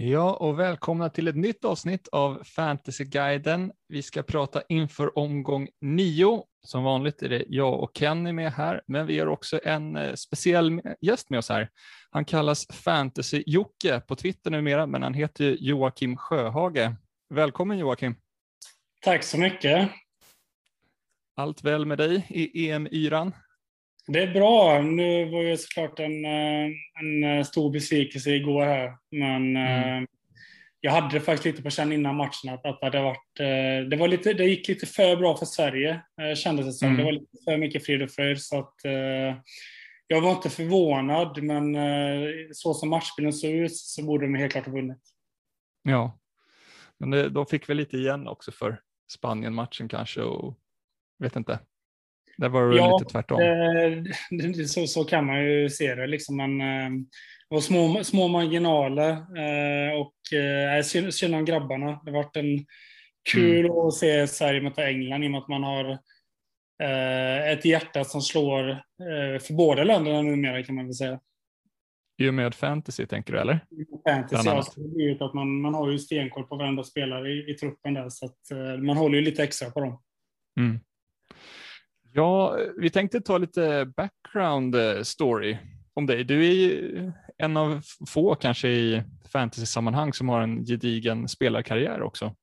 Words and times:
Ja, 0.00 0.32
och 0.32 0.58
välkomna 0.58 1.08
till 1.08 1.28
ett 1.28 1.36
nytt 1.36 1.64
avsnitt 1.64 2.08
av 2.08 2.42
Fantasyguiden. 2.44 3.72
Vi 3.88 4.02
ska 4.02 4.22
prata 4.22 4.62
inför 4.68 5.18
omgång 5.18 5.68
nio. 5.80 6.44
Som 6.66 6.84
vanligt 6.84 7.22
är 7.22 7.28
det 7.28 7.44
jag 7.48 7.80
och 7.80 7.90
Kenny 7.94 8.32
med 8.32 8.52
här, 8.52 8.82
men 8.86 9.06
vi 9.06 9.18
har 9.18 9.26
också 9.26 9.60
en 9.64 9.96
eh, 9.96 10.14
speciell 10.14 10.80
gäst 11.00 11.30
med 11.30 11.38
oss 11.38 11.48
här. 11.48 11.70
Han 12.10 12.24
kallas 12.24 12.66
Fantasy-Jocke 12.68 14.00
på 14.00 14.16
Twitter 14.16 14.50
numera, 14.50 14.86
men 14.86 15.02
han 15.02 15.14
heter 15.14 15.56
Joakim 15.60 16.16
Sjöhage. 16.16 16.94
Välkommen 17.34 17.78
Joakim! 17.78 18.14
Tack 19.02 19.22
så 19.22 19.38
mycket! 19.38 19.90
Allt 21.36 21.64
väl 21.64 21.86
med 21.86 21.98
dig 21.98 22.26
i 22.28 22.70
EM-yran? 22.70 23.32
Det 24.08 24.22
är 24.22 24.32
bra. 24.32 24.82
Nu 24.82 25.30
var 25.30 25.42
ju 25.42 25.56
såklart 25.56 25.98
en, 25.98 26.24
eh, 26.24 26.70
en 27.00 27.24
eh, 27.24 27.44
stor 27.44 27.70
besvikelse 27.70 28.30
igår 28.30 28.64
här. 28.64 28.96
Men 29.10 29.56
mm. 29.56 30.02
eh, 30.02 30.08
jag 30.80 30.92
hade 30.92 31.14
det 31.14 31.20
faktiskt 31.20 31.44
lite 31.44 31.62
på 31.62 31.70
känn 31.70 31.92
innan 31.92 32.16
matchen 32.16 32.50
att, 32.50 32.66
att 32.66 32.80
det, 32.80 32.86
hade 32.86 33.02
varit, 33.02 33.36
det, 33.90 33.96
var 33.96 34.08
lite, 34.08 34.32
det 34.32 34.44
gick 34.44 34.68
lite 34.68 34.86
för 34.86 35.16
bra 35.16 35.36
för 35.36 35.46
Sverige, 35.46 36.00
kändes 36.36 36.66
det 36.66 36.72
som. 36.72 36.88
Mm. 36.88 36.98
Det 36.98 37.04
var 37.04 37.12
lite 37.12 37.36
för 37.44 37.56
mycket 37.56 37.86
frid 37.86 38.02
och 38.02 38.10
fröjd. 38.10 38.42
Så 38.42 38.58
att, 38.58 38.74
jag 40.06 40.20
var 40.20 40.30
inte 40.30 40.50
förvånad, 40.50 41.42
men 41.42 41.76
så 42.52 42.74
som 42.74 42.88
matchbilden 42.88 43.32
såg 43.32 43.50
ut 43.50 43.76
så 43.76 44.04
borde 44.04 44.26
de 44.26 44.34
helt 44.34 44.52
klart 44.52 44.66
ha 44.66 44.72
vunnit. 44.72 45.02
Ja, 45.82 46.18
men 46.98 47.10
det, 47.10 47.28
de 47.28 47.46
fick 47.46 47.68
väl 47.68 47.76
lite 47.76 47.96
igen 47.96 48.28
också 48.28 48.52
för 48.52 48.80
Spanien-matchen 49.12 49.88
kanske 49.88 50.22
och 50.22 50.58
vet 51.18 51.36
inte. 51.36 51.58
Där 52.38 52.48
var 52.48 52.68
det 52.68 52.76
ja, 52.76 52.98
lite 52.98 53.12
tvärtom. 53.12 53.38
Det, 54.30 54.68
så, 54.68 54.86
så 54.86 55.04
kan 55.04 55.26
man 55.26 55.44
ju 55.44 55.70
se 55.70 55.94
det. 55.94 56.06
Liksom 56.06 56.36
man, 56.36 56.60
eh, 56.60 56.90
det 57.48 57.54
var 57.54 57.60
små, 57.60 58.04
små 58.04 58.28
marginaler 58.28 59.10
eh, 59.12 60.00
och 60.00 60.38
eh, 60.38 60.82
synd, 60.82 61.14
synd 61.14 61.34
om 61.34 61.44
grabbarna. 61.44 61.86
Det 62.04 62.10
har 62.10 62.22
varit 62.22 62.36
en 62.36 62.66
kul 63.32 63.64
mm. 63.64 63.78
att 63.78 63.94
se 63.94 64.26
Sverige 64.26 64.60
möta 64.60 64.88
England 64.88 65.24
i 65.24 65.26
och 65.26 65.30
med 65.30 65.38
att 65.38 65.48
man 65.48 65.62
har 65.62 65.98
ett 67.52 67.64
hjärta 67.64 68.04
som 68.04 68.20
slår 68.20 68.82
för 69.38 69.54
båda 69.54 69.84
länderna 69.84 70.22
numera 70.22 70.62
kan 70.62 70.74
man 70.74 70.84
väl 70.84 70.94
säga. 70.94 71.20
I 72.22 72.28
och 72.28 72.34
med 72.34 72.54
fantasy 72.54 73.06
tänker 73.06 73.32
du 73.32 73.38
eller? 73.38 73.60
Fantasy, 74.08 74.48
ja. 74.48 75.26
Att 75.26 75.34
man, 75.34 75.60
man 75.60 75.74
har 75.74 75.90
ju 75.90 75.98
stenkoll 75.98 76.44
på 76.44 76.56
varenda 76.56 76.84
spelare 76.84 77.30
i, 77.30 77.50
i 77.50 77.54
truppen 77.54 77.94
där 77.94 78.08
så 78.08 78.26
att 78.26 78.38
man 78.82 78.96
håller 78.96 79.18
ju 79.18 79.24
lite 79.24 79.42
extra 79.42 79.70
på 79.70 79.80
dem. 79.80 80.02
Mm. 80.60 80.80
Ja, 82.18 82.58
vi 82.76 82.90
tänkte 82.90 83.20
ta 83.20 83.38
lite 83.38 83.92
background 83.96 84.74
eh, 84.74 85.02
story 85.02 85.56
om 85.94 86.06
dig. 86.06 86.24
Du 86.24 86.46
är 86.46 87.12
en 87.38 87.56
av 87.56 87.80
få 88.08 88.34
kanske 88.34 88.68
i 88.68 89.02
fantasy-sammanhang 89.32 90.12
som 90.12 90.28
har 90.28 90.40
en 90.40 90.64
gedigen 90.64 91.28
spelarkarriär 91.28 92.02
också. 92.02 92.34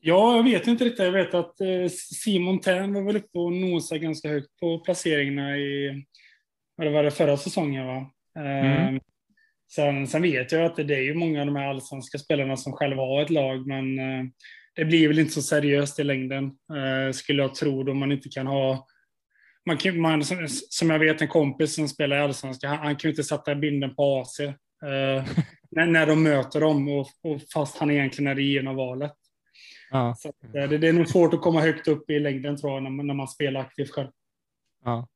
Ja, 0.00 0.36
jag 0.36 0.42
vet 0.42 0.66
inte 0.66 0.84
riktigt. 0.84 1.04
Jag 1.04 1.12
vet 1.12 1.34
att 1.34 1.60
eh, 1.60 1.88
Simon 2.24 2.60
Tern 2.60 2.94
var 2.94 3.02
väl 3.02 3.16
uppe 3.16 3.38
och 3.38 3.52
nosade 3.52 3.98
ganska 3.98 4.28
högt 4.28 4.56
på 4.60 4.78
placeringarna 4.78 5.56
i 5.56 6.04
det 6.76 6.90
var 6.90 7.02
det 7.02 7.10
förra 7.10 7.36
säsongen. 7.36 7.86
Va? 7.86 8.10
Mm. 8.36 8.88
Ehm, 8.88 9.00
sen, 9.72 10.06
sen, 10.06 10.22
vet 10.22 10.52
jag 10.52 10.64
att 10.64 10.76
det 10.76 10.94
är 10.94 11.02
ju 11.02 11.14
många 11.14 11.40
av 11.40 11.46
de 11.46 11.56
här 11.56 11.68
allsvenska 11.68 12.18
spelarna 12.18 12.56
som 12.56 12.72
själva 12.72 13.02
har 13.02 13.22
ett 13.22 13.30
lag, 13.30 13.66
men 13.66 13.98
eh, 13.98 14.24
det 14.74 14.84
blir 14.84 15.08
väl 15.08 15.18
inte 15.18 15.32
så 15.32 15.42
seriöst 15.42 15.98
i 15.98 16.04
längden, 16.04 16.44
eh, 16.46 17.12
skulle 17.12 17.42
jag 17.42 17.54
tro, 17.54 17.82
då 17.82 17.94
man 17.94 18.12
inte 18.12 18.28
kan 18.28 18.46
ha 18.46 18.86
man 19.66 19.76
kan, 19.76 20.00
man, 20.00 20.22
som 20.70 20.90
jag 20.90 20.98
vet 20.98 21.22
en 21.22 21.28
kompis 21.28 21.74
som 21.74 21.88
spelar 21.88 22.16
i 22.16 22.20
Allsvenskan, 22.20 22.70
han, 22.70 22.78
han 22.78 22.96
kan 22.96 23.08
ju 23.08 23.12
inte 23.12 23.24
sätta 23.24 23.54
binden 23.54 23.94
på 23.94 24.20
AC 24.20 24.40
eh, 24.40 24.54
när, 25.70 25.86
när 25.86 26.06
de 26.06 26.22
möter 26.22 26.60
dem, 26.60 26.88
och, 26.88 27.06
och 27.22 27.40
fast 27.54 27.78
han 27.78 27.90
egentligen 27.90 28.30
är 28.30 28.34
det 28.34 28.42
givna 28.42 28.72
valet. 28.72 29.12
Ja. 29.90 30.14
Så, 30.18 30.28
eh, 30.28 30.68
det, 30.68 30.78
det, 30.78 30.88
är 30.88 30.92
nog 30.92 31.08
svårt 31.08 31.34
att 31.34 31.40
komma 31.40 31.60
högt 31.60 31.88
upp 31.88 32.10
i 32.10 32.18
längden 32.18 32.56
tror 32.56 32.72
jag, 32.72 32.82
när, 32.82 32.90
när 32.90 33.14
man 33.14 33.28
spelar 33.28 33.60
aktivt 33.60 33.90
själv. 33.90 34.08
Ja. 34.84 35.08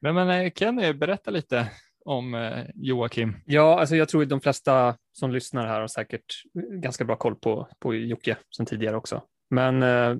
Men, 0.00 0.14
men 0.14 0.28
eh, 0.28 0.52
Kenny, 0.54 0.92
berätta 0.92 1.30
lite 1.30 1.70
om 2.04 2.34
eh, 2.34 2.64
Joakim? 2.74 3.36
Ja, 3.46 3.80
alltså 3.80 3.96
jag 3.96 4.08
tror 4.08 4.22
att 4.22 4.28
de 4.28 4.40
flesta 4.40 4.96
som 5.18 5.32
lyssnar 5.32 5.66
här 5.66 5.80
har 5.80 5.88
säkert 5.88 6.42
ganska 6.54 7.04
bra 7.04 7.16
koll 7.16 7.36
på, 7.36 7.68
på 7.78 7.94
Jocke 7.94 8.36
sedan 8.56 8.66
tidigare 8.66 8.96
också. 8.96 9.22
Men 9.50 9.82
eh, 9.82 10.16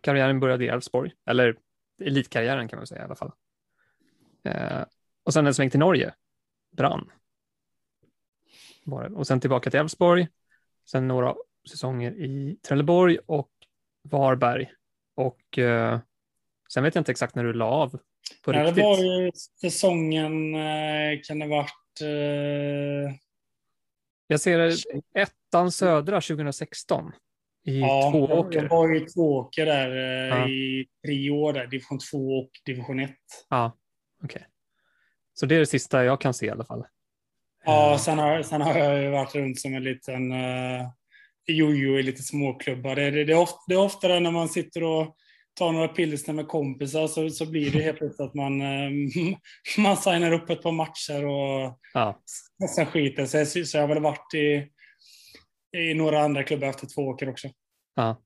karriären 0.00 0.40
började 0.40 0.64
i 0.64 0.68
Elfsborg, 0.68 1.12
eller 1.26 1.56
elitkarriären 2.02 2.68
kan 2.68 2.76
man 2.76 2.86
säga 2.86 3.00
i 3.00 3.04
alla 3.04 3.14
fall. 3.14 3.32
Eh, 4.44 4.82
och 5.24 5.32
sen 5.32 5.46
en 5.46 5.54
sväng 5.54 5.70
till 5.70 5.80
Norge, 5.80 6.14
brann. 6.76 7.10
Och 9.14 9.26
sen 9.26 9.40
tillbaka 9.40 9.70
till 9.70 9.80
Elfsborg, 9.80 10.28
sen 10.90 11.08
några 11.08 11.34
säsonger 11.70 12.12
i 12.12 12.58
Trelleborg 12.62 13.18
och 13.26 13.50
Varberg. 14.02 14.72
Och 15.14 15.58
eh, 15.58 16.00
sen 16.72 16.82
vet 16.82 16.94
jag 16.94 17.00
inte 17.00 17.12
exakt 17.12 17.34
när 17.34 17.44
du 17.44 17.52
la 17.52 17.64
av 17.64 17.98
på 18.42 18.54
ja, 18.54 18.62
riktigt. 18.62 18.76
Det 18.76 18.82
var 18.82 18.98
ju 18.98 19.30
säsongen, 19.60 20.54
eh, 20.54 21.20
kan 21.24 21.38
det 21.38 21.46
varit... 21.46 22.00
Eh... 24.30 24.34
Jag 24.34 24.40
ser 24.40 24.72
ettan 25.14 25.72
södra 25.72 26.20
2016 26.20 27.12
i 27.66 27.80
ja, 27.80 28.10
Tvååker. 28.12 28.62
Jag 28.62 28.68
var 28.68 28.96
i 28.96 29.00
Tvååker 29.00 29.66
där 29.66 29.90
eh, 29.96 30.38
ja. 30.38 30.48
i 30.48 30.86
tre 31.06 31.30
år, 31.30 31.52
där, 31.52 31.66
division 31.66 31.98
2 32.10 32.38
och 32.38 32.50
division 32.66 33.00
1. 33.00 33.10
Ja, 33.48 33.76
okej. 34.24 34.36
Okay. 34.36 34.48
Så 35.34 35.46
det 35.46 35.54
är 35.54 35.58
det 35.58 35.66
sista 35.66 36.04
jag 36.04 36.20
kan 36.20 36.34
se 36.34 36.46
i 36.46 36.50
alla 36.50 36.64
fall. 36.64 36.86
Ja, 37.64 37.98
sen 38.00 38.18
har, 38.18 38.42
sen 38.42 38.60
har 38.60 38.78
jag 38.78 39.10
varit 39.10 39.34
runt 39.34 39.60
som 39.60 39.74
en 39.74 39.84
liten 39.84 40.32
uh, 40.32 40.88
jojo 41.46 41.98
i 41.98 42.02
lite 42.02 42.22
småklubbar. 42.22 42.96
Det, 42.96 43.10
det, 43.10 43.24
det, 43.24 43.32
är 43.32 43.38
ofta, 43.38 43.58
det 43.66 43.74
är 43.74 43.78
oftare 43.78 44.20
när 44.20 44.30
man 44.30 44.48
sitter 44.48 44.82
och 44.82 45.16
tar 45.54 45.72
några 45.72 45.88
pilsner 45.88 46.34
med 46.34 46.48
kompisar 46.48 47.06
så, 47.06 47.30
så 47.30 47.50
blir 47.50 47.70
det 47.70 47.82
helt 47.82 47.98
plötsligt 47.98 48.28
att 48.28 48.34
man, 48.34 48.60
eh, 48.60 48.90
man 49.78 49.96
signar 49.96 50.32
upp 50.32 50.50
ett 50.50 50.62
par 50.62 50.72
matcher 50.72 51.26
och 51.26 51.78
ja. 51.94 52.20
sen 52.76 52.86
skiter 52.86 53.26
sig. 53.26 53.46
Så 53.46 53.76
jag 53.76 53.82
har 53.82 53.88
väl 53.88 54.02
varit 54.02 54.34
i, 54.34 54.68
i 55.78 55.94
några 55.94 56.20
andra 56.20 56.42
klubbar 56.42 56.68
efter 56.68 56.86
två 56.86 57.02
åker 57.02 57.28
också. 57.28 57.48
Ja. 57.94 58.22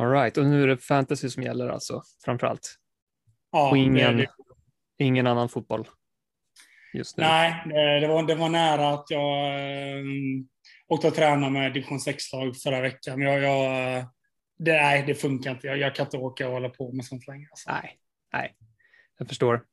All 0.00 0.10
right, 0.10 0.36
och 0.36 0.46
nu 0.46 0.62
är 0.62 0.66
det 0.66 0.78
fantasy 0.78 1.30
som 1.30 1.42
gäller 1.42 1.68
alltså, 1.68 2.02
framför 2.24 2.46
allt? 2.46 2.76
Ja, 3.52 3.70
och 3.70 3.76
ingen, 3.76 4.16
det, 4.16 4.26
ingen 4.98 5.26
annan 5.26 5.48
fotboll? 5.48 5.88
Just 6.94 7.16
nu. 7.16 7.24
Nej, 7.24 7.62
det 8.00 8.08
var, 8.08 8.22
det 8.22 8.34
var 8.34 8.48
nära 8.48 8.88
att 8.88 9.04
jag 9.08 9.46
äh, 9.98 10.04
åkte 10.88 11.08
och 11.08 11.14
tränade 11.14 11.52
med 11.52 11.72
division 11.72 11.98
6-lag 11.98 12.56
förra 12.56 12.80
veckan. 12.80 13.20
Jag, 13.20 13.42
jag 13.42 14.06
det, 14.58 14.72
nej, 14.72 15.04
det 15.06 15.14
funkar 15.14 15.50
inte. 15.50 15.66
Jag, 15.66 15.78
jag 15.78 15.94
kan 15.94 16.06
inte 16.06 16.16
åka 16.16 16.46
och 16.46 16.52
hålla 16.52 16.68
på 16.68 16.92
med 16.92 17.04
sånt 17.04 17.26
längre. 17.26 17.48
Alltså. 17.50 17.70
Nej, 17.70 17.98
nej, 18.32 18.56
jag 19.18 19.28
förstår. 19.28 19.64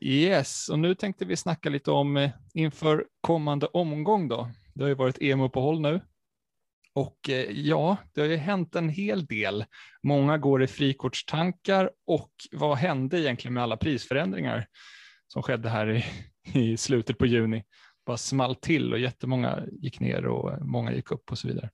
Yes, 0.00 0.68
och 0.68 0.78
nu 0.78 0.94
tänkte 0.94 1.24
vi 1.24 1.36
snacka 1.36 1.70
lite 1.70 1.90
om 1.90 2.16
eh, 2.16 2.30
inför 2.54 3.06
kommande 3.20 3.66
omgång 3.66 4.28
då. 4.28 4.50
Det 4.74 4.82
har 4.82 4.88
ju 4.88 4.94
varit 4.94 5.18
EM-uppehåll 5.20 5.80
nu. 5.80 6.00
Och 6.94 7.28
eh, 7.28 7.50
ja, 7.50 7.96
det 8.12 8.20
har 8.20 8.28
ju 8.28 8.36
hänt 8.36 8.76
en 8.76 8.88
hel 8.88 9.26
del. 9.26 9.64
Många 10.02 10.38
går 10.38 10.62
i 10.62 10.66
frikortstankar 10.66 11.90
och 12.06 12.32
vad 12.52 12.76
hände 12.76 13.20
egentligen 13.20 13.54
med 13.54 13.62
alla 13.62 13.76
prisförändringar 13.76 14.66
som 15.28 15.42
skedde 15.42 15.68
här 15.68 15.90
i, 15.90 16.04
i 16.58 16.76
slutet 16.76 17.18
på 17.18 17.26
juni? 17.26 17.64
Bara 18.06 18.16
small 18.16 18.54
till 18.54 18.92
och 18.92 18.98
jättemånga 18.98 19.62
gick 19.72 20.00
ner 20.00 20.26
och 20.26 20.66
många 20.66 20.92
gick 20.92 21.10
upp 21.10 21.30
och 21.30 21.38
så 21.38 21.48
vidare. 21.48 21.70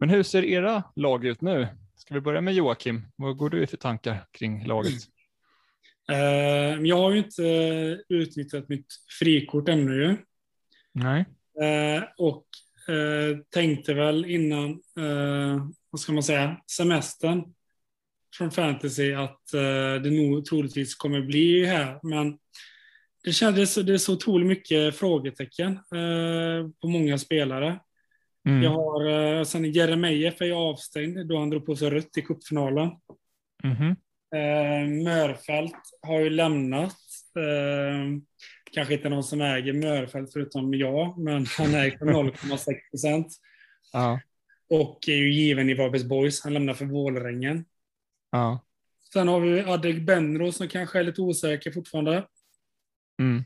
Men 0.00 0.08
hur 0.10 0.22
ser 0.22 0.44
era 0.44 0.82
lag 0.96 1.26
ut 1.26 1.40
nu? 1.40 1.68
Ska 1.96 2.14
vi 2.14 2.20
börja 2.20 2.40
med 2.40 2.54
Joakim? 2.54 3.02
Vad 3.16 3.36
går 3.36 3.50
du 3.50 3.62
i 3.62 3.66
för 3.66 3.76
tankar 3.76 4.26
kring 4.32 4.66
laget? 4.66 4.92
Uh, 6.12 6.86
jag 6.86 6.96
har 6.96 7.12
ju 7.12 7.18
inte 7.18 7.42
utnyttjat 8.08 8.68
mitt 8.68 8.86
frikort 9.18 9.68
ännu. 9.68 10.16
Nej. 10.92 11.24
Uh, 11.62 12.04
och 12.16 12.44
tänkte 13.50 13.94
väl 13.94 14.24
innan, 14.24 14.80
vad 15.90 16.00
ska 16.00 16.12
man 16.12 16.22
säga, 16.22 16.60
semestern 16.76 17.54
från 18.36 18.50
fantasy 18.50 19.12
att 19.12 19.40
det 20.02 20.10
nog 20.10 20.44
troligtvis 20.44 20.94
kommer 20.94 21.20
bli 21.20 21.66
här. 21.66 22.00
Men 22.02 22.38
det 23.24 23.32
kändes 23.32 23.74
det 23.74 23.92
är 23.92 23.98
så 23.98 24.12
otroligt 24.12 24.46
mycket 24.46 24.96
frågetecken 24.96 25.78
på 26.80 26.88
många 26.88 27.18
spelare. 27.18 27.80
Mm. 28.48 28.62
Jag 28.62 28.70
har, 28.70 29.08
uh, 29.08 29.44
sen 29.44 29.72
Jeremejeff 29.72 30.40
är 30.40 30.44
ju 30.44 30.52
avstängd 30.52 31.26
då 31.26 31.38
han 31.38 31.50
drog 31.50 31.66
på 31.66 31.76
sig 31.76 31.90
rött 31.90 32.16
i 32.16 32.22
cupfinalen. 32.22 32.90
Mm. 33.64 33.86
Uh, 33.86 35.04
Mörfält 35.04 35.76
har 36.02 36.20
ju 36.20 36.30
lämnat. 36.30 36.96
Uh, 37.38 38.18
kanske 38.72 38.94
inte 38.94 39.08
någon 39.08 39.24
som 39.24 39.40
äger 39.40 39.72
Mörfält 39.72 40.32
förutom 40.32 40.74
jag, 40.74 41.18
men 41.18 41.46
han 41.58 41.74
äger 41.74 41.98
0,6 41.98 42.90
procent. 42.90 43.32
Ja. 43.92 44.20
Och 44.70 45.08
är 45.08 45.16
ju 45.16 45.32
given 45.32 45.70
i 45.70 45.74
Varbergs 45.74 46.04
Boys. 46.04 46.44
Han 46.44 46.54
lämnar 46.54 46.74
för 46.74 46.84
Vålerengen. 46.84 47.64
Ja. 48.30 48.64
Sen 49.12 49.28
har 49.28 49.40
vi 49.40 49.60
Adek 49.60 50.02
Benro 50.02 50.52
som 50.52 50.68
kanske 50.68 50.98
är 50.98 51.04
lite 51.04 51.20
osäker 51.20 51.70
fortfarande. 51.70 52.26
Mm. 53.20 53.44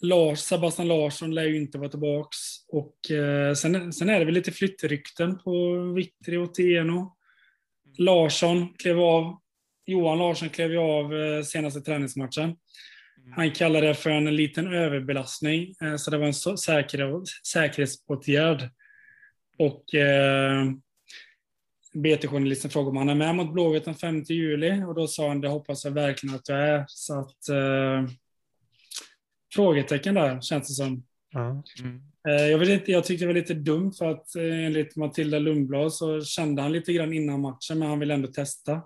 Lars, 0.00 0.38
Sebastian 0.38 0.88
Larsson 0.88 1.34
lär 1.34 1.44
ju 1.44 1.56
inte 1.56 1.78
vara 1.78 1.88
tillbaks. 1.88 2.36
Och 2.68 3.10
eh, 3.10 3.54
sen, 3.54 3.92
sen 3.92 4.08
är 4.08 4.18
det 4.18 4.24
väl 4.24 4.34
lite 4.34 4.52
flyttrykten 4.52 5.38
på 5.38 5.82
Vittri 5.96 6.36
och 6.36 6.54
Tieno. 6.54 7.16
Larsson 7.98 8.74
klev 8.74 9.00
av. 9.00 9.38
Johan 9.86 10.18
Larsson 10.18 10.48
klev 10.48 10.70
ju 10.70 10.78
av 10.78 11.14
eh, 11.14 11.42
senaste 11.42 11.80
träningsmatchen. 11.80 12.56
Han 13.36 13.50
kallade 13.50 13.86
det 13.86 13.94
för 13.94 14.10
en 14.10 14.36
liten 14.36 14.72
överbelastning, 14.74 15.74
eh, 15.82 15.96
så 15.96 16.10
det 16.10 16.18
var 16.18 16.26
en 16.26 16.34
så, 16.34 16.56
säker, 16.56 17.22
säkerhetsåtgärd. 17.52 18.70
Och 19.58 19.94
eh, 19.94 20.64
BT-journalisten 21.94 22.70
frågade 22.70 22.90
om 22.90 22.96
han 22.96 23.08
är 23.08 23.14
med 23.14 23.34
mot 23.34 23.52
Blåvitt 23.52 23.84
den 23.84 23.94
5 23.94 24.22
juli 24.22 24.84
och 24.84 24.94
då 24.94 25.06
sa 25.06 25.28
han 25.28 25.40
det 25.40 25.48
hoppas 25.48 25.84
jag 25.84 25.92
verkligen 25.92 26.34
att 26.34 26.48
jag 26.48 26.68
är. 26.68 26.84
Så 26.88 27.20
att 27.20 27.48
frågetecken 29.54 30.14
där 30.14 30.40
känns 30.40 30.68
det 30.68 30.74
som. 30.74 31.04
Mm. 31.34 32.02
Jag, 32.22 32.58
vet 32.58 32.68
inte, 32.68 32.92
jag 32.92 33.04
tyckte 33.04 33.24
det 33.24 33.26
var 33.26 33.40
lite 33.40 33.54
dumt 33.54 33.92
för 33.98 34.10
att 34.10 34.36
eh, 34.36 34.66
enligt 34.66 34.96
Matilda 34.96 35.38
Lundblad 35.38 35.92
så 35.92 36.24
kände 36.24 36.62
han 36.62 36.72
lite 36.72 36.92
grann 36.92 37.12
innan 37.12 37.40
matchen 37.40 37.78
men 37.78 37.88
han 37.88 37.98
vill 37.98 38.10
ändå 38.10 38.28
testa. 38.28 38.82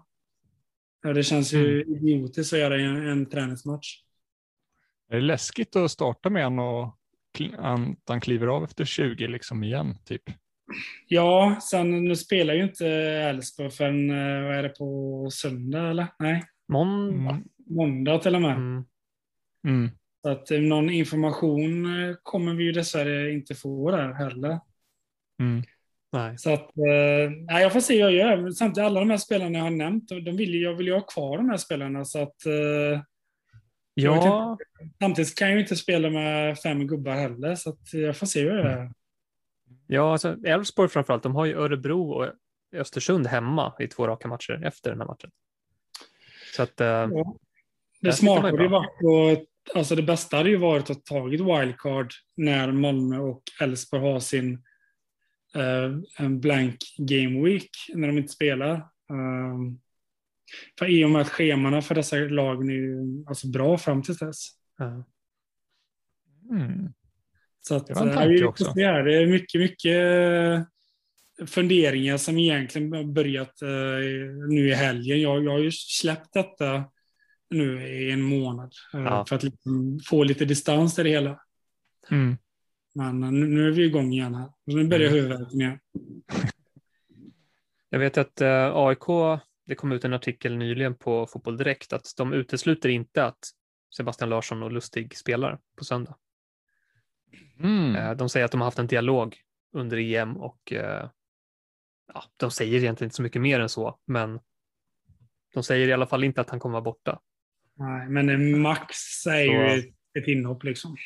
Det 1.15 1.23
känns 1.23 1.53
ju 1.53 1.83
idiotiskt 1.83 2.53
att 2.53 2.59
göra 2.59 2.81
en, 2.81 3.07
en 3.07 3.31
träningsmatch. 3.31 3.97
Är 5.11 5.17
det 5.17 5.23
läskigt 5.23 5.77
att 5.77 5.91
starta 5.91 6.31
med 6.31 6.45
en 6.47 6.59
och 6.59 6.99
att 7.59 7.99
han 8.07 8.21
kliver 8.21 8.47
av 8.47 8.65
efter 8.65 8.85
20 8.85 9.27
liksom 9.27 9.65
igen, 9.65 9.97
typ? 10.05 10.23
Ja, 11.07 11.59
sen 11.71 12.05
nu 12.05 12.17
spelar 12.17 12.55
ju 12.55 12.63
inte 12.63 12.89
Elfsborg 12.89 13.71
förrän, 13.71 14.11
eh, 14.11 14.43
vad 14.43 14.57
är 14.57 14.63
det, 14.63 14.69
på 14.69 15.29
söndag 15.33 15.91
eller? 15.91 16.07
Nej, 16.19 16.45
Måndag. 16.69 17.31
Mm. 17.31 17.45
måndag 17.67 18.19
till 18.19 18.35
och 18.35 18.43
med. 18.43 18.57
Mm. 18.57 18.85
Mm. 19.67 19.91
Så 20.23 20.29
att 20.29 20.51
eh, 20.51 20.61
någon 20.61 20.91
information 20.91 22.01
eh, 22.09 22.17
kommer 22.23 22.55
vi 22.55 22.65
ju 22.65 22.73
dessvärre 22.73 23.33
inte 23.33 23.55
få 23.55 23.91
där 23.91 24.13
heller. 24.13 24.61
Mm. 25.41 25.63
Nej. 26.13 26.39
Så 26.39 26.55
att, 26.55 26.77
eh, 26.77 27.31
nej, 27.51 27.63
jag 27.63 27.73
får 27.73 27.81
se 27.81 27.95
hur 27.95 28.11
jag 28.11 28.13
gör. 28.13 28.51
Samtidigt, 28.51 28.87
alla 28.87 29.01
de 29.01 29.11
här 29.11 29.17
spelarna 29.17 29.59
jag 29.59 29.65
har 29.65 29.71
nämnt, 29.71 30.09
de 30.09 30.37
vill, 30.37 30.63
jag 30.63 30.75
vill 30.75 30.87
ju 30.87 30.93
ha 30.95 31.01
kvar 31.01 31.37
de 31.37 31.51
här 31.51 31.57
spelarna. 31.57 32.05
Så 32.05 32.23
att, 32.23 32.37
Ja, 33.95 34.59
samtidigt 35.01 35.39
kan 35.39 35.49
jag 35.49 35.55
ju 35.55 35.63
inte 35.63 35.77
spela 35.77 36.11
med 36.11 36.59
fem 36.59 36.87
gubbar 36.87 37.13
heller, 37.13 37.55
så 37.55 37.71
att 37.71 37.95
jag 37.95 38.17
får 38.17 38.27
se 38.27 38.41
hur 38.41 38.57
jag 38.57 38.65
gör. 38.65 38.93
ja 39.87 40.13
alltså, 40.13 40.37
Elfsborg 40.45 40.89
framförallt, 40.89 41.23
de 41.23 41.35
har 41.35 41.45
ju 41.45 41.55
Örebro 41.55 42.11
och 42.11 42.29
Östersund 42.75 43.27
hemma 43.27 43.73
i 43.79 43.87
två 43.87 44.07
raka 44.07 44.29
matcher 44.29 44.65
efter 44.65 44.91
den 44.91 45.01
här 45.01 45.07
matchen. 45.07 45.31
Så 46.57 46.63
att, 46.63 46.73
Ja. 46.77 47.37
Det 48.01 48.13
smarta 48.13 48.47
hade 48.47 48.63
ju 48.63 48.69
varit 48.69 49.39
att, 49.39 49.45
alltså 49.75 49.95
det 49.95 50.03
bästa 50.03 50.37
hade 50.37 50.51
ju 50.51 50.57
varit 50.57 50.91
att 50.91 51.05
tagit 51.05 51.41
wildcard 51.41 52.13
när 52.37 52.73
Malmö 52.73 53.19
och 53.19 53.43
Elfsborg 53.61 54.03
har 54.03 54.21
sin 54.21 54.63
eh, 55.55 56.29
blank 56.29 56.79
game 56.99 57.45
week 57.45 57.71
när 57.95 58.09
de 58.09 58.19
inte 58.19 58.33
spelar. 58.33 58.87
Um, 59.11 59.81
för 60.79 60.91
i 60.91 61.05
och 61.05 61.11
med 61.11 61.23
att 61.23 61.29
schemana 61.29 61.83
för 61.83 61.95
dessa 61.95 62.17
lagen 62.17 62.69
är 62.69 62.75
ju 62.75 63.25
alltså 63.27 63.49
bra 63.49 63.79
fram 63.79 64.03
till 64.03 64.15
dess. 64.15 64.49
Mm. 66.51 66.93
Så 67.61 67.77
att, 67.77 67.87
Det 67.87 67.95
var 67.95 68.03
en 68.03 68.09
eh, 68.09 68.15
tanke 68.15 68.45
också. 68.45 68.73
Det 68.75 68.83
är 68.83 69.27
mycket, 69.27 69.61
mycket 69.61 69.97
eh, 69.97 71.47
funderingar 71.47 72.17
som 72.17 72.39
egentligen 72.39 73.15
börjat 73.15 73.63
eh, 73.63 73.69
nu 74.49 74.69
i 74.69 74.75
helgen. 74.75 75.21
Jag, 75.21 75.45
jag 75.45 75.51
har 75.51 75.59
ju 75.59 75.73
släppt 75.73 76.33
detta 76.33 76.85
nu 77.53 77.87
i 77.89 78.11
en 78.11 78.23
månad 78.23 78.73
eh, 78.95 79.01
Ja. 79.01 79.25
för 79.29 79.37
att 79.37 79.43
liksom 79.43 80.01
få 80.07 80.25
lite 80.25 80.45
distans 80.45 80.95
till 80.95 81.05
det 81.05 81.11
hela. 81.11 81.41
Mm. 82.11 82.37
Men 82.95 83.23
eh, 83.23 83.33
nu, 83.33 83.47
nu 83.47 83.67
är 83.69 83.71
vi 83.73 83.85
igång 83.85 84.13
igen 84.13 84.35
här. 84.35 84.51
Nu 84.65 84.89
börjar 84.89 85.09
Mm. 85.11 85.23
huvudvärken 85.23 85.61
igen. 85.61 85.79
Jag 87.89 87.99
vet 87.99 88.19
att 88.19 88.41
eh, 88.41 88.71
AIK, 88.77 89.41
det 89.67 89.75
kom 89.75 89.93
ut 89.93 90.05
en 90.05 90.13
artikel 90.13 90.57
nyligen 90.57 90.95
på 90.95 91.27
Fotboll 91.27 91.57
Direkt 91.57 91.93
att 91.93 92.07
de 92.17 92.33
utesluter 92.33 92.89
inte 92.89 93.25
att 93.25 93.39
Sebastian 93.97 94.31
Larsson 94.31 94.63
och 94.63 94.73
Lustig 94.73 95.17
spelar 95.17 95.59
på 95.79 95.85
söndag. 95.85 96.17
Mm. 97.59 97.97
Eh, 97.97 98.17
de 98.17 98.29
säger 98.29 98.45
att 98.45 98.53
de 98.53 98.61
har 98.61 98.67
haft 98.67 98.79
en 98.79 98.87
dialog 98.87 99.37
under 99.73 99.97
EM 99.97 100.37
och 100.37 100.73
eh, 100.73 101.09
ja, 102.15 102.25
de 102.37 102.51
säger 102.51 102.79
egentligen 102.79 103.07
inte 103.07 103.17
så 103.17 103.23
mycket 103.23 103.43
mer 103.43 103.61
än 103.61 103.69
så, 103.69 103.99
men 104.07 104.41
de 105.55 105.63
säger 105.63 105.89
i 105.89 105.93
alla 105.93 106.07
fall 106.07 106.25
inte 106.25 106.41
att 106.41 106.51
han 106.51 106.61
kommer 106.61 106.73
vara 106.73 106.83
borta. 106.83 107.21
Nej, 107.75 108.09
men 108.09 108.61
max 108.61 109.27
är 109.27 109.41
ju 109.43 109.51
Så- 109.83 109.89
ett, 109.89 109.95
ett 110.19 110.29
inhopp 110.29 110.65
liksom. 110.65 110.97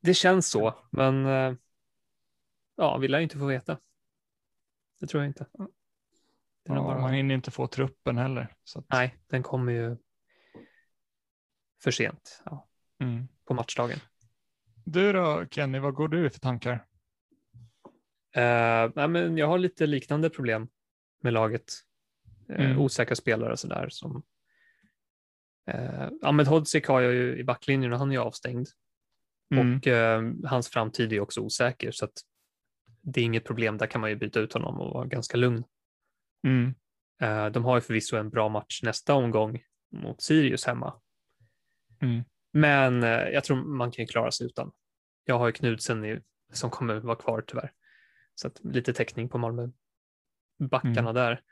Det 0.00 0.14
känns 0.14 0.48
så, 0.50 0.74
men 0.90 1.26
eh, 1.26 1.54
ja, 2.76 2.98
vi 2.98 3.08
lär 3.08 3.18
ju 3.18 3.22
inte 3.22 3.38
få 3.38 3.46
veta. 3.46 3.78
Det 5.00 5.06
tror 5.06 5.22
jag 5.22 5.30
inte. 5.30 5.46
Ja, 5.52 5.68
bara- 6.74 7.00
man 7.00 7.12
hinner 7.14 7.34
inte 7.34 7.50
få 7.50 7.66
truppen 7.66 8.18
heller. 8.18 8.54
Så 8.64 8.78
att, 8.78 8.86
Nej, 8.88 9.16
den 9.26 9.42
kommer 9.42 9.72
ju 9.72 9.96
för 11.82 11.90
sent 11.90 12.42
ja, 12.44 12.68
mm. 13.00 13.28
på 13.44 13.54
matchdagen. 13.54 13.98
Du 14.84 15.12
då 15.12 15.46
Kenny, 15.50 15.78
vad 15.78 15.94
går 15.94 16.08
du 16.08 16.30
för 16.30 16.40
tankar? 16.40 16.84
Uh, 18.36 18.92
nej, 18.94 19.08
men 19.08 19.36
jag 19.38 19.46
har 19.46 19.58
lite 19.58 19.86
liknande 19.86 20.30
problem 20.30 20.68
med 21.22 21.32
laget. 21.32 21.72
Eh, 22.48 22.64
Mm. 22.64 22.78
Osäkra 22.78 23.16
spelare 23.16 23.52
och 23.52 23.58
sådär. 23.58 23.88
Som, 23.90 24.22
uh, 25.74 26.08
Ahmed 26.22 26.46
Hodzic 26.46 26.86
har 26.86 27.00
jag 27.00 27.14
ju 27.14 27.38
i 27.38 27.44
backlinjen 27.44 27.92
och 27.92 27.98
han 27.98 28.08
är 28.08 28.14
ju 28.14 28.20
avstängd. 28.20 28.68
Mm. 29.50 29.76
Och 29.76 29.86
eh, 29.86 30.22
hans 30.44 30.68
framtid 30.68 31.12
är 31.12 31.20
också 31.20 31.40
osäker. 31.40 31.90
Så 31.90 32.04
att 32.04 32.12
det 33.00 33.20
är 33.20 33.24
inget 33.24 33.44
problem. 33.44 33.78
Där 33.78 33.86
kan 33.86 34.00
man 34.00 34.10
ju 34.10 34.16
byta 34.16 34.40
ut 34.40 34.52
honom 34.52 34.80
och 34.80 34.94
vara 34.94 35.06
ganska 35.06 35.36
lugn. 35.36 35.64
Mm. 36.46 36.74
Eh, 37.20 37.46
de 37.46 37.64
har 37.64 37.76
ju 37.76 37.80
förvisso 37.80 38.16
en 38.16 38.30
bra 38.30 38.48
match 38.48 38.80
nästa 38.82 39.14
omgång 39.14 39.62
mot 39.92 40.22
Sirius 40.22 40.66
hemma. 40.66 41.00
Mm. 42.00 42.24
Men 42.52 43.02
eh, 43.02 43.28
jag 43.28 43.44
tror 43.44 43.56
man 43.56 43.90
kan 43.90 44.02
ju 44.02 44.06
klara 44.06 44.30
sig 44.30 44.46
utan. 44.46 44.72
Jag 45.24 45.38
har 45.38 45.46
ju 45.46 45.52
Knudsen 45.52 46.04
i, 46.04 46.20
som 46.52 46.70
kommer 46.70 46.94
vara 46.94 47.16
kvar 47.16 47.44
tyvärr. 47.46 47.72
Så 48.34 48.46
att 48.48 48.60
lite 48.64 48.92
täckning 48.92 49.28
på 49.28 49.38
Malmö. 49.38 49.68
Backarna 50.58 51.12
där. 51.12 51.42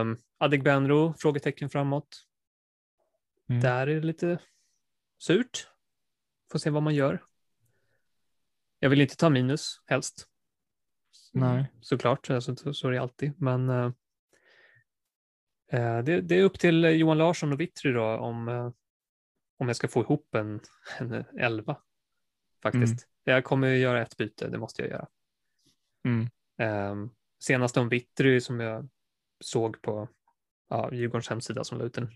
Um, 0.00 0.16
Adegbenro, 0.38 1.14
frågetecken 1.18 1.70
framåt. 1.70 2.25
Mm. 3.48 3.62
Där 3.62 3.86
är 3.86 3.94
det 3.94 4.06
lite 4.06 4.38
surt. 5.18 5.68
Får 6.52 6.58
se 6.58 6.70
vad 6.70 6.82
man 6.82 6.94
gör. 6.94 7.24
Jag 8.78 8.90
vill 8.90 9.00
inte 9.00 9.16
ta 9.16 9.30
minus 9.30 9.82
helst. 9.86 10.28
Nej. 11.32 11.72
Såklart, 11.80 12.30
alltså, 12.30 12.56
så, 12.56 12.74
så 12.74 12.88
är 12.88 12.92
det 12.92 13.00
alltid. 13.00 13.32
Men 13.42 13.68
eh, 13.68 13.92
eh, 15.72 15.98
det, 15.98 16.20
det 16.20 16.34
är 16.38 16.42
upp 16.42 16.58
till 16.58 16.84
Johan 16.84 17.18
Larsson 17.18 17.52
och 17.52 17.60
Vittry 17.60 17.92
då 17.92 18.04
om, 18.04 18.48
eh, 18.48 18.70
om 19.56 19.66
jag 19.66 19.76
ska 19.76 19.88
få 19.88 20.00
ihop 20.00 20.34
en, 20.34 20.60
en 20.98 21.24
elva. 21.38 21.82
Faktiskt. 22.62 23.08
Jag 23.24 23.44
kommer 23.44 23.68
ju 23.68 23.78
göra 23.78 24.02
ett 24.02 24.16
byte, 24.16 24.48
det 24.48 24.58
måste 24.58 24.82
jag 24.82 24.90
göra. 24.90 25.08
Mm. 26.04 26.28
Um, 26.92 27.10
senast 27.38 27.76
om 27.76 27.88
Vittry 27.88 28.40
som 28.40 28.60
jag 28.60 28.88
såg 29.40 29.82
på 29.82 30.08
ja, 30.68 30.92
Djurgårdens 30.92 31.28
hemsida 31.28 31.64
som 31.64 31.78
la 31.78 31.84
ut 31.84 31.98
en 31.98 32.10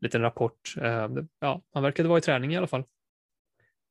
liten 0.00 0.22
rapport. 0.22 0.74
Eh, 0.76 1.08
ja, 1.38 1.62
han 1.72 1.82
verkade 1.82 2.08
vara 2.08 2.18
i 2.18 2.22
träning 2.22 2.52
i 2.52 2.56
alla 2.56 2.66
fall. 2.66 2.84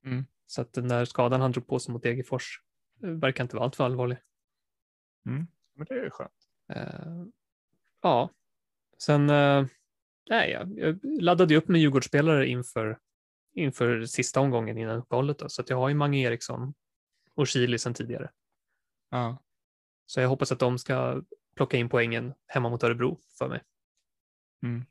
Mm. 0.05 0.25
Så 0.45 0.61
att 0.61 0.73
den 0.73 0.87
där 0.87 1.05
skadan 1.05 1.41
han 1.41 1.51
drog 1.51 1.67
på 1.67 1.79
sig 1.79 1.93
mot 1.93 2.03
Degerfors 2.03 2.61
eh, 3.03 3.09
verkar 3.09 3.43
inte 3.43 3.55
vara 3.55 3.65
alltför 3.65 3.83
allvarlig. 3.83 4.17
Mm. 5.25 5.47
Men 5.75 5.85
det 5.89 5.95
är 5.95 6.09
skönt. 6.09 6.31
Eh, 6.73 7.25
ja, 8.01 8.29
sen 8.97 9.25
nej, 10.29 10.51
jag, 10.51 10.99
laddade 11.21 11.53
ju 11.53 11.57
upp 11.57 11.67
med 11.67 11.81
Djurgårdsspelare 11.81 12.47
inför, 12.47 12.99
inför 13.53 14.05
sista 14.05 14.39
omgången 14.39 14.77
innan 14.77 14.97
uppehållet. 14.97 15.39
Då, 15.39 15.49
så 15.49 15.61
att 15.61 15.69
jag 15.69 15.77
har 15.77 15.89
ju 15.89 15.95
Mange 15.95 16.19
Eriksson 16.19 16.73
och 17.35 17.47
Chili 17.47 17.79
sedan 17.79 17.93
tidigare. 17.93 18.31
Ja. 19.09 19.43
Så 20.05 20.19
jag 20.19 20.29
hoppas 20.29 20.51
att 20.51 20.59
de 20.59 20.79
ska 20.79 21.21
plocka 21.55 21.77
in 21.77 21.89
poängen 21.89 22.33
hemma 22.47 22.69
mot 22.69 22.83
Örebro 22.83 23.19
för 23.37 23.49
mig. 23.49 23.63
Mm. 24.63 24.85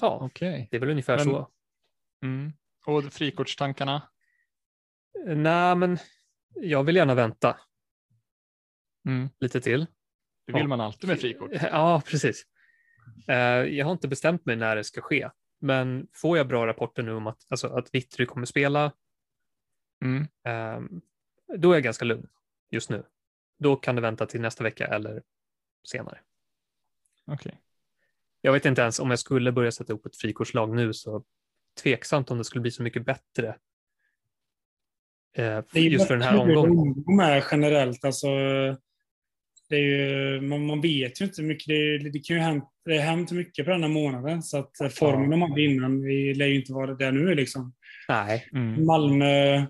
Ja, 0.00 0.18
Okej. 0.22 0.68
det 0.70 0.76
är 0.76 0.80
väl 0.80 0.90
ungefär 0.90 1.16
Men- 1.16 1.24
så. 1.24 1.50
Mm. 2.22 2.52
Och 2.86 3.04
frikortstankarna? 3.12 4.08
Eh, 5.28 5.36
Nej, 5.36 5.76
men 5.76 5.98
jag 6.54 6.84
vill 6.84 6.96
gärna 6.96 7.14
vänta 7.14 7.60
Mm. 9.06 9.28
lite 9.40 9.60
till. 9.60 9.86
Det 10.46 10.52
vill 10.52 10.62
Ja. 10.62 10.68
man 10.68 10.80
alltid 10.80 11.08
med 11.08 11.20
frikort. 11.20 11.50
Ja, 11.72 12.02
precis. 12.06 12.46
Eh, 13.28 13.36
Jag 13.36 13.84
har 13.86 13.92
inte 13.92 14.08
bestämt 14.08 14.46
mig 14.46 14.56
när 14.56 14.76
det 14.76 14.84
ska 14.84 15.00
ske, 15.00 15.30
men 15.58 16.08
får 16.12 16.36
jag 16.38 16.48
bra 16.48 16.66
rapporter 16.66 17.02
nu 17.02 17.12
om 17.14 17.26
att, 17.26 17.46
alltså, 17.48 17.68
att 17.68 17.94
Vittry 17.94 18.26
kommer 18.26 18.46
spela, 18.46 18.92
Mm. 20.04 20.26
ehm, 20.44 21.00
då 21.56 21.70
är 21.70 21.74
jag 21.76 21.82
ganska 21.82 22.04
lugn 22.04 22.28
just 22.70 22.90
nu. 22.90 23.06
Då 23.58 23.76
kan 23.76 23.94
det 23.94 24.00
vänta 24.02 24.26
till 24.26 24.40
nästa 24.40 24.64
vecka 24.64 24.86
eller 24.86 25.22
senare. 25.88 26.20
Okej. 27.26 27.60
Jag 28.44 28.52
vet 28.52 28.64
inte 28.64 28.82
ens 28.82 29.00
om 29.00 29.10
jag 29.10 29.18
skulle 29.18 29.52
börja 29.52 29.72
sätta 29.72 29.92
ihop 29.92 30.06
ett 30.06 30.16
frikortslag 30.16 30.76
nu 30.76 30.92
så 30.94 31.24
tveksamt 31.82 32.30
om 32.30 32.38
det 32.38 32.44
skulle 32.44 32.62
bli 32.62 32.70
så 32.70 32.82
mycket 32.82 33.04
bättre 33.04 33.48
eh, 35.36 35.44
Det 35.72 35.78
är 35.78 35.82
ju 35.82 35.90
just 35.90 36.06
för 36.06 36.14
den 36.14 36.22
här 36.22 36.38
omgången. 36.38 37.02
De 37.06 37.18
är 37.20 37.44
generellt, 37.50 38.04
alltså, 38.04 38.26
det 39.68 39.76
är 39.76 39.80
ju, 39.80 40.40
man, 40.40 40.66
man 40.66 40.80
vet 40.80 41.20
ju 41.20 41.24
inte 41.24 41.42
mycket. 41.42 41.66
Det, 41.66 42.10
det 42.10 42.18
kan 42.18 42.36
ju 42.36 42.42
hänt, 42.42 42.64
det 42.84 42.96
har 42.96 43.04
hänt 43.04 43.32
mycket 43.32 43.64
på 43.64 43.70
den 43.70 43.82
här 43.82 43.90
månaden, 43.90 44.42
så 44.42 44.58
att 44.58 44.94
formen 44.94 45.30
de 45.30 45.42
hade 45.42 45.62
innan 45.62 46.02
vi 46.02 46.34
lär 46.34 46.46
ju 46.46 46.56
inte 46.56 46.72
vara 46.72 46.94
där 46.94 47.12
nu. 47.12 47.34
Liksom. 47.34 47.74
Nej, 48.08 48.48
Mm. 48.52 48.86
Malmö, 48.86 49.66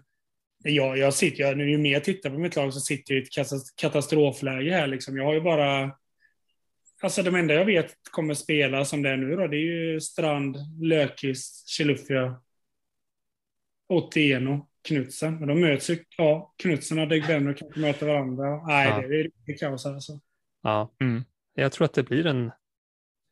jag, 0.64 0.98
jag 0.98 1.14
sitter, 1.14 1.40
jag, 1.42 1.56
nu 1.58 1.70
ju 1.70 1.78
mer 1.78 1.92
jag 1.92 2.04
tittar 2.04 2.30
på 2.30 2.38
mitt 2.38 2.56
lag 2.56 2.74
så 2.74 2.80
sitter 2.80 3.14
jag 3.14 3.20
i 3.20 3.22
ett 3.22 3.32
katas- 3.32 3.74
katastrofläge 3.76 4.70
här. 4.72 4.86
Liksom. 4.86 5.16
Jag 5.16 5.24
har 5.24 5.34
ju 5.34 5.40
bara... 5.40 5.90
Alltså 7.02 7.22
de 7.22 7.34
enda 7.34 7.54
jag 7.54 7.64
vet 7.64 7.96
kommer 8.10 8.34
spela 8.34 8.84
som 8.84 9.02
det 9.02 9.10
är 9.10 9.16
nu 9.16 9.36
då, 9.36 9.46
det 9.46 9.56
är 9.56 9.92
ju 9.92 10.00
Strand, 10.00 10.56
Löfqvist, 10.82 11.68
Chilufya, 11.68 12.40
Otieno, 13.88 14.68
Knutsen. 14.88 15.38
Men 15.38 15.48
de 15.48 15.60
möts 15.60 15.90
ju, 15.90 16.04
ja, 16.18 16.54
Knutsen 16.56 16.98
och 16.98 17.08
Degbenro 17.08 17.54
kanske 17.54 17.80
möter 17.80 18.06
varandra. 18.06 18.66
Nej, 18.66 18.88
Ja. 18.88 19.08
det 19.08 19.20
är 19.20 19.22
riktigt 19.22 19.60
kaos 19.60 19.84
här, 19.84 19.94
alltså. 19.94 20.20
ja. 20.62 20.92
Mm. 21.00 21.24
jag 21.54 21.72
tror 21.72 21.84
att 21.84 21.94
det 21.94 22.02
blir 22.02 22.26
en, 22.26 22.50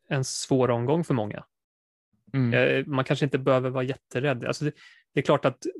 en 0.09 0.23
svår 0.23 0.69
omgång 0.69 1.03
för 1.03 1.13
många. 1.13 1.43
Mm. 2.33 2.53
Eh, 2.53 2.85
Man 2.85 3.05
kanske 3.05 3.25
inte 3.25 3.37
behöver 3.37 3.69
vara 3.69 3.83
jätterädd. 3.83 4.45
Alltså 4.45 4.65
det, 4.65 4.71
det 5.13 5.19
är 5.19 5.23
klart 5.23 5.45
att 5.45 5.65
eh, 5.65 5.71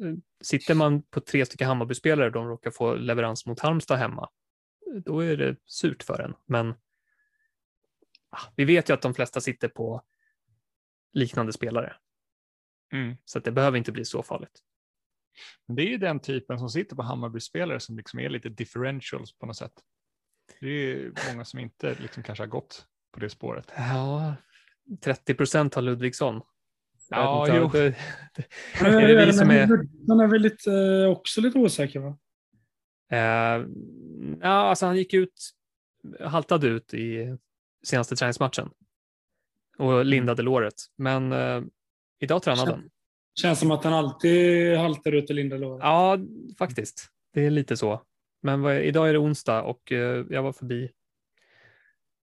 sitter 0.41 0.75
man 0.75 1.01
på 1.03 1.19
tre 1.21 1.45
stycken 1.45 1.67
Hammarby-spelare 1.67 2.25
och 2.25 2.31
de 2.31 2.47
råkar 2.47 2.71
få 2.71 2.95
leverans 2.95 3.45
mot 3.45 3.59
Halmstad 3.59 3.97
hemma, 3.99 4.29
då 5.05 5.19
är 5.19 5.37
det 5.37 5.55
surt 5.65 6.03
för 6.03 6.19
en. 6.21 6.33
Men 6.45 6.73
vi 8.55 8.65
vet 8.65 8.89
ju 8.89 8.93
att 8.93 9.01
de 9.01 9.13
flesta 9.13 9.41
sitter 9.41 9.67
på 9.67 10.01
liknande 11.13 11.53
spelare, 11.53 11.95
Mm. 12.93 13.15
så 13.25 13.37
att 13.37 13.43
det 13.45 13.51
behöver 13.51 13.77
inte 13.77 13.91
bli 13.91 14.05
så 14.05 14.23
farligt. 14.23 14.59
Men 15.67 15.75
Det 15.75 15.81
är 15.83 15.87
ju 15.87 15.97
den 15.97 16.19
typen 16.19 16.59
som 16.59 16.69
sitter 16.69 16.95
på 16.95 17.01
Hammarby-spelare 17.03 17.79
som 17.79 17.97
liksom 17.97 18.19
är 18.19 18.29
lite 18.29 18.49
differentials 18.49 19.37
på 19.37 19.45
något 19.45 19.57
sätt. 19.57 19.73
Det 20.59 20.67
är 20.67 21.11
många 21.31 21.45
som 21.45 21.59
inte 21.59 21.95
liksom 21.99 22.23
kanske 22.23 22.41
har 22.43 22.47
gått 22.49 22.87
på 23.11 23.19
det 23.19 23.29
spåret. 23.29 23.71
Ja, 23.77 24.35
30 25.01 25.33
procent 25.33 25.73
har 25.75 25.81
Ludvigsson. 25.81 26.41
Ja, 27.09 27.47
jo. 27.57 27.67
det- 27.73 27.95
det- 28.35 28.85
Är 28.85 29.07
det 29.17 29.25
vi 29.25 29.33
som 29.33 29.51
är... 29.51 29.67
Han 30.07 30.19
är 30.19 30.27
väl 30.27 30.41
lite, 30.41 30.71
eh, 30.73 31.09
också 31.09 31.41
lite 31.41 31.57
osäker 31.57 31.99
va? 31.99 32.17
Eh, 33.11 33.65
ja, 34.41 34.47
alltså 34.49 34.85
han 34.85 34.97
gick 34.97 35.13
ut, 35.13 35.51
haltade 36.19 36.67
ut 36.67 36.93
i 36.93 37.37
senaste 37.83 38.15
träningsmatchen 38.15 38.69
och 39.77 40.05
lindade 40.05 40.41
låret. 40.41 40.73
Men 40.95 41.31
eh, 41.31 41.61
idag 42.19 42.43
tränade 42.43 42.71
han. 42.71 42.89
Känns 43.35 43.59
som 43.59 43.71
att 43.71 43.83
han 43.83 43.93
alltid 43.93 44.77
haltar 44.77 45.11
ut 45.11 45.29
och 45.29 45.35
lindar 45.35 45.57
låret. 45.57 45.79
Ja, 45.83 46.17
faktiskt. 46.57 47.11
Det 47.33 47.45
är 47.45 47.49
lite 47.49 47.77
så. 47.77 48.01
Men 48.41 48.61
vad, 48.61 48.77
idag 48.81 49.09
är 49.09 49.13
det 49.13 49.19
onsdag 49.19 49.61
och 49.63 49.91
eh, 49.91 50.25
jag 50.29 50.43
var 50.43 50.53
förbi 50.53 50.91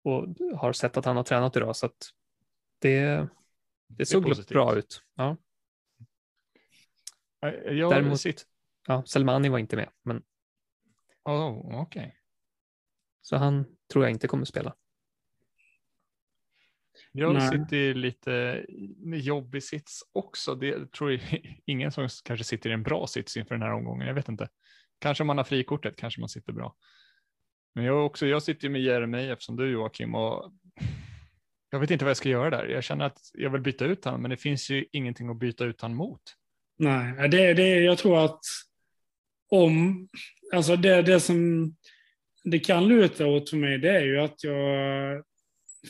och 0.03 0.27
har 0.57 0.73
sett 0.73 0.97
att 0.97 1.05
han 1.05 1.15
har 1.17 1.23
tränat 1.23 1.55
idag 1.55 1.75
så 1.75 1.85
att 1.85 2.09
det, 2.79 3.27
det 3.87 4.05
såg 4.05 4.23
positivt. 4.25 4.49
bra 4.49 4.75
ut. 4.77 5.01
Ja. 5.15 5.37
Jag 7.65 7.91
Däremot- 7.91 8.19
sitter... 8.19 8.45
Ja, 8.87 9.03
Selmani 9.05 9.49
var 9.49 9.57
inte 9.59 9.75
med, 9.75 9.89
men 10.03 10.23
Oh, 11.23 11.81
okej. 11.81 12.15
så 13.21 13.35
han 13.37 13.65
tror 13.91 14.03
jag 14.05 14.11
inte 14.11 14.27
kommer 14.27 14.45
spela. 14.45 14.75
Jag 17.11 17.33
Nej. 17.33 17.49
sitter 17.49 17.75
i 17.75 17.93
lite 17.93 18.65
jobbig 19.05 19.63
sits 19.63 20.03
också. 20.13 20.55
Det 20.55 20.91
tror 20.91 21.11
jag 21.11 21.21
ingen 21.65 21.91
som 21.91 22.09
kanske 22.23 22.43
sitter 22.43 22.69
i 22.69 22.73
en 22.73 22.83
bra 22.83 23.07
sits 23.07 23.37
inför 23.37 23.55
den 23.55 23.61
här 23.61 23.73
omgången. 23.73 24.07
Jag 24.07 24.13
vet 24.13 24.29
inte. 24.29 24.49
Kanske 24.99 25.23
om 25.23 25.27
man 25.27 25.37
har 25.37 25.43
frikortet, 25.43 25.95
kanske 25.95 26.19
man 26.19 26.29
sitter 26.29 26.53
bra. 26.53 26.75
Men 27.75 27.85
jag, 27.85 28.05
också, 28.05 28.25
jag 28.27 28.43
sitter 28.43 28.69
med 28.69 28.81
Jeremejeff 28.81 29.41
som 29.41 29.55
du 29.55 29.71
Joakim 29.71 30.15
och 30.15 30.51
jag 31.69 31.79
vet 31.79 31.91
inte 31.91 32.05
vad 32.05 32.09
jag 32.09 32.17
ska 32.17 32.29
göra 32.29 32.49
där. 32.49 32.65
Jag 32.67 32.83
känner 32.83 33.05
att 33.05 33.19
jag 33.33 33.49
vill 33.49 33.61
byta 33.61 33.85
ut 33.85 34.05
honom, 34.05 34.21
men 34.21 34.31
det 34.31 34.37
finns 34.37 34.69
ju 34.69 34.85
ingenting 34.91 35.29
att 35.29 35.39
byta 35.39 35.65
ut 35.65 35.81
honom 35.81 35.97
mot. 35.97 36.21
Nej, 36.79 37.29
det, 37.29 37.53
det, 37.53 37.79
jag 37.79 37.97
tror 37.97 38.25
att 38.25 38.39
om, 39.49 40.07
alltså 40.53 40.75
det, 40.75 41.01
det 41.01 41.19
som 41.19 41.71
det 42.43 42.59
kan 42.59 42.87
luta 42.87 43.27
åt 43.27 43.49
för 43.49 43.57
mig, 43.57 43.77
det 43.77 43.89
är 43.89 44.05
ju 44.05 44.19
att 44.19 44.43
jag 44.43 45.23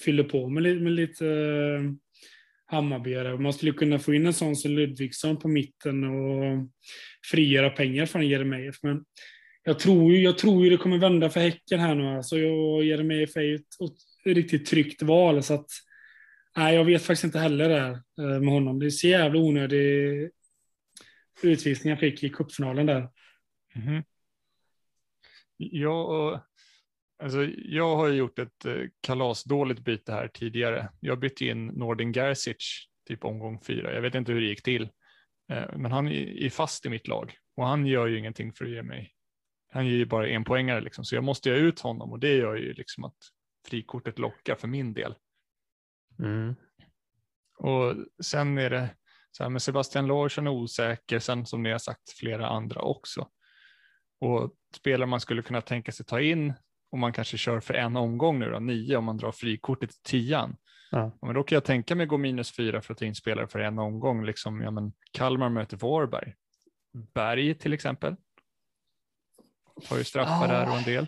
fyller 0.06 0.24
på 0.24 0.50
med, 0.50 0.82
med 0.82 0.91
lite 0.91 1.27
eh, 1.27 1.91
Hammarbyare. 2.65 3.38
Man 3.38 3.53
skulle 3.53 3.72
kunna 3.72 4.00
få 4.00 4.13
in 4.13 4.25
en 4.25 4.34
sån 4.34 4.56
som 4.56 4.72
Ludvigsson 4.72 5.39
på 5.39 5.48
mitten 5.48 6.03
och 6.03 6.67
frigöra 7.32 7.70
pengar 7.70 8.06
från 8.06 8.27
Jeremejeff. 8.27 8.75
Men 8.84 9.06
jag 9.63 9.79
tror, 9.79 10.13
ju, 10.13 10.24
jag 10.24 10.38
tror 10.38 10.63
ju 10.63 10.70
det 10.70 10.77
kommer 10.77 10.98
vända 10.98 11.29
för 11.29 11.39
Häcken 11.39 11.79
här 11.79 11.96
nu. 11.96 12.08
Alltså 12.08 12.38
jag 12.38 12.84
Jeremejeff 12.84 13.36
är 13.36 13.41
ju 13.41 13.56
ett, 13.56 13.62
ett 14.25 14.36
riktigt 14.36 14.65
tryggt 14.65 15.01
val. 15.01 15.44
Så 15.44 15.53
att, 15.53 15.70
nej, 16.58 16.75
jag 16.75 16.86
vet 16.86 17.03
faktiskt 17.03 17.24
inte 17.24 17.39
heller 17.39 17.70
där 17.70 17.79
här 17.79 17.91
eh, 17.91 18.39
med 18.39 18.53
honom. 18.53 18.79
Det 18.79 18.86
är 18.86 18.89
så 18.89 19.08
jävla 19.08 19.39
onödig 19.39 20.29
utvisning 21.44 21.89
jag 21.89 22.00
fick 22.00 22.24
i 22.24 22.29
cupfinalen 22.29 22.86
där. 22.86 23.10
Mm 23.75 24.03
Jag, 25.58 26.41
Ja, 26.41 26.47
alltså, 27.24 27.44
jag 27.56 27.96
har 27.96 28.08
ju 28.08 28.14
gjort 28.14 28.40
ett 28.40 28.66
eh, 28.66 28.84
kalasdåligt 29.02 29.80
byte 29.80 30.12
här 30.12 30.28
tidigare. 30.28 30.90
Jag 31.00 31.20
bytte 31.20 31.46
in 31.46 31.68
Nordin 31.68 32.14
Gerzic 32.14 32.88
typ 33.08 33.26
omgång 33.26 33.62
fyra. 33.62 33.94
Jag 33.94 34.02
vet 34.02 34.16
inte 34.16 34.32
hur 34.32 34.42
det 34.42 34.48
gick 34.48 34.64
till. 34.64 34.90
Eh, 35.52 35.78
Men 35.78 35.92
han 35.92 36.08
är 36.08 36.50
fast 36.50 36.86
i 36.86 36.90
mitt 36.90 37.08
lag 37.08 37.34
och 37.56 37.68
han 37.68 37.86
gör 37.86 38.08
ju 38.08 38.20
ingenting 38.20 38.54
för 38.54 38.66
att 38.66 38.72
ge 38.72 38.84
mig. 38.84 39.14
Han 39.70 39.86
ger 39.86 39.98
ju 39.98 40.06
bara 40.06 40.30
en 40.30 40.44
poängare 40.44 40.82
liksom, 40.82 41.06
så 41.06 41.16
jag 41.16 41.24
måste 41.24 41.50
ha 41.50 41.58
ut 41.58 41.80
honom 41.80 42.12
och 42.12 42.20
det 42.20 42.36
gör 42.36 42.56
ju 42.56 42.74
liksom 42.74 43.04
att 43.04 43.18
frikortet 43.68 44.20
lockar 44.20 44.56
för 44.56 44.68
min 44.68 44.94
del. 44.94 45.16
Mm. 46.20 46.56
Och 47.58 47.96
sen 48.24 48.58
är 48.58 48.70
det 48.70 48.96
så 49.32 49.44
här 49.44 49.50
med 49.50 49.62
Sebastian 49.62 50.08
Larsson 50.08 50.48
osäker, 50.48 51.20
sen 51.20 51.46
som 51.46 51.64
ni 51.64 51.72
har 51.72 51.80
sagt 51.80 52.10
flera 52.10 52.48
andra 52.48 52.82
också. 52.82 53.30
Och 54.20 54.54
spelare 54.76 55.06
man 55.06 55.20
skulle 55.20 55.42
kunna 55.42 55.62
tänka 55.62 55.92
sig 55.92 56.06
ta 56.06 56.22
in, 56.22 56.54
om 56.89 57.00
man 57.00 57.13
kanske 57.13 57.38
kör 57.38 57.60
för 57.60 57.74
en 57.74 57.96
omgång 57.98 58.39
nu 58.39 58.50
då, 58.51 58.60
nio, 58.60 58.98
om 58.98 59.06
man 59.06 59.17
drar 59.17 59.32
frikortet 59.32 59.89
till 59.89 60.00
tian. 60.03 60.56
Ja. 60.91 61.17
Men 61.22 61.36
då 61.36 61.44
kan 61.44 61.56
jag 61.56 61.63
tänka 61.65 61.96
mig 61.96 62.06
gå 62.06 62.17
minus 62.17 62.56
fyra 62.56 62.82
för 62.82 62.94
att 62.94 62.98
ta 63.00 63.06
in 63.06 63.15
spelare 63.15 63.48
för 63.48 63.60
en 63.60 63.79
omgång, 63.79 64.25
liksom, 64.25 64.62
ja 64.62 64.72
men 64.72 64.94
Kalmar 65.12 65.50
möter 65.50 65.77
Varberg. 65.77 66.34
Berg 67.13 67.56
till 67.56 67.74
exempel. 67.74 68.15
Tar 69.89 69.98
ju 69.98 70.03
straffar 70.03 70.46
Ah. 70.46 70.48
där 70.48 70.70
och 70.72 70.77
en 70.77 70.84
del. 70.84 71.08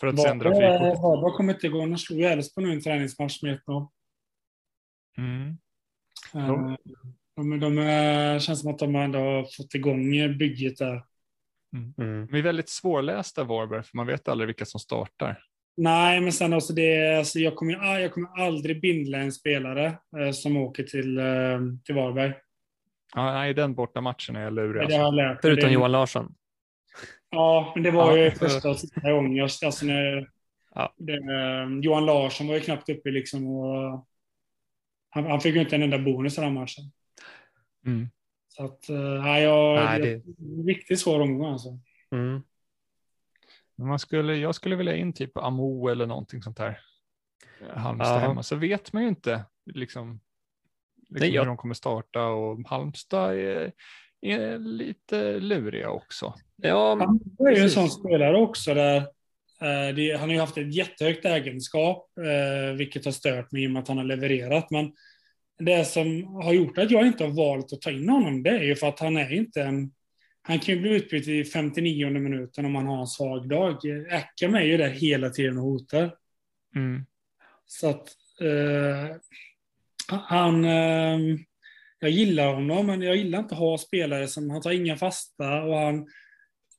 För 0.00 0.06
att 0.06 0.20
sen 0.20 0.38
dra 0.38 0.50
frikortet. 0.50 1.02
Varberg 1.02 1.36
kommer 1.36 1.54
inte 1.54 1.66
igång. 1.66 1.90
De 1.90 1.98
slog 1.98 2.20
Elfsborg 2.20 2.66
nu 2.66 2.72
i 2.72 2.76
en 2.76 2.82
träningsmatch 2.82 3.42
med 3.42 3.60
1-0. 3.66 3.88
Mm. 5.18 5.58
Eh, 6.34 6.74
De, 7.36 7.60
de, 7.60 7.78
är- 7.78 8.38
känns 8.38 8.60
som 8.60 8.70
att 8.70 8.78
de 8.78 8.96
ändå 8.96 9.18
har 9.18 9.42
fått 9.56 9.74
igång 9.74 10.10
bygget 10.38 10.76
där. 10.78 11.04
Mm. 11.72 12.26
De 12.26 12.38
är 12.38 12.42
väldigt 12.42 12.68
svårlästa 12.68 13.44
Varberg, 13.44 13.82
för 13.82 13.96
man 13.96 14.06
vet 14.06 14.28
aldrig 14.28 14.46
vilka 14.46 14.64
som 14.64 14.80
startar. 14.80 15.42
Nej, 15.76 16.20
men 16.20 16.32
sen 16.32 16.52
också 16.52 16.72
det, 16.72 17.18
alltså 17.18 17.38
jag, 17.38 17.56
kommer, 17.56 17.98
jag 17.98 18.12
kommer 18.12 18.40
aldrig 18.44 18.80
bindla 18.80 19.18
en 19.18 19.32
spelare 19.32 19.98
eh, 20.18 20.30
som 20.32 20.56
åker 20.56 20.82
till, 20.82 21.18
eh, 21.18 21.24
till 21.84 21.94
Varberg. 21.94 22.34
Ja, 23.14 23.32
nej, 23.32 23.54
den 23.54 23.74
borta 23.74 24.00
matchen 24.00 24.36
är 24.36 24.40
jag 24.42 24.52
lurig. 24.52 24.82
Alltså. 24.82 24.98
jag 24.98 25.14
lärt 25.14 25.26
mig. 25.28 25.38
Förutom 25.42 25.68
det, 25.68 25.74
Johan 25.74 25.92
Larsson. 25.92 26.34
Ja, 27.30 27.72
men 27.74 27.82
det 27.84 27.90
var 27.90 28.16
Ja. 28.16 28.24
ju 28.24 28.30
första 28.30 28.70
och 28.70 28.76
sista 28.76 29.12
gången. 29.12 29.42
Alltså 29.42 29.86
när, 29.86 30.28
Ja. 30.74 30.94
det, 30.96 31.12
eh, 31.12 31.78
Johan 31.82 32.06
Larsson 32.06 32.46
var 32.48 32.54
ju 32.54 32.60
knappt 32.60 32.88
uppe 32.88 33.10
liksom. 33.10 33.46
Och, 33.46 34.06
han, 35.10 35.26
han 35.26 35.40
fick 35.40 35.54
ju 35.54 35.60
inte 35.60 35.76
en 35.76 35.82
enda 35.82 35.98
bonus 35.98 36.38
i 36.38 36.40
den 36.40 36.54
matchen. 36.54 36.84
Mm. 37.86 38.08
Så 38.60 38.66
att, 38.66 38.88
eh, 38.88 38.96
nej, 39.22 39.42
jag, 39.42 39.84
Nej, 39.84 40.00
det... 40.00 40.22
riktigt 40.72 41.00
svår 41.00 41.20
omgång 41.20 41.52
alltså. 41.52 41.68
Mm. 42.12 42.42
Men 43.76 43.88
man 43.88 43.98
skulle, 43.98 44.36
jag 44.36 44.54
skulle 44.54 44.76
vilja 44.76 44.96
in 44.96 45.12
typ 45.12 45.36
Amo 45.36 45.88
eller 45.88 46.06
någonting 46.06 46.42
sånt 46.42 46.56
där. 46.56 46.80
Halmstad 47.74 48.14
Ja. 48.14 48.18
hemma, 48.18 48.42
så 48.42 48.56
vet 48.56 48.92
man 48.92 49.02
ju 49.02 49.08
inte 49.08 49.44
liksom, 49.66 49.74
liksom 49.74 50.20
Nej, 51.08 51.30
jag- 51.34 51.42
hur 51.42 51.46
de 51.46 51.56
kommer 51.56 51.74
starta 51.74 52.26
och 52.26 52.58
Halmstad 52.68 53.34
är, 53.38 53.72
är 54.20 54.58
lite 54.58 55.40
luriga 55.40 55.90
också. 55.90 56.34
Ja, 56.56 56.94
men- 56.94 57.06
Han 57.38 57.46
är 57.46 57.56
ju 57.56 57.62
en 57.62 57.70
sån 57.70 57.90
spelare 57.90 58.36
också 58.36 58.74
där 58.74 58.96
eh, 59.60 59.94
det, 59.96 60.10
han 60.18 60.28
har 60.28 60.34
ju 60.34 60.40
haft 60.40 60.58
ett 60.58 60.74
jättehögt 60.74 61.24
ägenskap, 61.24 62.10
eh, 62.18 62.76
vilket 62.76 63.04
har 63.04 63.12
stört 63.12 63.52
mig 63.52 63.62
i 63.64 63.66
och 63.66 63.70
med 63.70 63.82
att 63.82 63.88
han 63.88 63.96
har 63.98 64.04
levererat. 64.04 64.70
Men 64.70 64.92
det 65.60 65.84
som 65.84 66.24
har 66.34 66.52
gjort 66.52 66.78
att 66.78 66.90
jag 66.90 67.06
inte 67.06 67.24
har 67.24 67.30
valt 67.30 67.72
att 67.72 67.80
ta 67.80 67.90
in 67.90 68.08
honom, 68.08 68.42
det 68.42 68.50
är 68.50 68.62
ju 68.62 68.76
för 68.76 68.88
att 68.88 69.00
han 69.00 69.16
är 69.16 69.32
inte 69.32 69.62
en... 69.62 69.92
Han 70.42 70.58
kan 70.58 70.74
ju 70.74 70.80
bli 70.80 70.90
utbytt 70.90 71.28
i 71.28 71.44
59 71.44 72.10
minuten 72.10 72.64
om 72.64 72.72
man 72.72 72.86
har 72.86 73.00
en 73.00 73.06
svag 73.06 73.48
dag. 73.48 73.76
Eckham 74.10 74.54
är 74.54 74.62
ju 74.62 74.76
där 74.76 74.88
hela 74.88 75.30
tiden 75.30 75.58
och 75.58 75.64
hotar. 75.64 76.14
Mm. 76.76 77.06
Så 77.66 77.88
att 77.88 78.08
eh, 78.40 79.16
han... 80.08 80.64
Eh, 80.64 81.18
jag 82.00 82.10
gillar 82.10 82.54
honom, 82.54 82.86
men 82.86 83.02
jag 83.02 83.16
gillar 83.16 83.38
inte 83.38 83.54
att 83.54 83.60
ha 83.60 83.78
spelare 83.78 84.28
som, 84.28 84.50
han 84.50 84.60
tar 84.60 84.70
inga 84.70 84.96
fasta 84.96 85.62
och 85.62 85.76
han, 85.76 86.06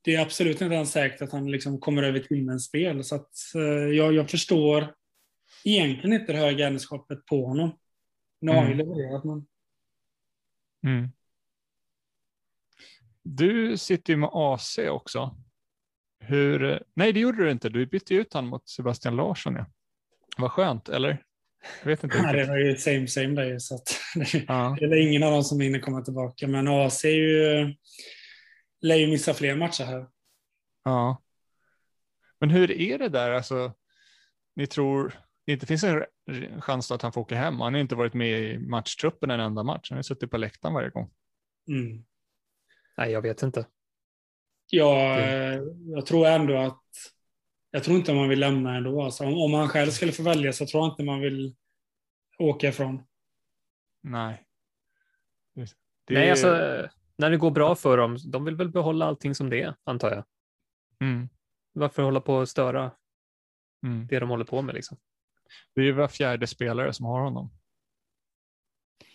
det 0.03 0.15
är 0.15 0.21
absolut 0.21 0.61
inte 0.61 0.75
ens 0.75 0.91
säkert 0.91 1.21
att 1.21 1.31
han 1.31 1.51
liksom 1.51 1.79
kommer 1.79 2.03
över 2.03 2.19
timens 2.19 2.65
spel. 2.65 3.03
Så 3.03 3.15
att, 3.15 3.31
eh, 3.55 3.61
jag, 3.97 4.13
jag 4.13 4.29
förstår 4.29 4.93
egentligen 5.63 6.21
inte 6.21 6.31
det 6.31 6.39
höga 6.39 6.67
ägarskapet 6.67 7.25
på 7.25 7.45
honom. 7.45 7.71
Nu 8.41 8.51
har 8.51 8.57
han 8.61 8.69
ju 8.69 8.75
levererat, 8.75 9.23
men 9.23 9.47
Mm. 10.83 11.09
Du 13.23 13.77
sitter 13.77 14.13
ju 14.13 14.17
med 14.17 14.29
AC 14.33 14.79
också. 14.89 15.35
Hur, 16.19 16.83
nej, 16.93 17.13
det 17.13 17.19
gjorde 17.19 17.43
du 17.45 17.51
inte. 17.51 17.69
Du 17.69 17.85
bytte 17.85 18.15
ut 18.15 18.33
han 18.33 18.47
mot 18.47 18.69
Sebastian 18.69 19.15
Larsson. 19.15 19.55
Ja. 19.55 19.65
Vad 20.37 20.51
skönt, 20.51 20.89
eller? 20.89 21.23
Jag 21.79 21.85
vet 21.87 22.03
inte 22.03 22.17
nej, 22.21 22.33
det 22.35 22.45
var 22.45 22.57
ju 22.57 22.75
same 22.77 23.07
same 23.07 23.27
där. 23.27 23.59
Så 23.59 23.75
att, 23.75 23.89
Ja. 24.47 24.77
det 24.79 24.85
är 24.85 25.07
ingen 25.07 25.23
av 25.23 25.31
dem 25.31 25.43
som 25.43 25.59
hinner 25.59 25.79
komma 25.79 26.01
tillbaka. 26.01 26.47
Men 26.47 26.67
AC 26.67 27.05
är 27.05 27.09
ju, 27.09 27.75
lär 28.81 28.95
ju 28.95 29.07
missa 29.07 29.33
fler 29.33 29.55
matcher 29.55 29.83
här. 29.83 30.07
ja. 30.83 31.21
Men 32.39 32.49
hur 32.49 32.71
är 32.71 32.97
det 32.97 33.09
där? 33.09 33.31
Alltså, 33.31 33.73
ni 34.55 34.67
tror 34.67 35.13
det 35.45 35.51
inte 35.53 35.65
finns 35.65 35.83
en 35.83 36.05
chans 36.61 36.91
att 36.91 37.01
han 37.01 37.11
får 37.13 37.21
åka 37.21 37.35
hem? 37.35 37.59
Han 37.59 37.73
har 37.73 37.81
inte 37.81 37.95
varit 37.95 38.13
med 38.13 38.39
i 38.39 38.57
matchtruppen 38.59 39.31
en 39.31 39.39
enda 39.39 39.63
match. 39.63 39.89
Han 39.89 39.97
har 39.97 40.03
suttit 40.03 40.31
på 40.31 40.37
läktaren 40.37 40.73
varje 40.73 40.89
gång. 40.89 41.11
Mm. 41.67 42.03
Nej, 42.97 43.11
jag 43.11 43.21
vet 43.21 43.43
inte. 43.43 43.65
Det- 44.71 44.77
eh, 44.79 45.61
jag 45.95 46.05
tror 46.05 46.27
ändå 46.27 46.57
att 46.57 46.83
jag 47.71 47.83
tror 47.83 47.97
inte 47.97 48.13
man 48.13 48.29
vill 48.29 48.39
lämna 48.39 48.75
ändå. 48.75 49.01
Alltså, 49.01 49.23
om, 49.25 49.33
om 49.33 49.53
han 49.53 49.69
själv 49.69 49.89
skulle 49.91 50.11
få 50.11 50.23
välja 50.23 50.53
så 50.53 50.65
tror 50.65 50.83
jag 50.83 50.93
inte 50.93 51.03
man 51.03 51.19
vill 51.19 51.55
åka 52.39 52.67
ifrån. 52.67 53.03
Nej. 54.01 54.45
Det, 56.05 56.13
Nej, 56.13 56.31
alltså 56.31 56.47
när 57.15 57.29
det 57.29 57.37
går 57.37 57.51
bra 57.51 57.75
för 57.75 57.97
dem, 57.97 58.17
de 58.31 58.45
vill 58.45 58.55
väl 58.55 58.69
behålla 58.69 59.05
allting 59.05 59.35
som 59.35 59.49
det 59.49 59.61
är, 59.61 59.75
antar 59.83 60.11
jag. 60.11 60.23
Mm, 60.99 61.29
Varför 61.73 62.03
hålla 62.03 62.21
på 62.21 62.35
och 62.35 62.49
störa 62.49 62.91
mm. 63.83 64.07
det 64.07 64.19
de 64.19 64.29
håller 64.29 64.45
på 64.45 64.61
med 64.61 64.75
liksom? 64.75 64.97
Det 65.75 65.81
är 65.81 65.91
var 65.91 66.07
fjärde 66.07 66.47
spelare 66.47 66.93
som 66.93 67.05
har 67.05 67.21
honom. 67.21 67.53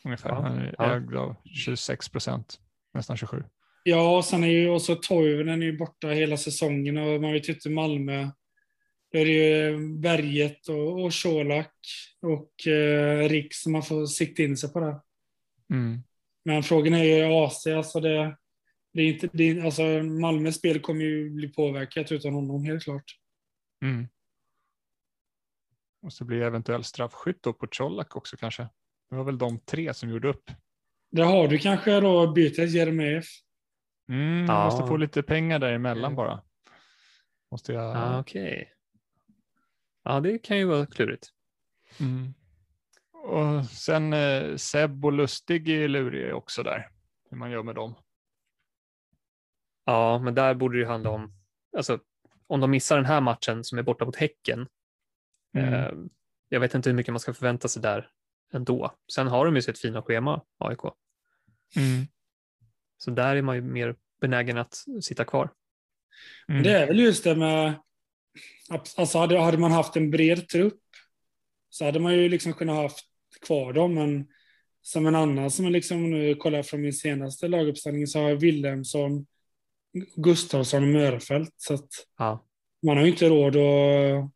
Ungefär. 0.04 0.30
Ja, 0.30 0.40
Han 0.40 0.58
är 0.58 0.74
ja. 0.78 0.96
ägd 0.96 1.14
av 1.14 1.36
26 1.44 2.08
procent, 2.08 2.60
nästan 2.94 3.16
27. 3.16 3.44
Ja, 3.84 4.16
och 4.16 4.24
sen 4.24 4.44
är 4.44 4.48
ju 4.48 4.68
också 4.68 4.96
Toivonen 4.96 5.62
är 5.62 5.66
ju 5.66 5.78
borta 5.78 6.08
hela 6.08 6.36
säsongen 6.36 6.98
och 6.98 7.20
man 7.20 7.32
vet 7.32 7.48
ju 7.48 7.52
inte 7.52 7.70
Malmö. 7.70 8.30
Då 9.12 9.18
är 9.18 9.24
det 9.24 9.30
ju 9.30 9.78
Berget 9.98 10.68
och, 10.68 11.04
och 11.04 11.12
Colak 11.22 11.74
och 12.22 12.66
eh, 12.72 13.28
Rick 13.28 13.54
som 13.54 13.72
man 13.72 13.82
får 13.82 14.06
sikta 14.06 14.42
in 14.42 14.56
sig 14.56 14.72
på 14.72 14.80
det. 14.80 15.00
Mm. 15.74 16.02
Men 16.44 16.62
frågan 16.62 16.94
är 16.94 17.04
ju 17.04 17.24
AC, 17.24 17.66
alltså 17.66 18.00
det, 18.00 18.36
det 18.92 19.02
är 19.02 19.06
inte, 19.06 19.28
det 19.32 19.60
alltså 19.60 19.82
Malmös 20.02 20.56
spel 20.56 20.80
kommer 20.80 21.04
ju 21.04 21.30
bli 21.30 21.48
påverkat 21.48 22.12
utan 22.12 22.34
honom 22.34 22.64
helt 22.64 22.82
klart. 22.82 23.04
Mm. 23.82 24.08
Och 26.02 26.12
så 26.12 26.24
blir 26.24 26.40
det 26.40 26.46
eventuell 26.46 26.84
straffskytt 26.84 27.42
då 27.42 27.52
på 27.52 27.66
Colak 27.66 28.16
också 28.16 28.36
kanske. 28.36 28.62
Det 29.10 29.16
var 29.16 29.24
väl 29.24 29.38
de 29.38 29.60
tre 29.60 29.94
som 29.94 30.10
gjorde 30.10 30.28
upp. 30.28 30.50
Där 31.10 31.24
har 31.24 31.48
du 31.48 31.58
kanske 31.58 32.00
då 32.00 32.32
bytet 32.32 32.70
Jeremejeff. 32.70 33.26
Mm, 34.08 34.46
Ja. 34.46 34.64
Måste 34.64 34.86
få 34.86 34.96
lite 34.96 35.22
pengar 35.22 35.58
däremellan 35.58 36.14
bara. 36.14 36.42
Måste 37.50 37.72
jag... 37.72 37.96
Ah, 37.96 38.20
Okej. 38.20 38.72
Ja, 40.04 40.20
det 40.20 40.38
kan 40.38 40.58
ju 40.58 40.64
vara 40.64 40.86
klurigt. 40.86 41.28
Mm. 42.00 42.34
Och 43.12 43.64
sen 43.66 44.12
eh, 44.12 44.56
Seb 44.56 45.04
och 45.04 45.12
Lustig 45.12 45.68
är 45.68 45.88
luriga 45.88 46.34
också 46.34 46.62
där. 46.62 46.88
Hur 47.30 47.36
man 47.38 47.50
gör 47.50 47.62
med 47.62 47.74
dem. 47.74 47.94
Ja, 49.84 50.18
men 50.18 50.34
där 50.34 50.54
borde 50.54 50.76
det 50.76 50.80
ju 50.80 50.86
handla 50.86 51.10
om, 51.10 51.32
alltså 51.76 51.98
om 52.46 52.60
de 52.60 52.70
missar 52.70 52.96
den 52.96 53.04
här 53.06 53.20
matchen 53.20 53.64
som 53.64 53.78
är 53.78 53.82
borta 53.82 54.04
mot 54.04 54.16
Häcken. 54.16 54.68
Mm. 55.54 55.74
Eh, 55.74 55.90
jag 56.48 56.60
vet 56.60 56.74
inte 56.74 56.88
hur 56.88 56.96
mycket 56.96 57.12
man 57.12 57.20
ska 57.20 57.34
förvänta 57.34 57.68
sig 57.68 57.82
där 57.82 58.10
ändå. 58.52 58.94
Sen 59.12 59.26
har 59.26 59.44
de 59.44 59.56
ju 59.56 59.62
sitt 59.62 59.78
fina 59.78 60.02
schema, 60.02 60.42
AIK. 60.58 60.80
Mm. 61.76 62.06
Så 62.98 63.10
där 63.10 63.36
är 63.36 63.42
man 63.42 63.56
ju 63.56 63.62
mer 63.62 63.96
benägen 64.20 64.58
att 64.58 64.84
sitta 65.00 65.24
kvar. 65.24 65.50
Mm. 66.48 66.62
Det 66.62 66.70
är 66.70 66.86
väl 66.86 67.00
just 67.00 67.24
det 67.24 67.36
med, 67.36 67.74
alltså 68.96 69.18
hade, 69.18 69.38
hade 69.38 69.58
man 69.58 69.72
haft 69.72 69.96
en 69.96 70.10
bred 70.10 70.48
trupp 70.48 70.80
så 71.70 71.84
hade 71.84 72.00
man 72.00 72.14
ju 72.14 72.28
liksom 72.28 72.52
kunnat 72.52 72.76
haft 72.76 73.04
kvar 73.46 73.72
dem, 73.72 73.94
men 73.94 74.26
som 74.82 75.06
en 75.06 75.14
annan 75.14 75.50
som 75.50 75.64
jag 75.64 75.72
liksom 75.72 76.10
nu 76.10 76.34
kollar 76.34 76.62
från 76.62 76.80
min 76.80 76.92
senaste 76.92 77.48
laguppställning 77.48 78.06
så 78.06 78.20
har 78.20 78.28
jag 78.28 78.36
Wilhelmsson, 78.36 79.26
Gustafsson 80.16 80.82
och 80.82 80.88
Mörfält. 80.88 81.54
Så 81.56 81.74
att 81.74 81.88
Ja, 82.18 82.46
man 82.86 82.96
har 82.96 83.04
ju 83.04 83.10
inte 83.10 83.28
råd 83.28 83.56
att 83.56 84.30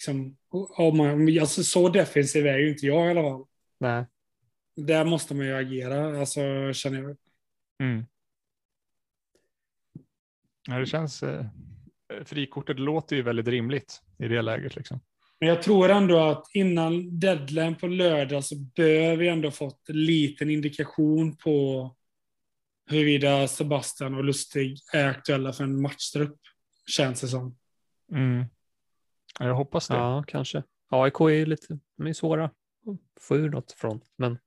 liksom, 0.00 0.36
om 0.76 0.96
man, 0.96 1.38
alltså 1.40 1.64
så 1.64 1.88
defensiv 1.88 2.46
är 2.46 2.58
ju 2.58 2.70
inte 2.70 2.86
jag 2.86 3.06
i 3.06 3.10
alla 3.10 3.22
fall. 3.22 3.46
nej. 3.78 4.06
Där 4.76 5.04
måste 5.04 5.34
man 5.34 5.46
ju 5.46 5.56
agera, 5.56 6.20
alltså 6.20 6.72
känner 6.72 7.02
jag. 7.02 7.16
Mm. 7.82 8.04
Ja, 10.68 10.78
det 10.78 10.86
känns, 10.86 11.22
eh, 11.22 11.46
frikortet 12.24 12.78
låter 12.78 13.16
ju 13.16 13.22
väldigt 13.22 13.48
rimligt 13.48 14.02
i 14.18 14.28
det 14.28 14.42
läget. 14.42 14.76
Liksom. 14.76 15.00
Men 15.40 15.48
jag 15.48 15.62
tror 15.62 15.90
ändå 15.90 16.18
att 16.18 16.46
innan 16.54 17.20
deadline 17.20 17.74
på 17.74 17.86
lördag 17.86 18.44
så 18.44 18.56
bör 18.56 19.16
vi 19.16 19.28
ändå 19.28 19.50
fått 19.50 19.88
en 19.88 20.04
liten 20.04 20.50
indikation 20.50 21.36
på 21.36 21.96
huruvida 22.90 23.48
Sebastian 23.48 24.14
och 24.14 24.24
Lustig 24.24 24.78
är 24.92 25.06
aktuella 25.06 25.52
för 25.52 25.64
en 25.64 25.82
matchtrupp, 25.82 26.38
känns 26.86 27.20
det 27.20 27.28
som. 27.28 27.56
Mm. 28.12 28.44
Ja, 29.38 29.46
jag 29.46 29.54
hoppas 29.54 29.88
det. 29.88 29.94
Ja, 29.94 30.24
kanske. 30.26 30.62
AIK 30.88 31.20
är 31.20 31.28
ju 31.28 31.46
lite, 31.46 31.78
de 31.96 32.06
är 32.06 32.12
svåra 32.12 32.44
att 32.44 32.52
få 33.20 33.36
ur 33.36 33.50
något 33.50 33.72
från, 33.72 34.00
men, 34.16 34.38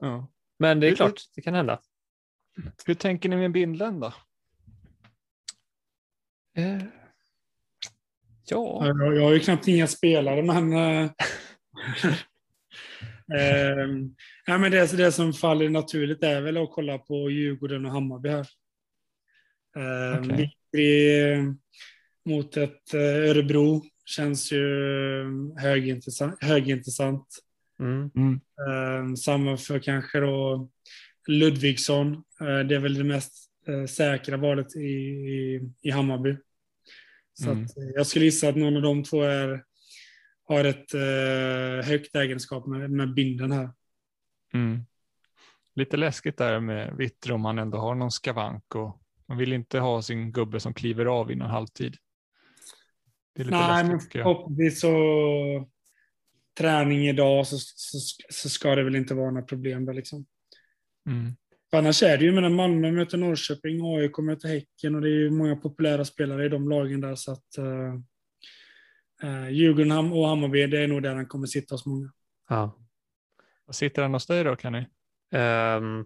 Ja. 0.00 0.28
men 0.58 0.80
det 0.80 0.86
är 0.86 0.88
Hur- 0.88 0.96
klart, 0.96 1.20
det 1.34 1.42
kan 1.42 1.54
hända. 1.54 1.80
Hur 2.86 2.94
tänker 2.94 3.28
ni 3.28 3.36
med 3.36 3.52
Bindlen 3.52 4.00
då? 4.00 4.06
Eh, 6.56 6.82
ja, 8.46 8.86
Jag, 8.86 9.16
jag 9.16 9.22
har 9.22 9.32
ju 9.32 9.40
knappt 9.40 9.68
inga 9.68 9.86
spelare, 9.86 10.42
men... 10.42 10.72
eh, 10.72 11.04
eh, 13.40 13.86
ja, 14.46 14.58
men 14.58 14.70
det, 14.72 14.96
det 14.96 15.12
som 15.12 15.32
faller 15.32 15.68
naturligt 15.68 16.22
är 16.22 16.40
väl 16.40 16.56
att 16.56 16.70
kolla 16.72 16.98
på 16.98 17.30
Djurgården 17.30 17.86
och 17.86 17.92
Hammarby 17.92 18.28
här. 18.28 18.46
Eh. 19.76 20.20
Vitry 20.20 21.54
mot 22.24 22.56
ett 22.56 22.94
eh, 22.94 23.00
Örebro 23.00 23.82
känns 24.04 24.52
ju 24.52 24.60
högintressant. 25.58 26.42
högintressant. 26.44 27.26
mm, 27.80 28.10
Mm. 28.14 28.40
Eh, 28.68 29.14
samma 29.14 29.56
för 29.56 29.78
kanske 29.78 30.20
då 30.20 30.68
Ludvigsson. 31.28 32.12
Eh, 32.40 32.58
det 32.58 32.74
är 32.74 32.78
väl 32.78 32.94
det 32.94 33.04
mest 33.04 33.50
eh, 33.66 33.84
säkra 33.86 34.36
valet 34.36 34.76
i, 34.76 34.80
i, 34.80 35.60
i 35.82 35.90
Hammarby. 35.90 36.36
Så 37.32 37.50
Mm. 37.50 37.64
att, 37.64 37.76
eh, 37.76 37.84
jag 37.94 38.06
skulle 38.06 38.24
gissa 38.24 38.48
att 38.48 38.56
någon 38.56 38.76
av 38.76 38.82
de 38.82 39.04
två 39.04 39.22
är, 39.22 39.64
har 40.48 40.64
ett 40.64 40.94
eh, 40.94 41.86
högt 41.90 42.14
egenskap 42.16 42.66
med, 42.66 42.90
med 42.90 43.14
binden 43.14 43.52
här. 43.52 43.70
Mm. 44.54 44.80
Lite 45.76 45.96
läskigt 45.96 46.36
där 46.36 46.60
med 46.60 46.96
Vittry 46.96 47.32
om 47.32 47.44
han 47.44 47.58
ändå 47.58 47.78
har 47.78 47.94
någon 47.94 48.10
skavank 48.10 48.74
och 48.74 49.00
man 49.26 49.38
vill 49.38 49.52
inte 49.52 49.78
ha 49.78 50.02
sin 50.02 50.32
gubbe 50.32 50.60
som 50.60 50.74
kliver 50.74 51.06
av 51.06 51.32
innan 51.32 51.50
halvtid. 51.50 51.96
Det 53.34 53.42
är 53.42 53.44
lite 53.44 53.56
Nej, 53.56 53.84
men 53.84 54.00
förhoppningsvis 54.00 54.80
så 54.80 55.68
träning 56.58 57.08
idag 57.08 57.46
så, 57.46 57.58
så, 57.58 57.98
så 58.30 58.48
ska 58.48 58.74
det 58.74 58.84
väl 58.84 58.96
inte 58.96 59.14
vara 59.14 59.30
några 59.30 59.46
problem 59.46 59.84
där 59.84 59.94
liksom. 59.94 60.26
Mm. 61.06 61.32
Annars 61.72 62.02
är 62.02 62.18
det 62.18 62.24
ju, 62.24 62.32
med 62.32 62.52
Malmö 62.52 62.90
möter 62.90 63.18
Norrköping, 63.18 63.96
AIK 63.96 64.18
möter 64.18 64.48
Häcken 64.48 64.94
och 64.94 65.00
det 65.00 65.08
är 65.08 65.18
ju 65.18 65.30
många 65.30 65.56
populära 65.56 66.04
spelare 66.04 66.46
i 66.46 66.48
de 66.48 66.68
lagen 66.68 67.00
där 67.00 67.14
så 67.14 67.32
att 67.32 67.58
uh, 67.58 69.50
Djurgården 69.50 70.12
och 70.12 70.28
Hammarby, 70.28 70.66
det 70.66 70.78
är 70.78 70.88
nog 70.88 71.02
där 71.02 71.14
han 71.14 71.26
kommer 71.26 71.46
sitta 71.46 71.74
hos 71.74 71.86
många. 71.86 72.12
ja. 72.48 72.78
Vad 73.66 73.76
sitter 73.76 74.02
han 74.02 74.14
hos 74.14 74.26
dig 74.26 74.44
då 74.44 74.56
Kenny? 74.56 74.86
Ehm, 75.34 76.04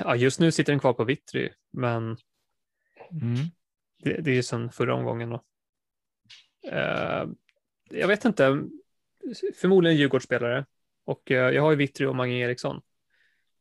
ja, 0.00 0.16
just 0.16 0.40
nu 0.40 0.52
sitter 0.52 0.72
den 0.72 0.80
kvar 0.80 0.92
på 0.92 1.04
Vittry, 1.04 1.50
men 1.72 2.16
Mm. 3.10 3.34
det, 4.02 4.20
det 4.20 4.30
är 4.30 4.34
ju 4.34 4.42
sedan 4.42 4.72
förra 4.72 4.94
omgången. 4.94 5.30
Då. 5.30 5.44
Ehm, 6.62 7.36
jag 7.90 8.08
vet 8.08 8.24
inte, 8.24 8.62
förmodligen 9.54 9.96
Djurgårdsspelare 9.98 10.66
och 11.04 11.30
eh, 11.30 11.50
jag 11.50 11.62
har 11.62 11.70
ju 11.70 11.76
Vittry 11.76 12.06
och 12.06 12.16
Mange 12.16 12.34
Eriksson. 12.34 12.82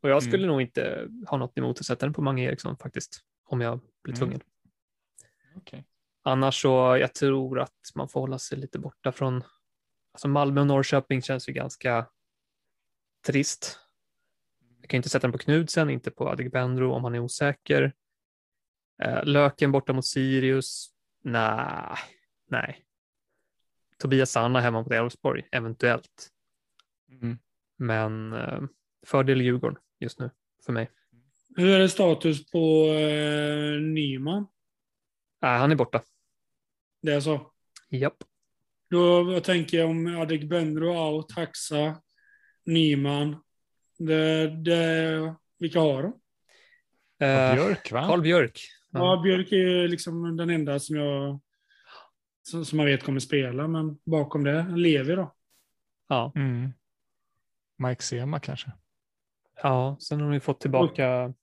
Och 0.01 0.09
jag 0.09 0.23
skulle 0.23 0.47
nog 0.47 0.61
inte 0.61 1.07
ha 1.27 1.37
något 1.37 1.57
emot 1.57 1.79
att 1.79 1.85
sätta 1.85 2.05
den 2.05 2.13
på 2.13 2.21
Mange 2.21 2.43
Eriksson 2.43 2.77
faktiskt, 2.77 3.19
om 3.45 3.61
jag 3.61 3.79
blir 4.03 4.13
Mm. 4.13 4.19
tvungen. 4.19 4.41
Okej. 5.55 5.85
Annars 6.23 6.61
så 6.61 6.97
jag 6.99 7.13
tror 7.13 7.59
att 7.59 7.91
man 7.95 8.09
får 8.09 8.19
hålla 8.19 8.39
sig 8.39 8.57
lite 8.57 8.79
borta 8.79 9.11
från, 9.11 9.43
alltså 10.11 10.27
Malmö 10.27 10.61
och 10.61 10.67
Norrköping 10.67 11.21
känns 11.21 11.49
ju 11.49 11.53
ganska 11.53 12.07
trist. 13.25 13.79
Jag 14.81 14.89
kan 14.89 14.97
inte 14.97 15.09
sätta 15.09 15.27
den 15.27 15.31
på 15.31 15.37
Knudsen, 15.37 15.89
inte 15.89 16.11
på 16.11 16.29
Adegbenro 16.29 16.91
om 16.93 17.03
han 17.03 17.15
är 17.15 17.19
osäker. 17.19 17.93
Eh, 19.03 19.23
Löken 19.23 19.71
borta 19.71 19.93
mot 19.93 20.05
Sirius. 20.05 20.89
Nej, 21.21 21.97
nej. 22.47 22.83
Tobias 23.97 24.31
Sanna 24.31 24.59
hemma 24.59 24.81
mot 24.81 24.91
Elfsborg, 24.91 25.47
eventuellt. 25.51 26.29
Mm. 27.21 27.37
Men 27.77 28.33
eh, 28.33 28.61
fördel 29.05 29.41
Djurgården 29.41 29.77
just 29.99 30.19
nu 30.19 30.29
för 30.65 30.73
mig. 30.73 30.89
Hur 31.55 31.69
är 31.69 31.79
det 31.79 31.89
status 31.89 32.51
på 32.51 32.85
eh, 32.87 33.81
Nyman? 33.81 34.47
Nej, 35.41 35.59
han 35.59 35.71
är 35.71 35.75
borta. 35.75 36.01
Det 37.01 37.13
är 37.13 37.19
så? 37.19 37.51
Japp. 37.89 38.23
Då 38.89 39.31
jag 39.33 39.43
tänker 39.43 39.77
jag 39.77 39.89
om 39.89 40.17
Adegbenro 40.21 40.87
out, 40.87 41.31
Haxa, 41.31 42.01
Nyman. 42.65 43.43
Det, 43.97 44.47
det, 44.63 45.35
vilka 45.59 45.79
har 45.79 46.03
de? 46.03 46.07
Eh, 47.25 47.53
Björk, 47.53 47.91
va? 47.91 48.07
Karl 48.07 48.21
Björk. 48.21 48.59
Ja. 48.91 48.99
Ja. 48.99 49.21
Björk 49.21 49.51
är 49.51 49.87
liksom 49.87 50.37
den 50.37 50.49
enda 50.49 50.79
som 50.79 50.95
jag 50.95 51.39
som, 52.49 52.65
som 52.65 52.77
man 52.77 52.85
vet 52.85 53.03
kommer 53.03 53.19
spela, 53.19 53.67
men 53.67 53.97
bakom 54.05 54.43
det, 54.43 54.65
Levi 54.75 55.15
då? 55.15 55.33
Ja. 56.07 56.31
Mm. 56.35 56.73
Mike 57.77 58.03
Sema 58.03 58.39
kanske. 58.39 58.71
ja, 59.63 59.97
sen 59.99 60.21
har 60.21 60.31
vi 60.31 60.39
fått 60.39 60.61
tillbaka 60.61 61.33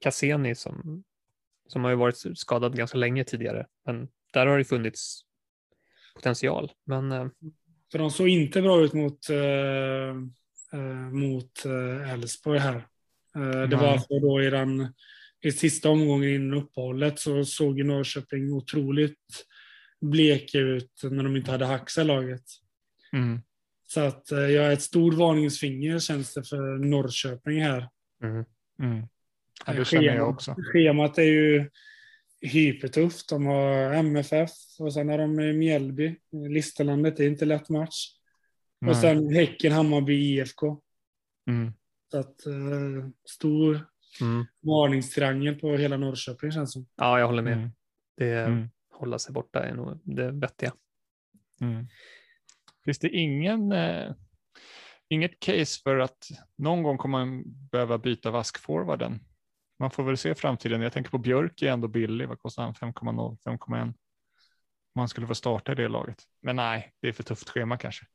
Cassini 0.00 0.54
som, 0.54 1.04
som 1.68 1.84
har 1.84 1.90
ju 1.90 1.96
varit 1.96 2.38
skadad 2.38 2.76
ganska 2.76 2.98
länge 2.98 3.24
tidigare. 3.24 3.66
Men 3.86 4.08
där 4.32 4.46
har 4.46 4.58
det 4.58 4.64
funnits 4.64 5.20
potential. 6.14 6.72
Men 6.86 7.12
eh, 7.12 7.26
För 7.92 7.98
de 7.98 8.10
såg 8.10 8.28
inte 8.28 8.62
bra 8.62 8.80
ut 8.80 8.92
mot 8.92 9.30
eh, 9.30 10.14
mot 11.12 11.64
Elfsborg 12.12 12.58
här. 12.58 12.76
Eh, 13.36 13.68
det 13.68 13.76
var 13.76 13.88
alltså 13.88 14.18
då 14.20 14.42
i 14.42 14.50
den 14.50 14.94
i 15.40 15.52
sista 15.52 15.90
omgången 15.90 16.30
innan 16.30 16.58
uppehållet 16.58 17.18
så 17.18 17.44
såg 17.44 17.78
ju 17.78 17.84
Norrköping 17.84 18.52
otroligt 18.52 19.46
bleka 20.04 20.58
ut 20.58 21.00
när 21.02 21.24
de 21.24 21.36
inte 21.36 21.50
hade 21.50 21.64
Haxa 21.64 22.02
laget. 22.02 22.44
Mm. 23.12 23.40
Så 23.86 24.00
att 24.00 24.32
eh, 24.32 24.38
jag 24.38 24.64
är 24.64 24.72
ett 24.72 24.82
stort 24.82 25.14
varningsfinger 25.14 25.98
känns 25.98 26.34
det 26.34 26.44
för 26.44 26.78
Norrköping 26.78 27.62
här. 27.62 27.88
mm, 28.22 28.44
Mm. 28.78 29.06
Ja, 29.66 29.72
det 29.72 29.84
känner 29.84 30.16
jag 30.16 30.28
också. 30.28 30.54
Schemat 30.72 31.18
är 31.18 31.22
ju 31.22 31.70
hypertufft. 32.40 33.28
De 33.28 33.46
har 33.46 33.92
MFF 33.94 34.50
och 34.78 34.94
sen 34.94 35.08
har 35.08 35.18
de 35.18 35.58
Mjällby. 35.58 36.16
Listerlandet 36.48 37.20
är 37.20 37.26
inte 37.26 37.44
lätt 37.44 37.68
match. 37.68 38.06
Nej. 38.80 38.90
Och 38.90 38.96
sen 38.96 39.34
Häcken, 39.34 39.72
Hammarby, 39.72 40.14
IFK. 40.14 40.80
Mm. 41.48 41.72
Så 42.10 42.18
att 42.18 42.46
eh, 42.46 43.08
stor 43.28 43.86
mm. 44.20 44.46
varningstriangel 44.62 45.54
på 45.54 45.76
hela 45.76 45.96
Norrköping 45.96 46.52
känns 46.52 46.72
som. 46.72 46.86
ja, 46.96 47.18
jag 47.18 47.26
håller 47.26 47.42
med. 47.42 47.52
Mm. 47.52 47.70
Det, 48.16 48.30
Mm. 48.30 48.68
Hålla 48.94 49.18
sig 49.18 49.32
borta 49.32 49.64
är 49.64 49.74
nog 49.74 50.00
det 50.04 50.30
vettiga. 50.30 50.72
Mm. 51.60 51.86
Finns 52.84 52.98
det 52.98 53.08
ingen, 53.08 53.72
eh, 53.72 54.12
inget 55.08 55.40
case 55.40 55.80
för 55.82 55.98
att 55.98 56.28
någon 56.58 56.82
gång 56.82 56.98
kommer 56.98 57.18
man 57.18 57.42
behöva 57.46 57.98
byta 57.98 58.30
vaskforwarden? 58.30 59.20
Man 59.78 59.90
får 59.90 60.02
väl 60.02 60.16
se 60.16 60.34
framtiden. 60.34 60.80
Jag 60.80 60.92
tänker 60.92 61.10
på 61.10 61.18
Björk 61.18 61.62
är 61.62 61.70
ändå 61.72 61.88
billig. 61.88 62.28
Vad 62.28 62.38
kostar 62.38 62.62
han? 62.62 62.74
5,0, 62.74 63.38
5,1. 63.44 63.82
Om 63.82 63.94
man 64.96 65.08
skulle 65.08 65.26
få 65.26 65.34
starta 65.34 65.72
i 65.72 65.74
det 65.74 65.88
laget. 65.88 66.22
Men 66.42 66.56
nej, 66.56 66.92
det 67.00 67.08
är 67.08 67.12
för 67.12 67.22
tufft 67.22 67.48
schema 67.48 67.76
kanske. 67.76 68.06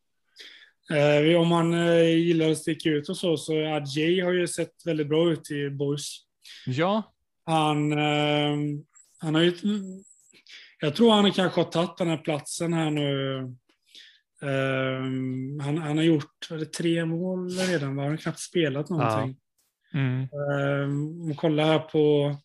Eh, 0.91 1.41
om 1.41 1.47
man 1.47 1.73
eh, 1.73 2.17
gillar 2.17 2.49
att 2.49 2.57
sticka 2.57 2.89
ut 2.89 3.09
och 3.09 3.17
så, 3.17 3.37
så 3.37 3.65
Adjei 3.65 4.21
har 4.21 4.31
ju 4.31 4.47
sett 4.47 4.85
väldigt 4.85 5.07
bra 5.07 5.31
ut 5.31 5.51
i 5.51 5.69
Boys. 5.69 6.17
Ja, 6.65 7.13
Han, 7.45 7.91
eh, 7.91 8.57
han 9.19 9.35
har 9.35 9.41
ju... 9.41 9.53
Jag 10.81 10.95
tror 10.95 11.11
han 11.11 11.31
kanske 11.31 11.59
har 11.61 11.71
tagit 11.71 11.97
den 11.97 12.07
här 12.07 12.17
platsen 12.17 12.73
här 12.73 12.91
nu. 12.91 13.37
Eh, 14.41 15.01
han, 15.65 15.77
han 15.77 15.97
har 15.97 16.03
gjort 16.03 16.47
är 16.51 16.57
det 16.57 16.65
tre 16.73 17.05
mål 17.05 17.49
redan, 17.49 17.95
va? 17.95 18.01
han 18.03 18.11
har 18.11 18.17
knappt 18.17 18.39
spelat 18.39 18.89
någonting. 18.89 19.37
mm. 19.93 20.21
Eh, 20.21 20.83
om 21.23 21.33
kolla 21.37 21.65
här 21.65 21.79
på... 21.79 22.35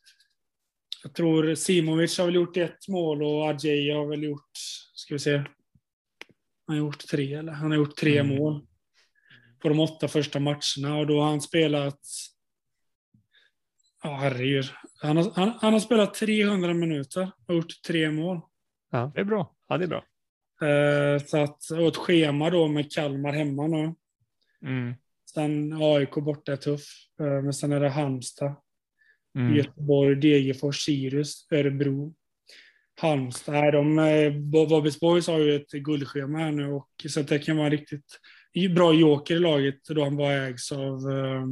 Jag 1.02 1.14
tror 1.14 1.54
Simovic 1.54 2.18
har 2.18 2.26
väl 2.26 2.34
gjort 2.34 2.56
ett 2.56 2.88
mål 2.88 3.22
och 3.22 3.48
Adjei 3.48 3.90
har 3.90 4.06
väl 4.06 4.22
gjort... 4.22 4.50
Ska 4.94 5.14
vi 5.14 5.18
se. 5.18 5.36
Han 5.36 5.46
har 6.66 6.76
gjort 6.76 7.06
tre, 7.06 7.34
eller? 7.34 7.52
Han 7.52 7.70
har 7.70 7.78
gjort 7.78 7.96
tre 7.96 8.18
Mm. 8.18 8.36
mål 8.36 8.66
på 9.62 9.68
de 9.68 9.80
åtta 9.80 10.08
första 10.08 10.40
matcherna 10.40 10.96
och 10.98 11.06
då 11.06 11.20
har 11.20 11.30
han 11.30 11.40
spelat... 11.40 12.00
Ja, 14.04 14.16
herregud. 14.16 14.64
Han 15.02 15.16
har, 15.16 15.30
han, 15.34 15.52
han 15.60 15.72
har 15.72 15.80
spelat 15.80 16.14
300 16.14 16.74
minuter 16.74 17.30
och 17.46 17.54
gjort 17.54 17.82
tre 17.86 18.10
mål. 18.10 18.40
det 19.14 19.20
är 19.20 19.24
bra. 19.24 19.54
Ja, 19.68 19.78
det 19.78 19.84
är 19.84 19.88
bra. 19.88 20.04
Eh, 20.68 21.22
så 21.24 21.38
att, 21.38 21.70
och 21.70 21.86
ett 21.88 21.96
schema 21.96 22.50
då 22.50 22.68
med 22.68 22.92
Kalmar 22.92 23.32
hemma 23.32 23.66
nu. 23.66 23.94
Mm. 24.62 24.94
Sen 25.34 25.72
AIK 25.82 26.14
borta 26.14 26.52
är 26.52 26.56
tuff. 26.56 26.84
Eh, 27.20 27.42
men 27.42 27.54
sen 27.54 27.72
är 27.72 27.80
det 27.80 27.88
Halmstad, 27.88 28.54
Mm. 29.38 29.56
Göteborg, 29.56 30.16
Degerfors, 30.16 30.84
Sirius, 30.84 31.46
Örebro, 31.50 32.14
Halmstad. 33.00 33.54
Nej, 33.54 33.72
de, 33.72 33.98
eh, 33.98 34.32
Bobbys 34.68 35.00
Boys 35.00 35.26
har 35.26 35.38
ju 35.38 35.56
ett 35.56 35.70
guldschema 35.70 36.38
här 36.38 36.52
nu 36.52 36.72
och 36.72 36.88
så 37.08 37.20
att 37.20 37.28
det 37.28 37.38
kan 37.38 37.56
vara 37.56 37.66
en 37.66 37.72
riktigt 37.72 38.20
bra 38.74 38.94
joker 38.94 39.36
i 39.36 39.38
laget 39.38 39.84
då 39.88 40.04
han 40.04 40.16
bara 40.16 40.32
ägs 40.32 40.72
av 40.72 41.10
eh, 41.10 41.44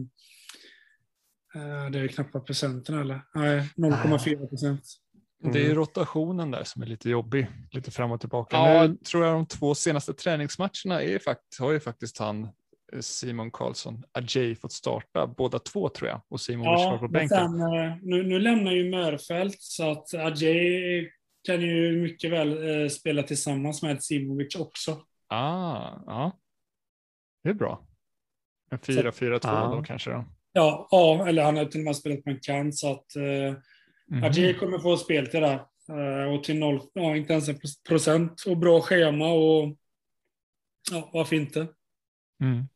det 1.92 1.98
är 1.98 2.08
knappt 2.08 2.46
procenten 2.46 2.98
eller? 2.98 3.20
Nej, 3.34 3.70
0,4 3.76 4.48
procent. 4.48 4.82
Det 5.44 5.48
är 5.48 5.54
ju 5.58 5.64
Mm. 5.64 5.76
rotationen 5.76 6.50
där 6.50 6.64
som 6.64 6.82
är 6.82 6.86
lite 6.86 7.10
jobbig, 7.10 7.46
lite 7.70 7.90
fram 7.90 8.10
och 8.10 8.20
tillbaka. 8.20 8.56
Ja. 8.56 8.86
Nu 8.86 8.96
tror 8.96 9.24
jag 9.24 9.34
de 9.34 9.46
två 9.46 9.74
senaste 9.74 10.14
träningsmatcherna 10.14 11.02
är 11.02 11.18
fakt 11.18 11.58
har 11.58 11.72
ju 11.72 11.80
faktiskt 11.80 12.18
han 12.18 12.44
eh, 12.92 13.00
Simon 13.00 13.50
Karlsson, 13.50 14.02
Ajay 14.12 14.54
fått 14.54 14.72
starta 14.72 15.26
båda 15.26 15.58
två 15.58 15.88
tror 15.88 16.08
jag 16.10 16.20
och 16.28 16.40
Simon 16.40 16.64
ja, 16.64 16.90
var 16.90 16.98
på 16.98 17.08
bänken. 17.08 17.38
sen, 17.38 17.60
eh, 17.60 17.96
nu, 18.02 18.22
nu 18.22 18.38
lämnar 18.38 18.72
ju 18.72 18.90
Mörfält 18.90 19.56
så 19.62 19.90
att 19.90 20.14
Ajay 20.14 21.10
kan 21.46 21.60
ju 21.60 22.02
mycket 22.02 22.30
väl 22.30 22.82
eh, 22.82 22.88
spela 22.88 23.22
tillsammans 23.22 23.82
med 23.82 24.02
Simovic 24.02 24.56
också. 24.56 25.00
Ah, 25.28 25.90
ja. 26.06 26.38
Det 27.44 27.50
är 27.50 27.54
bra. 27.54 27.86
En 28.70 28.78
4-4-2 28.78 29.40
Ja. 29.42 29.72
då 29.76 29.82
kanske 29.82 30.10
då. 30.10 30.24
Ja, 30.52 30.88
ja, 30.90 31.26
eller 31.28 31.42
han 31.44 31.56
har 31.56 31.64
till 31.64 31.80
och 31.80 31.84
med 31.84 31.96
spelat 31.96 32.24
på 32.24 32.30
en 32.30 32.40
kant 32.40 32.76
så 32.76 32.92
att 32.92 33.16
eh, 33.16 33.56
Mhm. 34.06 34.24
Ajay 34.24 34.54
kommer 34.54 34.78
få 34.78 34.96
spel 34.96 35.26
till 35.26 35.40
det. 35.40 35.60
Eh, 35.88 36.34
och 36.34 36.44
till 36.44 36.58
noll, 36.58 36.80
ja, 36.92 37.16
inte 37.16 37.32
ens 37.32 37.48
en 37.48 37.58
procent 37.88 38.44
och 38.46 38.56
bra 38.56 38.80
schema 38.80 39.32
och 39.32 39.76
ja, 40.90 41.10
varför 41.12 41.36
inte? 41.36 41.66
Mm. 42.42 42.68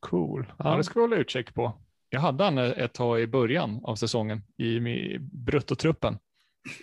Cool. 0.00 0.52
Ja. 0.58 0.76
Det 0.76 0.84
ska 0.84 0.94
vi 0.94 1.00
hålla 1.00 1.16
utkik 1.16 1.54
på. 1.54 1.78
Jag 2.08 2.20
hade 2.20 2.44
han 2.44 2.58
ett 2.58 2.92
tag 2.94 3.20
i 3.20 3.26
början 3.26 3.80
av 3.84 3.96
säsongen 3.96 4.42
i 4.58 4.66
i 4.76 5.18
bruttotruppen 5.20 6.18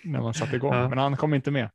när 0.04 0.20
man 0.20 0.34
satte 0.34 0.56
igång, 0.56 0.74
Ja. 0.74 0.88
men 0.88 0.98
han 0.98 1.16
kom 1.16 1.34
inte 1.34 1.50
med. 1.50 1.70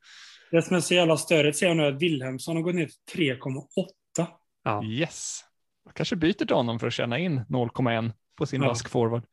Det 0.52 0.62
som 0.62 0.76
är 0.76 0.80
så 0.82 0.94
jävla 0.94 1.18
störigt 1.18 1.58
ser 1.58 1.68
jag 1.68 1.78
nu 1.78 1.86
att 1.86 2.02
Wilhelmsson 2.02 2.56
har 2.56 2.64
gått 2.64 2.76
ner 2.76 2.90
till 3.12 3.22
3,8. 3.34 4.28
Ja. 4.64 4.84
Yes. 4.84 5.42
Jag 5.86 5.94
kanske 5.94 6.16
byter 6.16 6.34
till 6.46 6.56
honom 6.56 6.80
för 6.80 6.88
att 6.88 6.94
tjäna 6.94 7.20
in 7.20 7.40
0,1 7.50 8.14
på 8.36 8.46
sin 8.46 8.62
Ja. 8.62 8.68
vask 8.68 8.90
forward. 8.90 9.24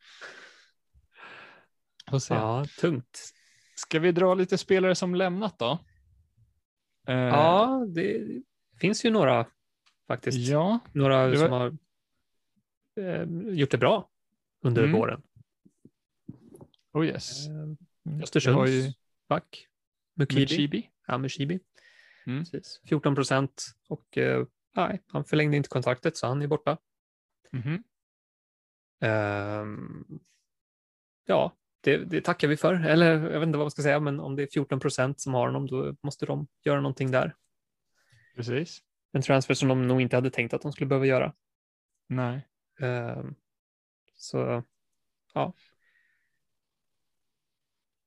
Ja, 2.28 2.64
tungt. 2.80 3.32
Ska 3.76 3.98
vi 3.98 4.12
dra 4.12 4.34
lite 4.34 4.58
spelare 4.58 4.94
som 4.94 5.14
lämnat 5.14 5.58
då? 5.58 5.78
Eh, 7.08 7.14
Ja, 7.14 7.86
det 7.94 8.26
finns 8.80 9.04
ju 9.04 9.10
några 9.10 9.46
faktiskt. 10.06 10.38
Ja, 10.48 10.78
Några 10.92 11.28
var- 11.28 11.34
som 11.36 11.50
har 11.52 11.76
eh, 13.00 13.22
gjort 13.54 13.70
det 13.70 13.78
bra 13.78 14.10
under 14.62 14.82
Mm. 14.84 14.92
våren. 15.00 15.22
oh 16.92 17.06
yes. 17.06 17.46
Eh, 17.46 17.52
Mm. 18.06 18.22
Östersunds 18.22 18.70
ju 18.70 18.92
back. 19.28 19.66
Mukibi. 20.14 20.40
Mukibi. 20.40 20.90
Ja, 21.06 21.18
Mushibi. 21.18 21.60
Mm. 22.26 22.44
Precis. 22.44 22.80
14 22.88 23.14
procent 23.14 23.64
och 23.88 24.18
nej, 24.72 25.02
han 25.06 25.24
förlängde 25.24 25.56
inte 25.56 25.68
kontraktet 25.68 26.16
så 26.16 26.26
han 26.26 26.42
är 26.42 26.46
borta. 26.46 26.78
Mhm. 27.50 27.82
Ehm, 29.00 30.04
ja, 31.26 31.56
det, 31.80 31.96
det 31.96 32.20
tackar 32.20 32.48
vi 32.48 32.56
för. 32.56 32.74
Eller 32.74 33.12
jag 33.12 33.40
vet 33.40 33.46
inte 33.46 33.58
vad 33.58 33.64
man 33.64 33.70
ska 33.70 33.82
säga, 33.82 34.00
men 34.00 34.20
om 34.20 34.36
det 34.36 34.42
är 34.42 34.48
14 34.52 34.80
procent 34.80 35.20
som 35.20 35.34
har 35.34 35.46
honom, 35.46 35.66
då 35.66 35.96
måste 36.02 36.26
de 36.26 36.46
göra 36.64 36.80
någonting 36.80 37.10
där. 37.10 37.34
Precis. 38.36 38.80
En 39.12 39.22
transfer 39.22 39.54
som 39.54 39.68
de 39.68 39.88
nog 39.88 40.00
inte 40.00 40.16
hade 40.16 40.30
tänkt 40.30 40.54
att 40.54 40.62
de 40.62 40.72
skulle 40.72 40.88
behöva 40.88 41.06
göra. 41.06 41.34
Nej. 42.08 42.48
Ehm, 42.80 43.34
så, 44.14 44.62
ja. 45.34 45.54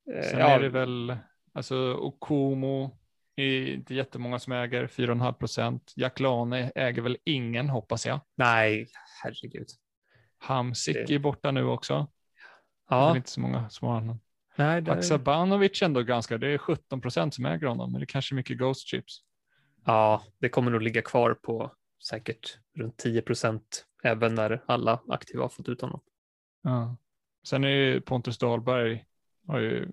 Sen 0.06 0.40
ja, 0.40 0.48
är 0.48 0.60
det 0.60 0.70
väl 0.70 1.18
alltså 1.54 1.94
Okomo, 1.94 2.98
är 3.36 3.68
inte 3.74 3.96
jättemånga 3.96 4.40
som 4.40 4.54
äger, 4.54 4.88
4,5 4.88 5.34
procent. 5.34 5.94
Jack 5.96 6.20
Lane 6.20 6.72
äger 6.76 7.02
väl 7.02 7.18
ingen, 7.24 7.70
hoppas 7.70 8.06
jag. 8.06 8.20
Nej, 8.36 8.88
herregud. 9.24 9.68
Hamsik 10.38 10.96
Det- 11.08 11.16
är 11.16 11.20
borta 11.20 11.52
nu 11.52 11.64
också. 11.66 11.94
Det 12.90 12.96
är 12.96 13.00
Ja, 13.00 13.16
inte 13.18 13.30
så 13.30 13.40
många 13.40 13.70
som 13.70 13.88
har 13.88 13.96
honom. 13.96 14.20
nej, 14.56 14.82
det, 14.82 14.92
Haksabanovic 14.94 15.82
ändå 15.82 16.02
ganska, 16.04 16.38
det 16.38 16.48
är 16.48 16.58
17 16.58 17.02
procent 17.02 17.34
som 17.34 17.46
äger 17.46 17.68
honom, 17.68 17.92
men 17.92 18.00
det 18.02 18.04
är 18.04 18.08
kanske 18.08 18.34
är 18.34 18.36
mycket 18.36 18.58
Ghost 18.58 18.88
Chips. 18.88 19.22
ja, 19.86 20.24
det 20.40 20.50
kommer 20.50 20.72
nog 20.72 20.82
ligga 20.82 21.02
kvar 21.02 21.34
på 21.34 21.72
säkert 22.04 22.58
runt 22.78 22.98
10 22.98 23.22
procent 23.22 23.86
även 24.04 24.36
när 24.36 24.64
alla 24.66 25.00
aktiva 25.10 25.44
har 25.44 25.50
fått 25.50 25.70
ut 25.70 25.82
honom. 25.82 26.02
Ja. 26.64 26.96
Sen 27.48 27.64
är 27.64 27.70
ju 27.70 28.02
Pontus 28.02 28.38
Dahlberg 28.38 29.06
har 29.48 29.60
ju 29.60 29.88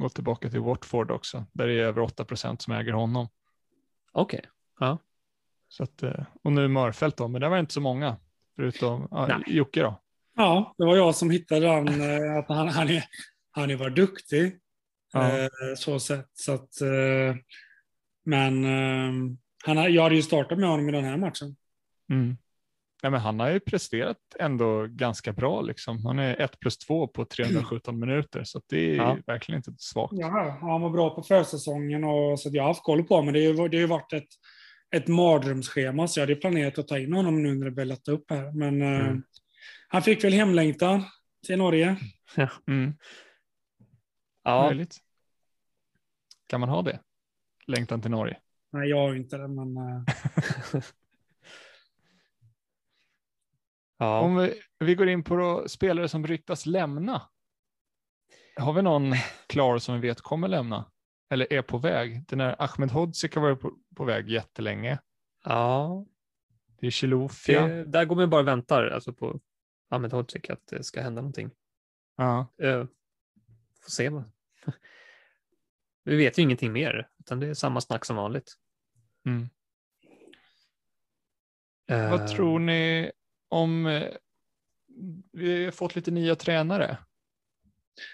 gått 0.00 0.14
tillbaka 0.14 0.50
till 0.50 0.60
Watford 0.60 1.10
också, 1.10 1.44
där 1.52 1.66
det 1.66 1.72
är 1.72 1.84
över 1.84 2.00
8 2.00 2.24
procent 2.24 2.62
som 2.62 2.72
äger 2.72 2.92
honom. 2.92 3.28
Okej, 4.12 4.40
Så 5.68 5.82
att, 5.82 6.02
eh, 6.02 6.24
och 6.42 6.52
nu 6.52 6.68
Mörfält 6.68 7.16
då, 7.16 7.28
men 7.28 7.40
det 7.40 7.48
var 7.48 7.58
inte 7.58 7.74
så 7.74 7.80
många, 7.80 8.16
förutom 8.56 9.08
ja, 9.10 9.26
Nej. 9.26 9.56
Jocke 9.56 9.82
då. 9.82 10.00
Ja, 10.36 10.74
det 10.78 10.84
var 10.84 10.96
jag 10.96 11.14
som 11.14 11.30
hittade 11.30 11.68
han, 11.68 11.88
eh, 11.88 12.38
att 12.38 12.48
han, 12.48 12.68
han, 12.68 12.88
är, 12.88 13.04
han 13.50 13.70
är 13.70 13.76
var 13.76 13.90
duktig. 13.90 14.58
Ja. 15.12 15.38
Eh, 15.38 15.48
så 15.76 16.00
sett. 16.00 16.30
Så 16.32 16.52
att, 16.52 16.80
eh, 16.80 17.36
men 18.24 18.64
eh, 18.64 19.36
han, 19.64 19.94
jag 19.94 20.02
hade 20.02 20.14
ju 20.14 20.22
startat 20.22 20.58
med 20.58 20.68
honom 20.68 20.88
i 20.88 20.92
den 20.92 21.04
här 21.04 21.16
matchen. 21.16 21.56
Mm. 22.10 22.36
Ja, 23.02 23.10
men 23.10 23.20
han 23.20 23.40
har 23.40 23.50
ju 23.50 23.60
presterat 23.60 24.16
ändå 24.38 24.86
ganska 24.86 25.32
bra. 25.32 25.60
Liksom. 25.60 26.04
Han 26.06 26.18
är 26.18 26.40
1 26.40 26.60
plus 26.60 26.78
2 26.78 27.06
på 27.08 27.24
317 27.24 27.98
minuter, 28.00 28.44
så 28.44 28.58
att 28.58 28.64
det 28.68 28.90
är 28.92 28.96
Ja. 28.96 29.16
verkligen 29.26 29.56
inte 29.58 29.72
svagt. 29.78 30.12
Ja, 30.16 30.58
han 30.60 30.80
var 30.80 30.90
bra 30.90 31.14
på 31.14 31.22
försäsongen 31.22 32.04
och 32.04 32.40
så 32.40 32.48
att 32.48 32.54
jag 32.54 32.62
har 32.62 32.68
haft 32.68 32.82
koll 32.84 33.04
på 33.04 33.14
honom. 33.14 33.24
Men 33.24 33.34
det 33.34 33.46
har 33.58 33.68
ju, 33.74 33.86
varit 33.86 34.12
ett, 34.12 34.28
ett 34.96 35.08
mardrömsschema 35.08 36.08
så 36.08 36.20
jag 36.20 36.22
hade 36.26 36.36
planerat 36.40 36.78
att 36.78 36.88
ta 36.88 36.98
in 36.98 37.12
honom 37.12 37.42
nu 37.42 37.54
när 37.54 37.64
det 37.64 37.70
börjar 37.70 37.86
lätta 37.86 38.12
upp 38.12 38.30
här. 38.30 38.52
Men 38.52 38.82
eh, 38.82 39.06
Mm. 39.08 39.22
han 39.88 40.02
fick 40.02 40.24
väl 40.24 40.32
hemlängtan 40.32 41.02
till 41.46 41.58
Norge. 41.58 41.96
Mm. 42.68 42.94
ja, 44.42 44.62
Möjligt. 44.66 44.96
Kan 46.46 46.60
man 46.60 46.68
ha 46.68 46.82
det? 46.82 47.00
Längtan 47.66 48.00
till 48.02 48.10
Norge? 48.10 48.38
Nej, 48.72 48.88
jag 48.88 48.96
har 48.96 49.12
ju 49.12 49.18
inte 49.18 49.36
det, 49.38 49.48
men 49.48 49.76
eh, 49.76 50.02
ja. 53.98 54.20
Om 54.20 54.36
vi, 54.36 54.60
vi 54.78 54.94
går 54.94 55.08
in 55.08 55.24
på 55.24 55.36
då, 55.36 55.68
spelare 55.68 56.08
som 56.08 56.26
ryktas 56.26 56.66
lämna. 56.66 57.22
Har 58.56 58.72
vi 58.72 58.82
någon 58.82 59.14
klar 59.46 59.78
som 59.78 59.94
vi 60.00 60.08
vet 60.08 60.20
kommer 60.20 60.48
lämna? 60.48 60.90
Eller 61.30 61.52
är 61.52 61.62
på 61.62 61.78
väg? 61.78 62.24
Den 62.28 62.40
här 62.40 62.56
Ahmed 62.58 62.90
Hodzic 62.90 63.34
har 63.34 63.42
varit 63.42 63.60
på, 63.60 63.72
på 63.96 64.04
väg 64.04 64.28
jättelänge. 64.28 64.98
ja. 65.44 66.06
Det 66.80 66.86
är 66.86 66.90
Chilufya. 66.90 67.66
Det, 67.66 67.84
där 67.84 68.04
går 68.04 68.16
man 68.16 68.30
bara 68.30 68.40
och 68.40 68.48
väntar 68.48 68.86
alltså 68.86 69.12
på 69.12 69.40
Ahmed 69.90 70.12
Hodzic 70.12 70.50
att 70.50 70.66
det 70.66 70.84
ska 70.84 71.00
hända 71.02 71.20
någonting. 71.20 71.50
Ja. 72.16 72.46
Uh, 72.62 72.86
får 73.82 73.90
se. 73.90 74.10
Vi 76.04 76.16
vet 76.16 76.38
ju 76.38 76.42
ingenting 76.42 76.72
mer, 76.72 77.08
utan 77.18 77.40
det 77.40 77.46
är 77.46 77.54
samma 77.54 77.80
snack 77.80 78.04
som 78.04 78.16
vanligt. 78.16 78.54
Mm. 79.26 79.48
Eh, 81.90 82.10
Vad 82.10 82.28
tror 82.28 82.58
ni 82.58 83.12
om... 83.48 83.86
eh, 83.86 84.02
Vi 85.32 85.64
har 85.64 85.70
fått 85.72 85.96
lite 85.96 86.10
nya 86.10 86.34
tränare. 86.34 86.96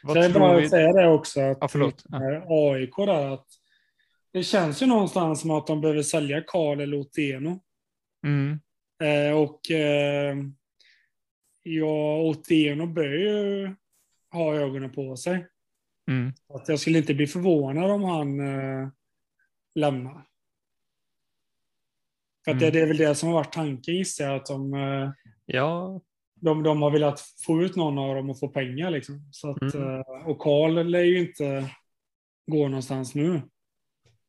Vad 0.03 0.15
tror 0.15 0.41
bara 0.41 0.57
vi? 0.61 0.69
säga 0.69 0.93
det 0.93 1.09
också. 1.09 1.41
Att 1.41 1.59
Ja, 1.61 1.69
förlåt. 1.69 2.05
AIK 2.49 2.97
där, 2.97 3.31
att 3.35 3.47
det 4.33 4.43
känns 4.43 4.83
ju 4.83 4.87
någonstans 4.87 5.41
som 5.41 5.51
att 5.51 5.67
de 5.67 5.81
behöver 5.81 6.03
sälja 6.03 6.43
Karl 6.47 6.81
eller 6.81 6.97
Otieno. 6.97 7.61
Mm. 8.27 8.61
Eh, 9.03 9.37
och 9.37 9.71
eh, 9.71 10.37
ja, 11.63 12.21
Otieno 12.23 12.87
bör 12.87 13.13
ju 13.15 13.75
ha 14.33 14.55
ögonen 14.55 14.91
på 14.93 15.17
sig. 15.17 15.47
Mm. 16.11 16.33
Att 16.55 16.69
jag 16.69 16.81
skulle 16.81 16.99
inte 16.99 17.15
bli 17.15 17.27
förvånad 17.27 17.91
om 17.91 18.05
han 18.05 18.41
eh, 18.41 18.89
lämnar. 19.75 20.25
För 22.45 22.53
att 22.53 22.59
det, 22.61 22.65
Mm. 22.67 22.73
det 22.75 22.81
är 22.81 22.87
väl 22.87 22.97
det 22.97 23.15
som 23.15 23.29
har 23.29 23.35
varit 23.37 23.53
tanken 23.53 23.95
gissar 23.95 24.25
jag. 24.25 24.35
Att 24.37 24.47
de, 24.47 24.75
eh, 24.75 25.11
Ja, 25.47 26.01
de, 26.41 26.63
de 26.63 26.83
har 26.83 26.91
velat 26.91 27.21
få 27.47 27.63
ut 27.63 27.77
någon 27.77 27.99
av 27.99 28.15
dem 28.15 28.31
och 28.31 28.39
få 28.39 28.49
pengar. 28.49 28.91
Liksom. 28.91 29.29
Så 29.31 29.51
att, 29.51 29.75
Mm. 29.75 29.95
eh, 29.95 30.01
och 30.29 30.39
Karl 30.39 30.85
lär 30.87 31.03
ju 31.03 31.19
inte 31.19 31.71
gå 32.47 32.69
någonstans 32.69 33.15
nu. 33.15 33.43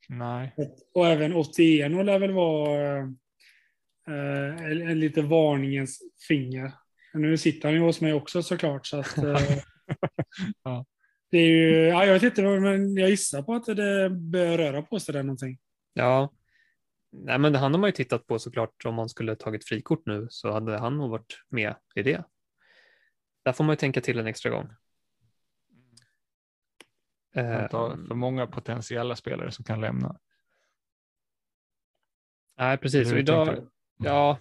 Nej. 0.09 0.55
Och 0.93 1.07
även 1.07 1.33
81 1.35 2.05
lär 2.05 2.19
väl 2.19 2.31
vara 2.31 2.97
eh, 4.07 4.65
en, 4.71 4.81
en 4.89 4.99
lite 4.99 5.21
varningens 5.21 5.99
finger. 6.27 6.71
Nu 7.13 7.37
sitter 7.37 7.67
han 7.69 7.73
ju 7.75 7.81
hos 7.81 8.01
mig 8.01 8.13
också 8.13 8.43
såklart. 8.43 8.85
Så 8.85 8.99
att, 8.99 9.17
eh, 9.17 9.39
Ja. 10.63 10.85
Det 11.31 11.37
är 11.37 11.47
ju, 11.47 11.75
ja, 11.87 12.05
jag 12.05 12.13
vet 12.13 12.23
inte, 12.23 12.41
men 12.41 12.97
jag 12.97 13.09
gissar 13.09 13.41
på 13.41 13.53
att 13.53 13.65
det 13.65 14.09
bör 14.09 14.57
röra 14.57 14.81
på 14.81 14.99
sig 14.99 15.13
där 15.13 15.23
någonting. 15.23 15.57
ja. 15.93 16.31
Nej, 17.23 17.39
men 17.39 17.55
han 17.55 17.73
har 17.73 17.79
man 17.79 17.87
ju 17.87 17.91
tittat 17.91 18.27
på 18.27 18.39
såklart. 18.39 18.85
Om 18.85 18.95
man 18.95 19.09
skulle 19.09 19.35
tagit 19.35 19.65
frikort 19.67 20.05
nu 20.05 20.27
så 20.29 20.51
hade 20.51 20.77
han 20.77 20.97
nog 20.97 21.09
varit 21.09 21.43
med 21.49 21.75
i 21.95 22.03
det. 22.03 22.23
Där 23.43 23.53
får 23.53 23.63
man 23.63 23.73
ju 23.73 23.77
tänka 23.77 24.01
till 24.01 24.19
en 24.19 24.27
extra 24.27 24.49
gång. 24.49 24.69
Eh, 27.35 27.69
för 27.69 27.95
många 27.95 28.47
potentiella 28.47 29.15
spelare 29.15 29.51
som 29.51 29.65
kan 29.65 29.81
lämna. 29.81 30.19
nej, 32.57 32.77
precis. 32.77 33.11
Och 33.11 33.19
idag, 33.19 33.67
ja, 33.97 34.39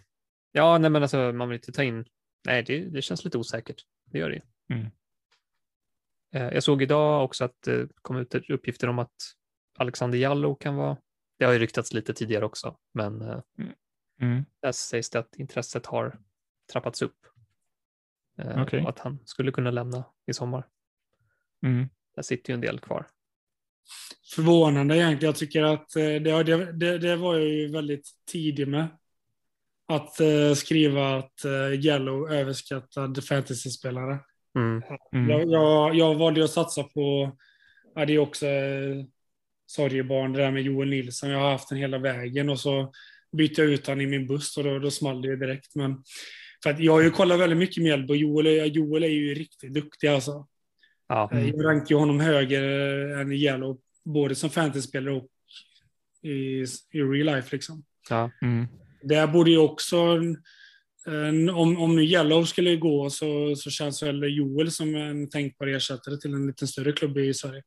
ja, 0.53 0.79
nej, 0.79 0.91
men 0.91 1.03
alltså 1.03 1.33
man 1.33 1.49
vill 1.49 1.57
inte 1.57 1.73
ta 1.73 1.83
in. 1.83 2.05
Nej, 2.47 2.63
det, 2.63 2.79
det 2.85 3.03
känns 3.03 3.25
lite 3.25 3.39
osäkert. 3.39 3.83
Det 4.05 4.19
gör 4.19 4.29
det 4.29 4.35
ju. 4.35 4.43
Mm. 4.77 4.91
Eh, 6.33 6.55
Jag 6.55 6.63
såg 6.63 6.83
idag 6.83 7.25
också 7.25 7.45
att 7.45 7.63
det 7.63 7.89
kom 8.03 8.17
ut 8.17 8.35
uppgifter 8.35 8.89
om 8.89 8.99
att 8.99 9.15
Alexander 9.79 10.19
Jallow 10.19 10.57
kan 10.61 10.77
vara. 10.77 10.97
Det 11.39 11.45
har 11.45 11.53
ju 11.53 11.59
ryktats 11.59 11.93
lite 11.93 12.15
tidigare 12.15 12.45
också, 12.45 12.77
men 12.93 13.23
eh, 13.23 13.41
Mm. 14.21 14.45
där 14.63 14.73
sägs 14.73 15.11
det 15.11 15.19
att 15.19 15.37
intresset 15.37 15.87
har 15.87 16.19
trappats 16.73 17.03
upp. 17.03 17.17
Eh, 18.39 18.63
Okej. 18.63 18.83
Och 18.83 18.89
att 18.89 18.99
han 18.99 19.19
skulle 19.25 19.53
kunna 19.53 19.71
lämna 19.71 20.05
i 20.27 20.33
sommar. 20.33 20.67
Mm. 21.63 21.89
Där 22.15 22.23
sitter 22.23 22.51
ju 22.51 22.55
en 22.55 22.61
del 22.61 22.81
kvar. 22.81 23.07
Förvånande 24.35 24.97
egentligen. 24.97 25.29
Jag 25.29 25.37
tycker 25.37 25.63
att 25.63 25.97
eh, 25.97 26.03
det, 26.03 26.73
det, 26.73 26.99
det, 26.99 27.17
var 27.17 27.39
jag 27.39 27.49
ju 27.49 27.73
väldigt 27.73 28.11
tidig 28.33 28.69
med. 28.69 28.89
Att 29.87 30.15
skriva 30.57 31.17
att 31.17 31.45
Yellow 31.85 32.33
överskattad 32.33 33.25
fantasyspelare. 33.25 34.19
Mm. 34.55 34.83
Mm. 35.13 35.31
Jag, 35.31 35.49
jag, 35.49 35.95
jag 35.95 36.15
valde 36.15 36.45
att 36.45 36.51
satsa 36.51 36.83
på, 36.83 37.37
ja, 37.95 38.07
det 38.07 38.13
är 38.13 38.19
också 38.19 38.47
sorgebarn 39.67 40.33
det 40.33 40.39
där 40.43 40.51
med 40.51 40.63
Joel 40.63 40.89
Nilsson. 40.89 41.31
Jag 41.31 41.39
har 41.39 41.51
haft 41.51 41.69
den 41.69 41.79
hela 41.79 41.99
vägen 41.99 42.49
och 42.49 42.61
så 42.61 42.93
bytte 43.37 43.61
jag 43.61 43.71
ut 43.71 43.87
han 43.87 44.01
i 44.01 44.07
min 44.07 44.27
buss 44.27 44.57
och 44.57 44.65
då, 44.65 44.79
då 44.79 44.91
small 44.91 45.23
det 45.23 45.37
direkt. 45.37 45.75
Men, 45.75 46.03
för 46.63 46.71
att 46.71 46.81
jag 46.81 46.93
har 46.93 47.01
ju 47.03 47.11
kollat 47.11 47.41
väldigt 47.41 47.59
mycket 47.59 47.83
Mjällby 47.83 48.13
och 48.13 48.17
Joel, 48.17 48.47
är- 48.47 48.65
Joel 48.65 49.03
är 49.05 49.09
ju 49.09 49.35
riktigt 49.35 49.75
duktig 49.75 50.09
alltså. 50.09 50.47
Ja, 51.09 51.29
Mm. 51.33 51.47
Jag 51.47 51.65
rankar 51.65 51.87
ju 51.91 51.97
honom 51.97 52.21
högre 52.21 53.21
än 53.21 53.33
i 53.33 53.37
Yellow, 53.37 53.79
både 54.05 54.35
som 54.35 54.51
fantasyspelare 54.51 55.15
och 55.15 55.29
i, 56.23 56.65
i 56.91 57.03
real 57.03 57.37
life 57.37 57.49
liksom. 57.57 57.85
ja. 58.11 58.31
Mm. 58.43 58.67
Där 59.03 59.27
borde 59.27 59.51
ju 59.51 59.59
också, 59.59 59.97
om, 61.55 61.77
om 61.79 61.97
nu 61.97 62.05
Yellow 62.05 62.45
skulle 62.45 62.77
gå 62.77 63.11
så, 63.11 63.57
så 63.57 63.71
känns 63.71 64.03
väl 64.03 64.37
Joel 64.37 64.71
som 64.71 64.95
en 64.95 65.31
tänkbar 65.31 65.67
ersättare 65.67 66.17
till 66.17 66.35
en 66.35 66.47
lite 66.47 66.67
större 66.67 66.93
klubb 66.93 67.19
i 67.19 67.35
Sverige. 67.35 67.63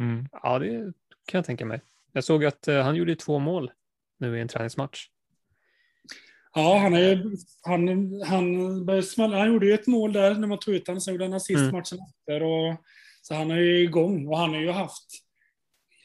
Mm. 0.00 0.28
ja, 0.32 0.58
det 0.58 0.92
kan 1.28 1.38
jag 1.38 1.44
tänka 1.44 1.64
mig. 1.64 1.80
Jag 2.12 2.24
såg 2.24 2.44
att 2.44 2.68
eh, 2.68 2.82
han 2.82 2.96
gjorde 2.96 3.16
två 3.16 3.38
mål 3.38 3.70
nu 4.18 4.38
i 4.38 4.40
en 4.40 4.48
träningsmatch. 4.48 5.06
Ja, 6.54 6.78
han, 6.78 6.94
är, 6.94 7.22
han, 7.62 7.88
han, 8.22 8.86
började 8.86 9.06
smälla. 9.06 9.38
han 9.38 9.48
gjorde 9.48 9.66
ju 9.66 9.74
ett 9.74 9.86
mål 9.86 10.12
där 10.12 10.34
när 10.34 10.48
man 10.48 10.58
tog 10.58 10.74
ut 10.74 10.86
honom, 10.86 11.00
sen 11.00 11.14
gjorde 11.14 11.24
han 11.24 11.34
assist 11.34 11.58
Mm. 11.58 11.72
matchen 11.72 11.98
efter. 12.10 12.42
Och, 12.42 12.76
så 13.22 13.34
han 13.34 13.50
är 13.50 13.56
ju 13.56 13.78
igång 13.82 14.26
och 14.26 14.38
han 14.38 14.50
har 14.50 14.60
ju 14.60 14.70
haft 14.70 15.06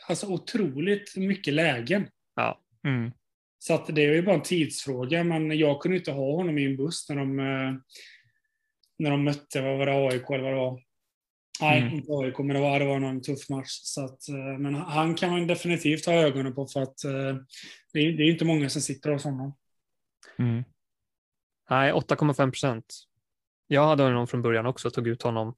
alltså, 0.08 0.28
otroligt 0.28 1.18
mycket 1.18 1.54
lägen. 1.54 2.08
Ja, 2.36 2.60
Mm. 2.86 3.12
Så 3.60 3.74
att 3.74 3.96
det 3.96 4.06
är 4.06 4.14
ju 4.14 4.22
bara 4.22 4.36
en 4.36 4.42
tidsfråga, 4.42 5.24
men 5.24 5.58
jag 5.58 5.82
kunde 5.82 5.98
inte 5.98 6.12
ha 6.12 6.36
honom 6.36 6.58
i 6.58 6.66
en 6.66 6.78
buss 6.78 7.10
när 7.10 7.16
de, 7.16 7.40
eh, 7.40 7.74
när 8.98 9.12
de 9.12 9.24
mötte, 9.24 9.62
vad 9.62 9.78
var 9.78 9.86
det, 9.86 9.92
AIK 9.94 10.30
eller 10.30 10.44
vad 10.44 10.52
det 10.52 10.58
var? 10.58 10.82
Nej, 11.62 11.82
Mm. 11.82 11.94
inte 11.94 12.12
AIK, 12.12 12.38
men 12.38 12.48
det 12.48 12.60
var, 12.60 12.80
det 12.80 12.86
var 12.86 13.00
någon 13.00 13.22
tuff 13.22 13.50
match. 13.50 13.70
Så 13.70 14.06
att, 14.06 14.30
eh, 14.30 14.58
men 14.60 14.76
han 14.76 15.16
kan 15.16 15.32
man 15.32 15.48
definitivt 15.48 16.06
ha 16.06 16.14
ögonen 16.14 16.56
på 16.56 16.68
för 16.68 16.82
att 16.82 17.04
eh, 17.04 17.36
det 17.94 18.00
är, 18.00 18.12
det 18.18 18.24
är 18.24 18.32
inte 18.32 18.46
många 18.46 18.70
som 18.70 18.82
sitter 18.82 19.12
hos 19.12 19.24
honom. 19.24 19.54
Mm. 20.38 20.64
nej, 21.70 21.94
8,5 21.94 22.52
procent. 22.52 22.96
Jag 23.68 23.88
hade 23.88 24.04
honom 24.04 24.28
från 24.28 24.42
början 24.42 24.66
också, 24.66 24.92
tog 24.92 25.08
ut 25.08 25.22
honom 25.22 25.56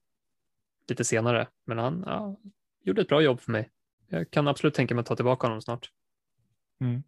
lite 0.89 1.03
senare, 1.05 1.47
men 1.65 1.77
han 1.77 2.03
ja, 2.08 2.38
gjorde 2.84 3.01
ett 3.01 3.08
bra 3.08 3.21
jobb 3.21 3.39
för 3.41 3.51
mig. 3.51 3.69
jag 4.08 4.31
kan 4.31 4.47
absolut 4.47 4.73
tänka 4.73 4.95
mig 4.95 4.99
att 4.99 5.05
ta 5.08 5.15
tillbaka 5.15 5.47
honom 5.47 5.62
snart. 5.62 5.91
Mm. 6.81 7.03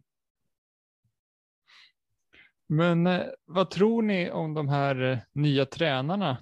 Men 2.66 3.06
eh, 3.06 3.26
vad 3.44 3.70
tror 3.70 4.02
ni 4.02 4.30
om 4.30 4.54
de 4.54 4.68
här 4.68 5.20
nya 5.32 5.66
tränarna 5.66 6.36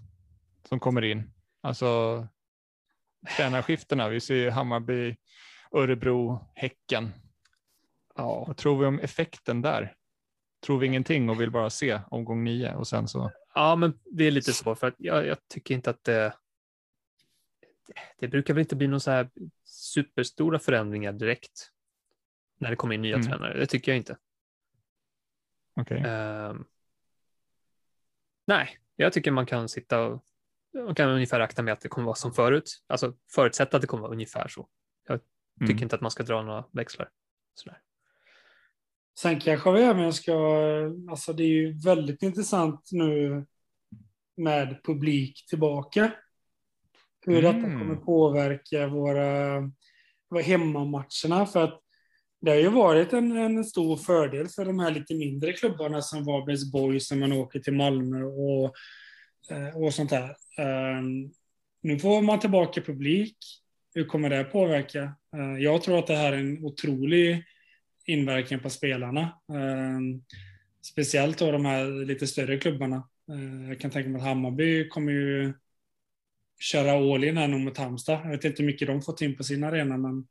som 0.69 0.81
kommer 0.81 1.03
in? 1.05 1.33
Alltså 1.61 2.29
tränarskiftena. 3.37 4.09
Vi 4.09 4.21
ser 4.21 4.51
Hammarby, 4.51 5.17
Örebro, 5.73 6.47
Häcken. 6.55 7.13
Ja. 8.15 8.45
Vad 8.47 8.57
tror 8.57 8.79
vi 8.79 8.87
om 8.87 8.99
effekten 8.99 9.63
där? 9.63 9.95
Tror 10.67 10.79
vi 10.79 10.87
ingenting 10.87 11.31
och 11.31 11.41
vill 11.41 11.51
bara 11.51 11.71
se 11.71 12.01
omgång 12.11 12.45
nio 12.45 12.75
och 12.75 12.89
sen 12.89 13.09
så? 13.09 13.31
Ja, 13.55 13.77
men 13.77 13.99
det 14.05 14.25
är 14.25 14.31
lite 14.31 14.53
så 14.53 14.75
för 14.75 14.87
att 14.87 14.95
jag, 14.99 15.27
jag 15.27 15.49
tycker 15.49 15.75
inte 15.75 15.91
att 15.91 16.05
det. 16.05 16.35
Det 18.19 18.29
brukar 18.29 18.55
väl 18.55 18.61
inte 18.61 18.77
bli 18.77 18.87
någon 18.87 19.01
så 19.01 19.11
här 19.11 19.31
superstora 19.65 20.59
förändringar 20.59 21.13
direkt 21.13 21.71
när 22.59 22.71
det 22.71 22.77
kommer 22.77 22.95
in 22.95 23.03
nya 23.03 23.15
mm. 23.15 23.27
tränare. 23.27 23.59
Det 23.59 23.67
tycker 23.67 23.93
jag 23.93 23.97
inte. 23.97 24.17
Okay. 25.81 25.99
Uh, 25.99 26.07
ehm, 26.07 26.65
nej, 28.47 28.79
jag 28.97 29.13
tycker 29.13 29.31
man 29.31 29.47
kan 29.47 29.69
sitta 29.69 30.01
och 30.03 30.25
man 30.85 30.95
kan 30.95 31.11
ungefär 31.11 31.39
räkna 31.39 31.63
med 31.63 31.73
att 31.73 31.81
det 31.81 31.89
kommer 31.89 32.05
vara 32.05 32.17
som 32.17 32.33
förut. 32.33 32.83
Alltså 32.87 33.15
förutsätta 33.35 33.77
att 33.77 33.81
det 33.81 33.87
kommer 33.87 34.03
vara 34.03 34.13
ungefär 34.13 34.49
så. 34.49 34.69
Jag 35.09 35.21
tycker 35.61 35.73
mm. 35.73 35.83
inte 35.83 35.97
att 35.97 36.03
man 36.03 36.11
ska 36.11 36.23
dra 36.23 36.43
några 36.43 36.65
växlar. 36.73 37.09
Sådär. 37.55 37.79
Sen 39.19 39.41
kanske 39.41 39.73
vi 39.73 39.83
även 39.83 40.13
ska, 40.13 40.35
alltså 41.11 41.33
det 41.33 41.43
är 41.43 41.49
ju 41.49 41.79
väldigt 41.85 42.23
intressant 42.23 42.89
nu 42.93 43.47
med 44.37 44.81
publik 44.85 45.47
tillbaka. 45.49 46.13
Hur 47.27 47.45
mm. 47.45 47.63
detta 47.63 47.79
kommer 47.79 47.97
påverka 47.97 48.87
våra, 48.87 49.61
våra 50.31 50.43
hemmamatcherna. 50.43 51.47
För 51.47 51.65
att 51.65 51.81
det 52.41 52.51
har 52.51 52.59
ju 52.59 52.69
varit 52.69 53.13
en, 53.13 53.37
en 53.37 53.65
stor 53.65 53.97
fördel 53.97 54.49
för 54.49 54.65
de 54.65 54.79
här 54.79 54.91
lite 54.91 55.15
mindre 55.15 55.53
klubbarna 55.53 56.03
som 56.03 56.25
Varbergs 56.25 56.73
Boys 56.73 57.11
när 57.11 57.19
man 57.19 57.33
åker 57.33 57.61
till 57.61 57.75
Malmö 57.75 58.23
och, 58.23 58.75
och 59.75 59.95
sånt 59.95 60.11
där. 60.11 60.37
Um, 60.99 61.33
nu 61.83 61.99
får 61.99 62.23
man 62.23 62.41
tillbaka 62.41 62.81
publik. 62.81 63.37
Hur 63.95 64.05
kommer 64.05 64.31
det 64.31 64.45
påverka? 64.45 65.15
Uh, 65.37 65.63
jag 65.63 65.83
tror 65.83 65.99
att 65.99 66.07
det 66.07 66.17
här 66.17 66.33
är 66.33 66.39
en 66.39 66.65
otrolig 66.65 67.45
inverkan 68.07 68.61
på 68.61 68.71
spelarna. 68.71 69.41
Um, 69.49 70.25
speciellt 70.83 71.39
då 71.39 71.53
de 71.53 71.65
här 71.65 72.05
lite 72.05 72.27
större 72.27 72.59
klubbarna. 72.59 73.09
Uh, 73.33 73.69
jag 73.69 73.81
kan 73.81 73.91
tänka 73.91 74.09
mig 74.09 74.19
att 74.19 74.27
Hammarby 74.27 74.89
kommer 74.89 75.13
ju 75.13 75.55
köra 76.59 76.93
all 76.93 77.25
in 77.25 77.37
här 77.37 77.49
nu 77.49 77.59
mot 77.59 77.79
Halmstad. 77.79 78.21
Jag 78.25 78.31
vet 78.31 78.45
inte 78.45 78.63
hur 78.63 78.67
mycket 78.67 78.89
de 78.89 79.03
fått 79.03 79.21
in 79.21 79.37
på 79.37 79.45
sin 79.45 79.65
arena, 79.65 79.97
men 79.97 80.27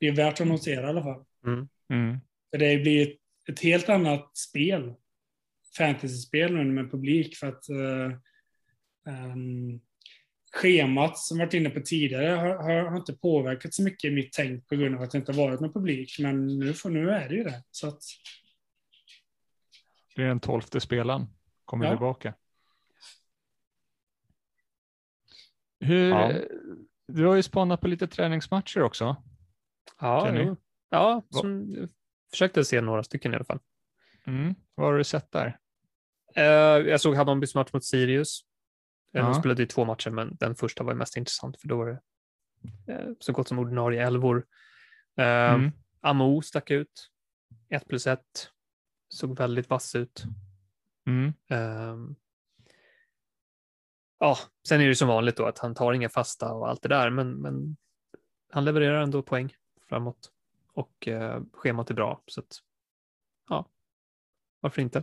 det 0.00 0.06
är 0.06 0.12
värt 0.12 0.40
att 0.40 0.46
notera 0.46 0.86
i 0.86 0.88
alla 0.88 1.02
fall. 1.02 1.24
Mm. 1.46 1.68
Mm. 1.92 2.18
För 2.50 2.58
det 2.58 2.78
blir 2.78 3.08
ett, 3.08 3.18
ett, 3.48 3.60
helt 3.60 3.88
annat 3.88 4.36
spel, 4.36 4.94
fantasyspel 5.76 6.54
nu 6.54 6.64
med 6.64 6.90
publik, 6.90 7.36
för 7.36 7.46
att 7.46 7.70
uh, 7.70 8.12
um, 9.32 9.80
schemat 10.52 11.18
som 11.18 11.38
varit 11.38 11.54
inne 11.54 11.70
på 11.70 11.80
tidigare 11.80 12.28
har, 12.28 12.54
har, 12.56 12.90
har, 12.90 12.96
inte 12.96 13.12
påverkat 13.12 13.74
så 13.74 13.82
mycket 13.82 14.10
i 14.10 14.14
mitt 14.14 14.32
tänk 14.32 14.68
på 14.68 14.76
grund 14.76 14.96
av 14.96 15.02
att 15.02 15.10
det 15.10 15.18
inte 15.18 15.32
varit 15.32 15.60
någon 15.60 15.72
publik. 15.72 16.18
Men 16.18 16.58
nu, 16.58 16.74
för, 16.74 16.90
nu 16.90 17.10
är 17.10 17.28
det 17.28 17.34
ju 17.34 17.44
det. 17.44 17.62
Så 17.70 17.88
att... 17.88 18.02
Det 20.16 20.22
är 20.22 20.28
den 20.28 20.40
tolfte 20.40 20.80
spelaren, 20.80 21.26
kommer 21.64 21.84
ja. 21.84 21.90
tillbaka. 21.90 22.34
Hur, 25.80 26.08
ja. 26.08 26.32
Du 27.06 27.26
har 27.26 27.34
ju 27.34 27.42
spanat 27.42 27.80
på 27.80 27.88
lite 27.88 28.06
träningsmatcher 28.06 28.82
också. 28.82 29.16
Ja, 30.00 30.56
ja 30.90 31.22
som, 31.30 31.74
försökte 32.30 32.64
se 32.64 32.80
några 32.80 33.02
stycken 33.02 33.32
i 33.32 33.36
alla 33.36 33.44
fall. 33.44 33.60
Mm. 34.28 34.54
Vad 34.74 34.86
har 34.86 34.98
du 34.98 35.04
sett 35.04 35.32
där? 35.32 35.58
Uh, 36.38 36.88
jag 36.88 37.00
såg 37.00 37.14
Hammarbys 37.14 37.54
match 37.54 37.72
mot 37.72 37.84
Sirius. 37.84 38.40
Uh, 39.16 39.24
de 39.24 39.34
spelade 39.34 39.62
ju 39.62 39.66
två 39.66 39.84
matcher, 39.84 40.10
men 40.10 40.36
den 40.40 40.54
första 40.54 40.84
var 40.84 40.94
mest 40.94 41.16
intressant 41.16 41.60
för 41.60 41.68
då 41.68 41.76
var 41.76 41.86
det 41.86 42.92
uh, 42.92 43.12
så 43.20 43.32
gott 43.32 43.48
som 43.48 43.58
ordinarie 43.58 44.06
elvor. 44.06 44.46
Mm. 45.16 45.72
Amo 46.00 46.42
stack 46.42 46.70
ut. 46.70 47.10
1 47.68 47.88
plus 47.88 48.06
1. 48.06 48.20
Såg 49.08 49.38
väldigt 49.38 49.70
vass 49.70 49.94
ut. 49.94 50.24
Mm. 51.06 51.32
Um, 51.50 52.16
ja, 54.18 54.38
sen 54.68 54.80
är 54.80 54.88
det 54.88 54.94
som 54.94 55.08
vanligt 55.08 55.36
då 55.36 55.46
att 55.46 55.58
han 55.58 55.74
tar 55.74 55.92
inga 55.92 56.08
fasta 56.08 56.52
och 56.52 56.68
allt 56.68 56.82
det 56.82 56.88
där, 56.88 57.10
men, 57.10 57.34
men 57.34 57.76
han 58.50 58.64
levererar 58.64 59.02
ändå 59.02 59.22
poäng 59.22 59.54
framåt 59.88 60.32
och 60.72 61.08
eh, 61.08 61.42
schemat 61.52 61.90
är 61.90 61.94
bra. 61.94 62.22
Så 62.26 62.40
att, 62.40 62.58
ja, 63.48 63.68
varför 64.60 64.82
inte? 64.82 64.98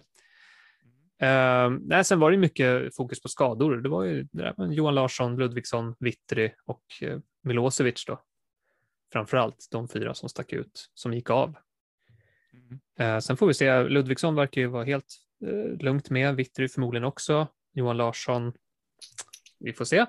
Uh, 1.23 1.79
nej, 1.81 2.05
sen 2.05 2.19
var 2.19 2.31
det 2.31 2.37
mycket 2.37 2.95
fokus 2.95 3.21
på 3.21 3.29
skador. 3.29 3.77
Det 3.77 3.89
var 3.89 4.03
ju 4.03 4.27
det 4.31 4.55
Johan 4.69 4.95
Larsson, 4.95 5.37
Ludvigsson, 5.37 5.95
Vittry 5.99 6.51
och 6.65 6.83
uh, 7.03 7.19
Milosevic 7.41 8.05
då. 8.05 8.21
Framför 9.13 9.37
allt 9.37 9.67
de 9.71 9.87
fyra 9.87 10.13
som 10.13 10.29
stack 10.29 10.53
ut, 10.53 10.91
som 10.93 11.13
gick 11.13 11.29
av. 11.29 11.55
Mm. 12.53 13.15
Uh, 13.15 13.19
sen 13.19 13.37
får 13.37 13.47
vi 13.47 13.53
se, 13.53 13.83
Ludvigsson 13.83 14.35
verkar 14.35 14.61
ju 14.61 14.67
vara 14.67 14.83
helt 14.83 15.15
uh, 15.45 15.77
lugnt 15.77 16.09
med, 16.09 16.35
Vittry 16.35 16.67
förmodligen 16.67 17.05
också. 17.05 17.47
Johan 17.73 17.97
Larsson, 17.97 18.53
vi 19.59 19.73
får 19.73 19.85
se. 19.85 20.05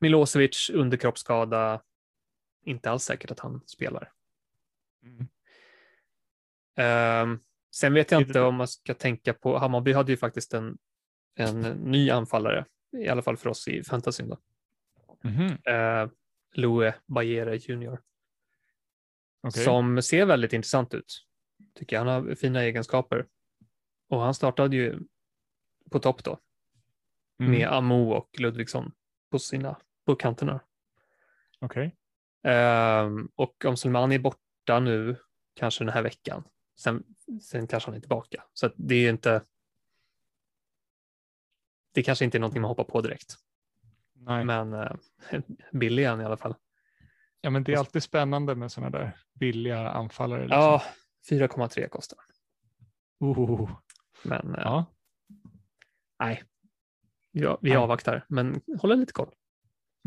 Milosevic 0.00 0.70
underkroppsskada, 0.74 1.82
inte 2.64 2.90
alls 2.90 3.04
säkert 3.04 3.30
att 3.30 3.40
han 3.40 3.60
spelar. 3.66 4.12
Mm. 5.02 5.28
Sen 7.74 7.94
vet 7.94 8.10
jag 8.10 8.20
inte 8.20 8.40
om 8.40 8.54
man 8.54 8.68
ska 8.68 8.94
tänka 8.94 9.34
på, 9.34 9.58
Hammarby 9.58 9.92
hade 9.92 10.12
ju 10.12 10.16
faktiskt 10.16 10.54
en, 10.54 10.78
en 11.34 11.60
ny 11.60 12.10
anfallare, 12.10 12.64
i 12.96 13.08
alla 13.08 13.22
fall 13.22 13.36
för 13.36 13.50
oss 13.50 13.68
i 13.68 13.84
fantasyn. 13.84 14.28
Då. 14.28 14.38
Mm. 15.24 15.50
Uh, 15.50 16.10
Louis 16.52 16.94
Bajere 17.06 17.56
Jr. 17.56 18.00
Okay. 19.42 19.64
Som 19.64 20.02
ser 20.02 20.26
väldigt 20.26 20.52
intressant 20.52 20.94
ut. 20.94 21.26
Tycker 21.74 21.96
jag. 21.96 22.04
Han 22.04 22.24
har 22.24 22.34
fina 22.34 22.62
egenskaper. 22.62 23.26
Och 24.08 24.20
han 24.20 24.34
startade 24.34 24.76
ju 24.76 25.00
på 25.90 25.98
topp 25.98 26.24
då. 26.24 26.38
Mm. 27.40 27.52
Med 27.52 27.68
Amo 27.68 28.12
och 28.12 28.28
Ludvigsson 28.38 28.92
på 29.30 29.38
sina 29.38 29.76
på 30.06 30.16
kanterna. 30.16 30.60
Okej. 31.60 31.96
Okay. 32.42 33.04
Um, 33.04 33.32
och 33.34 33.64
om 33.64 33.76
Selmani 33.76 34.14
är 34.14 34.18
borta 34.18 34.80
nu, 34.80 35.16
kanske 35.54 35.84
den 35.84 35.94
här 35.94 36.02
veckan, 36.02 36.44
sen, 36.78 37.04
sen 37.42 37.66
kanske 37.66 37.90
han 37.90 37.96
är 37.96 38.00
tillbaka. 38.00 38.44
Så 38.52 38.70
det 38.76 38.94
är 38.94 39.10
inte. 39.10 39.42
Det 41.94 42.02
kanske 42.02 42.24
inte 42.24 42.38
är 42.38 42.40
någonting 42.40 42.62
man 42.62 42.68
hoppar 42.68 42.84
på 42.84 43.00
direkt. 43.00 43.34
Nej. 44.14 44.44
Men 44.44 44.72
uh, 44.72 44.92
billig 45.72 46.04
är 46.04 46.10
han 46.10 46.20
i 46.20 46.24
alla 46.24 46.36
fall. 46.36 46.54
Ja, 47.40 47.50
men 47.50 47.64
det 47.64 47.72
är 47.72 47.78
alltid 47.78 48.02
spännande 48.02 48.54
med 48.54 48.72
sådana 48.72 48.98
där 48.98 49.18
billiga 49.34 49.90
anfallare. 49.90 50.42
Liksom. 50.42 50.58
Ja, 50.58 50.82
4,3 51.30 51.88
kostar. 51.88 52.18
Oh. 53.20 53.70
Men 54.22 54.48
uh, 54.48 54.54
ja. 54.58 54.84
nej, 56.18 56.42
ja, 57.30 57.58
vi 57.62 57.68
nej. 57.68 57.78
avvaktar, 57.78 58.24
men 58.28 58.60
håller 58.80 58.96
lite 58.96 59.12
koll. 59.12 59.34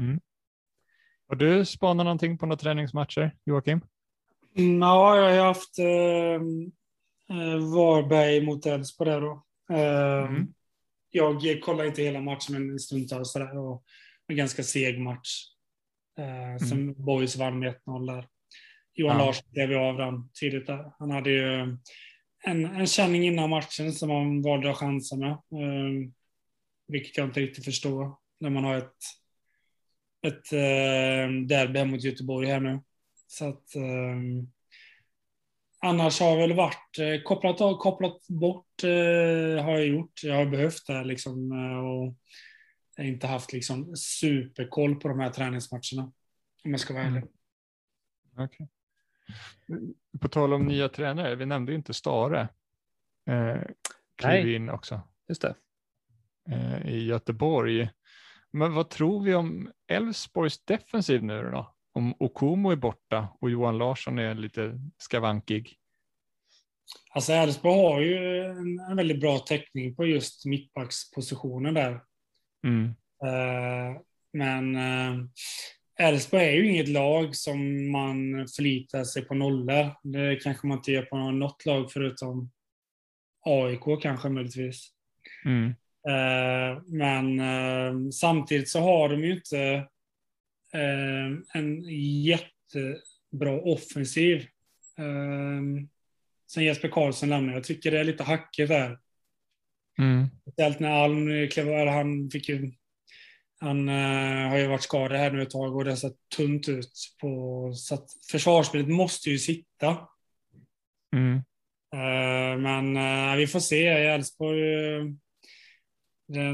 Mm. 0.01 0.19
Har 1.27 1.35
du 1.35 1.65
spanat 1.65 2.03
någonting 2.03 2.37
på 2.37 2.45
några 2.45 2.57
träningsmatcher, 2.57 3.37
Joakim? 3.43 3.81
Mm, 4.57 4.81
ja, 4.81 5.17
jag 5.17 5.37
har 5.37 5.47
haft 5.47 5.79
ehm, 5.79 6.71
eh, 7.29 7.57
Varberg 7.73 8.41
mot 8.41 8.65
Elfsborg 8.65 9.09
där 9.09 9.21
då. 9.21 9.43
Eh, 9.71 10.27
mm. 10.27 10.53
Jag 11.11 11.61
kollar 11.61 11.85
inte 11.85 12.01
hela 12.01 12.21
matchen, 12.21 12.67
men 12.67 12.79
stundtals 12.79 13.31
sådär. 13.31 13.57
Och 13.57 13.83
en 14.27 14.35
ganska 14.35 14.63
seg 14.63 14.99
match. 14.99 15.45
Eh, 16.17 16.45
mm. 16.45 16.59
Som 16.59 16.93
Boys 16.93 17.35
vann 17.35 17.59
med 17.59 17.75
1-0 17.85 18.07
där. 18.07 18.27
Johan 18.93 19.19
ja. 19.19 19.25
Larsson 19.25 19.49
klev 19.53 19.77
av 19.77 19.97
den 19.97 20.29
tidigt 20.33 20.67
där. 20.67 20.91
Han 20.99 21.11
hade 21.11 21.29
ju 21.29 21.77
en, 22.43 22.65
en 22.65 22.87
känning 22.87 23.23
innan 23.23 23.49
matchen 23.49 23.91
som 23.91 24.09
han 24.09 24.41
valde 24.41 24.71
att 24.71 24.77
chansa 24.77 25.15
med. 25.15 25.31
Eh, 25.31 26.11
vilket 26.87 27.17
jag 27.17 27.27
inte 27.27 27.39
riktigt 27.39 27.65
förstår 27.65 28.15
när 28.39 28.49
man 28.49 28.63
har 28.63 28.77
ett 28.77 28.95
ett 30.27 30.53
eh, 30.53 31.31
derby 31.45 31.85
mot 31.85 32.03
Göteborg 32.03 32.47
här 32.47 32.59
nu. 32.59 32.79
Så 33.31 33.49
att 33.49 33.75
eh, 33.75 34.17
annars 35.79 36.19
har 36.19 36.29
jag 36.29 36.37
väl 36.37 36.53
varit 36.53 36.99
eh, 36.99 37.21
kopplat, 37.23 37.61
av, 37.61 37.77
kopplat 37.77 38.27
bort 38.27 38.83
eh, 38.83 39.63
har 39.63 39.71
jag 39.71 39.87
gjort. 39.87 40.23
Jag 40.23 40.35
har 40.35 40.45
behövt 40.45 40.87
det 40.87 41.03
liksom 41.03 41.51
eh, 41.51 41.77
och 41.77 42.15
inte 43.05 43.27
haft 43.27 43.53
liksom 43.53 43.95
superkoll 43.95 44.95
på 44.95 45.07
de 45.07 45.19
här 45.19 45.29
träningsmatcherna. 45.29 46.11
Om 46.63 46.71
jag 46.71 46.79
ska 46.79 46.93
vara 46.93 47.03
ärlig. 47.03 47.23
Mm. 48.37 48.45
Okay. 48.45 48.67
På 50.19 50.27
tal 50.27 50.53
om 50.53 50.65
nya 50.65 50.89
tränare, 50.89 51.35
vi 51.35 51.45
nämnde 51.45 51.71
ju 51.71 51.75
inte 51.77 51.93
Stare. 51.93 52.49
Eh, 53.25 53.61
klev 54.15 54.49
in 54.49 54.69
också. 54.69 55.01
Just 55.27 55.41
det. 55.41 55.55
Eh, 56.49 56.87
I 56.87 57.05
Göteborg. 57.05 57.89
Men 58.51 58.73
vad 58.73 58.89
tror 58.89 59.23
vi 59.23 59.35
om 59.35 59.71
Elfsborgs 59.87 60.65
defensiv 60.65 61.23
nu 61.23 61.51
då? 61.51 61.75
Om 61.93 62.15
Okumo 62.19 62.71
är 62.71 62.75
borta 62.75 63.27
och 63.41 63.49
Johan 63.49 63.77
Larsson 63.77 64.19
är 64.19 64.35
lite 64.35 64.79
skavankig. 64.97 65.77
Alltså 67.13 67.33
Elfsborg 67.33 67.75
har 67.75 68.01
ju 68.01 68.45
en, 68.45 68.79
en, 68.79 68.95
väldigt 68.95 69.19
bra 69.19 69.39
täckning 69.39 69.95
på 69.95 70.05
just 70.05 70.45
mittbackspositionen 70.45 71.73
där. 71.73 72.01
Mm. 72.67 72.85
Uh, 73.23 74.01
men 74.33 74.75
uh, 74.75 75.25
Elfsborg 75.99 76.43
är 76.43 76.51
ju 76.51 76.69
inget 76.69 76.87
lag 76.87 77.35
som 77.35 77.91
man 77.91 78.47
förlitar 78.55 79.03
sig 79.03 79.25
på 79.25 79.33
nollor. 79.33 79.95
Det 80.03 80.35
kanske 80.35 80.67
man 80.67 80.77
inte 80.77 80.91
gör 80.91 81.03
på 81.03 81.17
något 81.17 81.65
lag 81.65 81.91
förutom 81.91 82.51
AIK 83.45 84.01
kanske 84.01 84.29
möjligtvis. 84.29 84.89
Mm. 85.45 85.67
Uh, 86.09 86.81
men 86.85 88.13
samtidigt 88.13 88.69
så 88.69 88.79
har 88.79 89.09
de 89.09 89.23
ju 89.23 89.33
inte 89.33 89.87
en 91.53 91.83
jättebra 92.23 93.61
offensiv 93.61 94.45
sen 96.51 96.63
Jesper 96.63 96.87
Karlsson 96.87 97.29
lämnade. 97.29 97.57
Jag 97.57 97.63
tycker 97.63 97.91
det 97.91 97.99
är 97.99 98.03
lite 98.03 98.23
hackigt 98.23 98.69
där. 98.69 98.99
Mm. 99.99 100.27
Speciellt 100.41 100.79
när 100.79 101.03
Alm 101.03 101.49
klev 101.49 101.87
han 101.87 102.29
fick 102.31 102.49
ju 102.49 102.71
han 103.61 103.89
uh, 103.89 104.49
har 104.49 104.57
ju 104.57 104.67
varit 104.67 104.83
skadad 104.83 105.17
här 105.19 105.31
nu 105.31 105.41
ett 105.41 105.49
tag 105.49 105.75
och 105.75 105.83
det 105.83 105.91
har 105.91 105.95
sett 105.95 106.29
tunt 106.35 106.69
ut. 106.69 106.91
På, 107.21 107.73
så 107.75 107.95
att 107.95 108.07
försvarsspelet 108.31 108.87
måste 108.87 109.29
ju 109.29 109.37
sitta. 109.37 109.97
Mm. 111.15 111.35
Uh, 111.95 112.61
men 112.61 112.97
uh, 112.97 113.35
vi 113.35 113.47
får 113.47 113.59
se. 113.59 114.03
I 114.03 114.07
Elfsborg, 114.07 114.61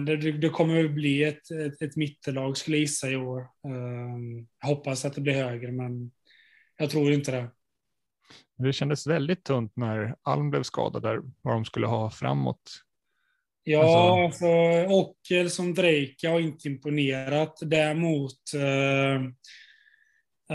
det, 0.05 0.31
det, 0.31 0.49
kommer 0.49 0.85
att 0.85 0.91
bli 0.91 1.23
ett, 1.23 1.51
ett, 1.51 1.81
ett 1.81 1.95
mittelag 1.95 2.57
skulle 2.57 2.77
jag 2.77 2.81
gissa 2.81 3.09
i 3.09 3.15
år. 3.15 3.47
jag 4.61 4.67
hoppas 4.67 5.05
att 5.05 5.13
det 5.13 5.21
blir 5.21 5.33
högre, 5.33 5.71
men 5.71 6.11
jag 6.77 6.89
tror 6.89 7.11
inte 7.11 7.31
det. 7.31 7.49
Det 8.57 8.73
kändes 8.73 9.07
väldigt 9.07 9.43
tunt 9.43 9.71
när 9.75 10.15
Alm 10.21 10.49
blev 10.49 10.63
skadad 10.63 11.01
där, 11.01 11.21
vad 11.41 11.53
de 11.53 11.65
skulle 11.65 11.87
ha 11.87 12.11
framåt. 12.11 12.83
Ja, 13.63 14.25
alltså... 14.25 14.39
För 14.39 14.91
Ockel 14.91 15.49
som 15.49 15.73
Drake 15.73 16.29
har 16.29 16.39
inte 16.39 16.67
imponerat. 16.67 17.57
Däremot, 17.61 18.53
eh, 18.55 19.15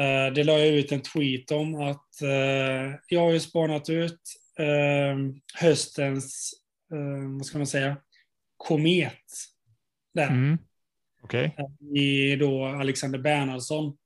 eh, 0.03 0.33
det 0.35 0.45
la 0.45 0.59
jag 0.59 0.69
ut 0.69 0.93
en 0.93 1.01
tweet 1.01 1.51
om 1.51 1.75
att 1.75 2.23
eh, 2.23 2.95
jag 3.09 3.21
har 3.21 3.33
ju 3.33 3.41
spanat 3.41 3.91
ut 3.91 4.21
eh, 4.59 5.17
höstens, 5.61 6.53
eh, 6.93 7.37
vad 7.37 7.47
ska 7.47 7.59
man 7.59 7.67
säga, 7.67 7.97
komet. 8.63 9.23
Där. 10.15 10.29
Mm. 10.29 10.59
Okay. 11.23 11.51
I 11.97 12.37
då 12.37 12.65
Alexander 12.65 13.19
Bernhardsson. 13.19 13.97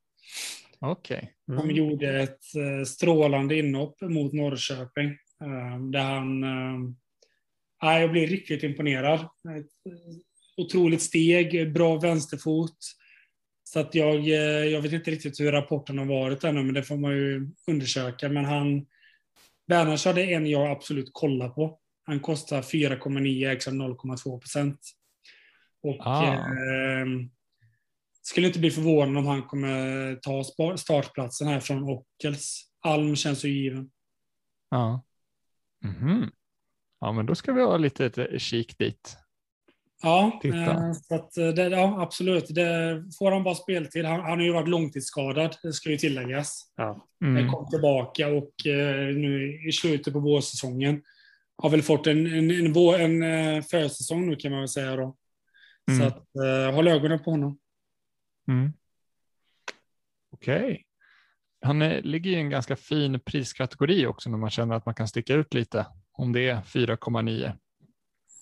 Okej. 0.78 1.16
Okay. 1.16 1.59
Mm. 1.59 1.68
De 1.68 1.74
gjorde 1.74 2.22
ett 2.22 2.40
uh, 2.57 2.84
strålande 2.84 3.59
inhopp 3.59 4.00
mot 4.00 4.32
Norrköping. 4.32 5.09
Uh, 5.44 5.90
där 5.90 6.04
han... 6.04 6.44
Uh, 6.44 8.00
jag 8.00 8.12
blev 8.12 8.28
riktigt 8.28 8.62
imponerad. 8.62 9.20
Ett 9.59 9.92
otroligt 10.57 11.02
steg, 11.02 11.72
bra 11.72 11.98
vänsterfot. 11.98 12.76
Så 13.64 13.80
att 13.80 13.94
jag, 13.94 14.28
jag 14.68 14.80
vet 14.80 14.92
inte 14.92 15.11
riktigt 15.11 15.40
hur 15.40 15.52
rapporten 15.52 15.98
har 15.98 16.07
varit 16.07 16.44
ännu, 16.44 16.62
men 16.62 16.74
det 16.74 16.82
får 16.82 16.96
man 16.96 17.12
ju 17.12 17.48
undersöka. 17.66 18.28
Men 18.28 18.44
han... 18.44 18.86
Bernhards 19.68 20.04
hade 20.04 20.22
en 20.22 20.46
jag 20.46 20.70
absolut 20.70 21.11
kollar 21.12 21.48
på. 21.48 21.78
Han 22.07 22.20
kostar 22.20 22.62
4,9, 22.62 23.48
ägs 23.48 23.68
0,2 23.68 24.38
procent. 24.38 24.80
Och 25.82 26.07
ah. 26.07 26.34
eh, 26.34 27.07
skulle 28.22 28.46
inte 28.46 28.59
bli 28.59 28.70
förvånad 28.70 29.16
om 29.16 29.26
han 29.26 29.42
kommer 29.42 30.14
ta 30.16 30.44
startplatsen 30.76 31.48
här 31.48 31.61
från 31.61 31.84
Ockels. 31.84 32.62
Alm 32.80 33.16
känns 33.16 33.44
ju 33.44 33.48
given. 33.48 33.90
Ja. 34.70 35.04
Mm 35.84 35.96
-hmm. 35.96 36.30
Ja, 37.00 37.12
men 37.12 37.26
då 37.26 37.34
ska 37.34 37.52
vi 37.52 37.62
ha 37.62 37.76
lite 37.76 38.07
ett 38.07 38.42
kik 38.42 38.78
dit. 38.78 39.16
Ja, 40.02 40.40
eh, 40.44 40.92
så 40.92 41.14
att 41.14 41.36
eh, 41.36 41.48
det, 41.48 41.68
ja 41.68 42.02
absolut. 42.02 42.54
Det, 42.54 43.04
får 43.18 43.32
han 43.32 43.44
bara 43.44 43.54
speltid. 43.54 44.04
Han, 44.04 44.20
han 44.20 44.38
har 44.38 44.44
ju 44.44 44.52
varit 44.52 44.68
långtidsskadad, 44.68 45.57
det 45.62 45.72
ska 45.72 45.90
ju 45.90 45.96
tilläggas. 45.96 46.72
Ja. 46.76 47.07
Mm. 47.24 47.52
kom 47.52 47.70
tillbaka 47.70 48.28
och 48.28 48.66
eh, 48.66 49.14
nu 49.16 49.62
i 49.68 49.72
slutet 49.72 50.12
på 50.12 50.20
vårsäsongen 50.20 51.02
har 51.59 51.70
väl 51.70 51.82
fått 51.82 52.07
en, 52.07 52.26
en, 52.26 52.50
en, 52.50 52.72
vår, 52.72 52.98
en, 52.98 53.22
en 53.22 53.62
försäsong 53.62 54.26
nu 54.26 54.36
kan 54.36 54.50
man 54.52 54.61
väl 54.61 54.68
säga 54.68 54.96
då. 54.96 55.16
Mm. 55.90 56.00
Så 56.00 56.07
att, 56.07 56.36
eh, 56.36 56.74
håll 56.74 56.88
ögonen 56.88 57.18
på 57.18 57.30
honom. 57.30 57.59
Mm. 58.48 58.72
Okej. 60.30 60.64
Okay. 60.64 60.82
Han 61.61 61.82
är, 61.82 62.02
ligger 62.02 62.30
i 62.30 62.34
en 62.34 62.50
ganska 62.50 62.76
fin 62.76 63.20
priskategori 63.20 64.07
också 64.07 64.30
när 64.30 64.38
man 64.38 64.50
känner 64.50 64.74
att 64.74 64.86
man 64.86 64.94
kan 64.94 65.09
sticka 65.09 65.34
ut 65.34 65.54
lite. 65.54 65.86
Om 66.12 66.32
det 66.32 66.48
är 66.48 66.61
4,9 66.61 67.52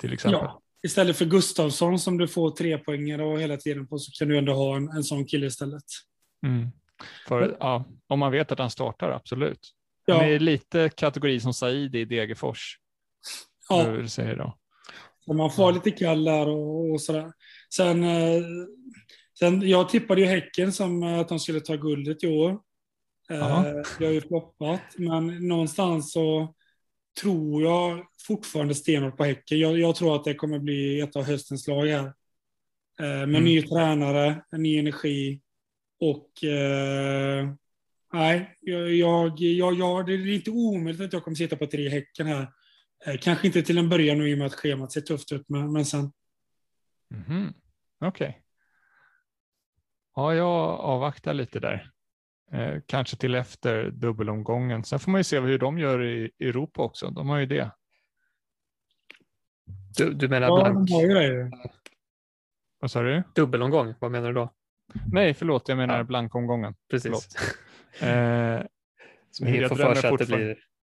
till 0.01 0.13
exempel. 0.13 0.41
Ja, 0.43 0.63
istället 0.83 1.17
för 1.17 1.25
Gustavsson 1.25 1.99
som 1.99 2.19
du 2.19 2.29
får 2.29 2.51
tre 2.51 2.79
poänger 2.79 3.21
och 3.21 3.41
hela 3.41 3.57
tiden 3.57 3.87
på 3.87 3.99
så 3.99 4.13
kan 4.13 4.29
du 4.29 4.39
ändå 4.39 4.53
ha 4.53 4.77
en, 4.77 4.89
en 4.89 5.05
sån 5.05 5.27
kille 5.27 5.47
istället. 5.47 5.85
Mm. 6.47 6.69
För, 7.29 7.57
ja, 7.61 7.85
om 8.07 8.19
man 8.19 8.33
vet 8.33 8.53
att 8.53 8.59
han 8.59 8.71
startar, 8.71 9.11
absolut. 9.11 9.71
Ja. 10.07 10.15
Han 10.15 10.25
är 10.25 10.39
lite 10.39 10.89
kategori 10.89 11.41
som 11.41 11.55
Said 11.55 11.95
i 11.95 12.05
Degerfors. 12.05 12.79
Ja. 13.69 13.85
Du 13.85 14.09
säger 14.09 14.37
då. 14.37 14.59
Så 15.25 15.33
man 15.33 15.51
får 15.51 15.73
lite 15.73 15.91
kall 15.91 16.25
där 16.25 16.49
och, 16.49 16.91
och 16.91 17.01
sådär. 17.01 17.33
Sen 17.71 18.05
eh, 18.05 18.43
Sen, 19.39 19.69
jag 19.69 19.89
tippade 19.89 20.21
ju 20.21 20.27
Häcken 20.27 20.73
som 20.73 21.03
eh, 21.03 21.19
att 21.19 21.29
de 21.29 21.39
skulle 21.39 21.61
ta 21.61 21.77
guldet 21.77 22.25
i 22.25 22.27
år. 22.27 22.61
Aha. 23.33 23.67
Eh, 23.67 23.83
det 23.99 24.05
har 24.05 24.13
ju 24.13 24.21
floppat, 24.21 24.81
men 24.99 25.49
någonstans 25.49 26.13
så 26.13 26.55
tror 27.21 27.63
jag 27.63 28.07
fortfarande 28.27 28.75
stenhårt 28.75 29.17
på 29.17 29.25
Häcken. 29.25 29.59
Jag, 29.59 29.79
jag, 29.79 29.97
tror 29.97 30.17
att 30.17 30.25
det 30.25 30.35
kommer 30.35 30.59
bli 30.59 31.01
ett 31.01 31.17
av 31.17 31.25
höstens 31.25 31.69
lag 31.69 31.87
här. 31.87 32.13
Med 32.99 33.23
mm. 33.23 33.45
ny 33.45 33.63
tränare, 33.63 34.45
ny 34.57 34.79
energi 34.79 35.41
och 36.01 36.45
eh, 36.45 37.49
nej, 38.13 38.57
jag, 38.61 38.95
jag, 38.95 39.41
jag, 39.41 39.75
jag, 39.75 40.07
det 40.07 40.13
är 40.13 40.35
inte 40.35 40.51
omöjligt 40.51 41.01
att 41.01 41.13
jag 41.13 41.25
kommer 41.25 41.35
sitta 41.35 41.57
på 41.57 41.67
tre 41.67 41.89
Häcken 41.89 42.27
här. 42.27 42.49
Eh, 43.07 43.19
kanske 43.21 43.47
inte 43.47 43.63
till 43.63 43.79
en 43.79 43.89
början 43.89 44.19
nu 44.19 44.31
i 44.31 44.35
och 44.35 44.39
med 44.39 44.47
att 44.47 44.55
schemat 44.55 44.93
ser 44.93 45.01
tufft 45.01 45.33
ut, 45.33 45.49
men, 45.49 45.73
men 45.73 45.85
sen. 45.85 46.13
Mm. 47.11 47.55
Okej. 48.01 48.29
Okay. 48.29 48.41
Ja, 50.15 50.35
jag 50.35 50.81
avvaktar 50.81 51.35
lite 51.35 51.61
där. 51.61 51.91
Eh, 52.53 52.81
kanske 52.87 53.17
till 53.17 53.35
efter 53.35 53.91
dubbelomgången. 53.91 54.85
Sen 54.85 54.99
får 54.99 55.11
man 55.11 55.19
ju 55.19 55.25
se 55.25 55.41
hur 55.41 55.59
de 55.59 55.79
gör 55.79 56.03
i 56.03 56.31
Europa 56.41 56.83
också. 56.83 57.11
De 57.11 57.29
har 57.29 57.39
ju 57.39 57.47
det. 57.47 57.71
Du, 59.97 60.15
du 60.15 60.29
menar 60.29 60.49
ja, 60.49 60.71
blank? 60.71 60.89
De 60.89 61.51
Vad 62.81 62.91
sa 62.91 63.03
du? 63.03 63.23
Dubbelomgång, 63.35 63.95
vad 63.99 64.11
menar 64.11 64.29
du 64.29 64.35
då? 64.35 64.53
Nej, 65.13 65.35
förlåt, 65.35 65.69
jag 65.69 65.79
menar 65.79 65.97
ja. 65.97 66.05
blankomgången. 66.05 66.75
Precis. 66.91 67.29
Eh, 68.01 68.61
Som 69.31 69.47
helt 69.47 69.69
får 69.69 69.77
för 69.77 69.95
sig 69.95 70.11
att 70.11 70.19
det 70.19 70.27
blir 70.27 70.59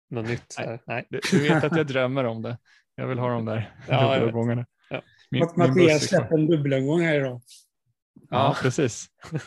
något 0.10 0.28
nytt. 0.28 0.56
Nej. 0.60 0.82
Nej. 0.88 1.08
Du 1.32 1.40
vet 1.40 1.64
att 1.64 1.78
jag 1.78 1.88
drömmer 1.88 2.24
om 2.24 2.42
det. 2.42 2.58
Jag 2.96 3.08
vill 3.08 3.20
ha 3.20 3.30
de 3.30 3.46
där 3.46 3.76
ja, 3.88 4.14
dubbelomgångarna. 4.14 4.66
Ja. 4.90 5.02
Min, 5.32 5.50
Mattias 5.56 6.04
släpper 6.04 6.36
en 6.36 6.48
dubbelomgång 6.48 7.02
här 7.02 7.16
idag. 7.16 7.42
Ja, 8.30 8.56
precis. 8.62 9.08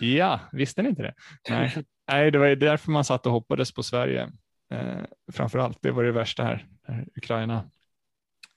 Ja, 0.00 0.40
visste 0.52 0.82
ni 0.82 0.88
inte 0.88 1.02
det? 1.02 1.14
Nej, 1.48 1.84
Nej 2.08 2.30
det 2.30 2.38
var 2.38 2.48
därför 2.48 2.90
man 2.90 3.04
satt 3.04 3.26
och 3.26 3.32
hoppades 3.32 3.72
på 3.72 3.82
Sverige. 3.82 4.32
Eh, 4.72 5.00
framför 5.32 5.58
allt, 5.58 5.78
det 5.82 5.90
var 5.90 6.04
det 6.04 6.12
värsta 6.12 6.44
här, 6.44 6.66
när 6.88 7.06
Ukraina 7.16 7.70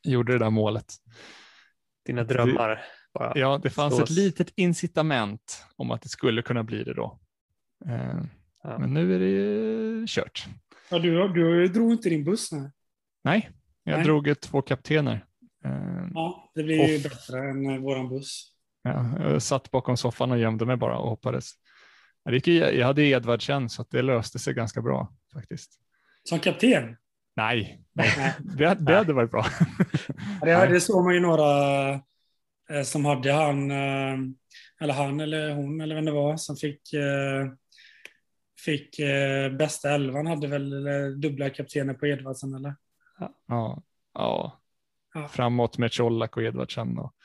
gjorde 0.04 0.34
det 0.34 0.40
där 0.40 0.50
målet. 0.50 0.94
Dina 2.06 2.24
drömmar. 2.24 2.82
Bara 3.14 3.32
ja, 3.36 3.60
det 3.64 3.70
fanns 3.70 3.94
stås. 3.94 4.10
ett 4.10 4.16
litet 4.16 4.54
incitament 4.56 5.66
om 5.76 5.92
att 5.92 6.02
det 6.02 6.10
skulle 6.10 6.42
kunna 6.42 6.64
bli 6.64 6.84
det 6.84 6.94
då. 6.94 7.20
Eh, 7.86 8.22
ja. 8.64 8.78
Men 8.80 8.94
nu 8.94 9.16
är 9.16 9.20
det 9.20 10.08
kört. 10.08 10.48
Ja, 10.90 11.00
du, 11.00 11.28
du 11.28 11.68
drog 11.68 11.92
inte 11.92 12.10
din 12.10 12.24
buss? 12.24 12.52
Nej, 12.52 12.62
nej 13.24 13.52
jag 13.84 13.96
nej. 13.96 14.04
drog 14.06 14.40
två 14.42 14.62
kaptener. 14.62 15.26
Eh, 15.66 16.08
ja, 16.14 16.52
det 16.56 16.64
blir 16.64 16.88
ju 16.88 17.04
bättre 17.04 17.40
än 17.50 17.82
våran 17.82 18.10
buss. 18.10 18.52
Ja, 18.84 19.20
jag 19.20 19.42
satt 19.42 19.72
bakom 19.72 19.98
soffan 19.98 20.32
och 20.32 20.38
gömde 20.38 20.66
mig 20.66 20.78
bara 20.78 20.98
och 20.98 21.10
hoppades. 21.10 21.52
Jag 22.24 22.86
hade 22.86 23.04
Edvardsen 23.04 23.70
så 23.70 23.86
det 23.90 24.02
löste 24.02 24.40
sig 24.40 24.54
ganska 24.54 24.82
bra 24.82 25.14
faktiskt. 25.34 25.72
Som 26.24 26.40
kapten? 26.40 26.98
Nej, 27.36 27.84
nej. 27.94 28.36
Det, 28.58 28.78
det 28.80 28.96
hade 28.96 29.14
varit 29.14 29.32
bra. 29.32 29.46
det, 30.42 30.68
det 30.68 30.82
såg 30.82 31.04
man 31.04 31.14
ju 31.14 31.20
några 31.20 31.90
eh, 32.70 32.84
som 32.84 33.06
hade 33.06 33.32
han, 33.32 33.72
eh, 33.72 34.18
eller 34.82 34.94
han 34.94 35.20
eller 35.20 35.54
hon 35.54 35.82
eller 35.82 35.96
vem 35.96 36.06
det 36.06 36.12
var, 36.12 36.38
som 36.38 36.56
fick, 36.56 36.82
eh, 38.68 38.78
fick 38.78 38.98
bästa 39.58 39.90
elvan, 39.90 40.28
hade 40.28 40.48
väl 40.48 40.82
dubbla 41.22 41.50
kaptener 41.50 41.94
på 41.94 42.08
Edvardsen 42.08 42.54
eller? 42.54 42.76
Ja, 43.20 43.84
ja. 44.14 44.60
ja. 45.14 45.28
framåt 45.28 45.78
med 45.78 45.94
Colak 45.94 46.38
och 46.38 46.44
Edvardsen. 46.44 46.98
Och... 46.98 47.16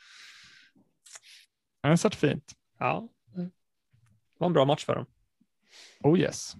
Den 1.83 1.97
satt 1.97 2.15
fint. 2.15 2.51
Ja. 2.79 3.09
var 4.37 4.47
en 4.47 4.53
bra 4.53 4.65
match 4.65 4.85
för 4.85 4.95
dem. 4.95 5.05
Oh 6.03 6.19
yes. 6.19 6.55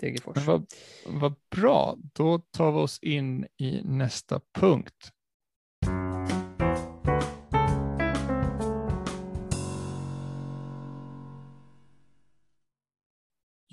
Degerfors. 0.00 0.36
Vad, 0.36 0.66
vad 1.06 1.34
bra, 1.50 1.96
då 2.12 2.38
tar 2.38 2.72
vi 2.72 2.78
oss 2.78 2.98
in 2.98 3.46
i 3.56 3.82
nästa 3.84 4.40
punkt. 4.52 5.12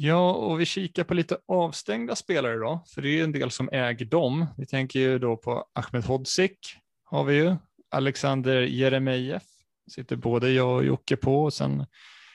Ja, 0.01 0.33
och 0.33 0.59
vi 0.59 0.65
kikar 0.65 1.03
på 1.03 1.13
lite 1.13 1.37
avstängda 1.47 2.15
spelare 2.15 2.55
då, 2.55 2.83
för 2.87 3.01
det 3.01 3.19
är 3.19 3.23
en 3.23 3.31
del 3.31 3.51
som 3.51 3.69
äger 3.71 4.05
dem. 4.05 4.45
Vi 4.57 4.65
tänker 4.65 4.99
ju 4.99 5.19
då 5.19 5.37
på 5.37 5.65
Ahmed 5.73 6.05
Hodzic 6.05 6.51
har 7.03 7.23
vi 7.23 7.35
ju, 7.35 7.55
Alexander 7.89 8.61
Jeremejeff 8.61 9.43
sitter 9.91 10.15
både 10.15 10.51
jag 10.51 10.75
och 10.75 10.85
Jocke 10.85 11.15
på 11.15 11.43
och 11.43 11.53
sen 11.53 11.85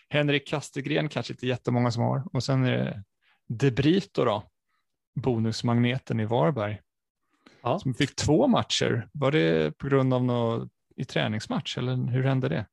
Henrik 0.09 0.49
Kastegren 0.49 1.09
kanske 1.09 1.33
inte 1.33 1.47
jättemånga 1.47 1.91
som 1.91 2.03
har 2.03 2.25
och 2.33 2.45
sen 2.45 2.65
är 2.65 2.77
det 2.77 3.05
De 3.47 3.71
Brito 3.71 4.25
då, 4.25 4.43
bonusmagneten 5.15 6.21
i 6.21 6.25
Varberg. 6.25 6.81
Ja. 7.63 7.79
Som 7.79 7.95
fick 7.95 8.17
två 8.17 8.47
matcher. 8.47 9.09
Var 9.13 9.31
det 9.31 9.79
på 9.79 9.89
grund 9.89 10.15
av 10.15 10.25
något 10.25 10.71
i 10.97 11.05
träningsmatch 11.05 11.79
eller 11.79 11.97
hur 12.11 12.25
hände 12.25 12.49
det? 12.49 12.67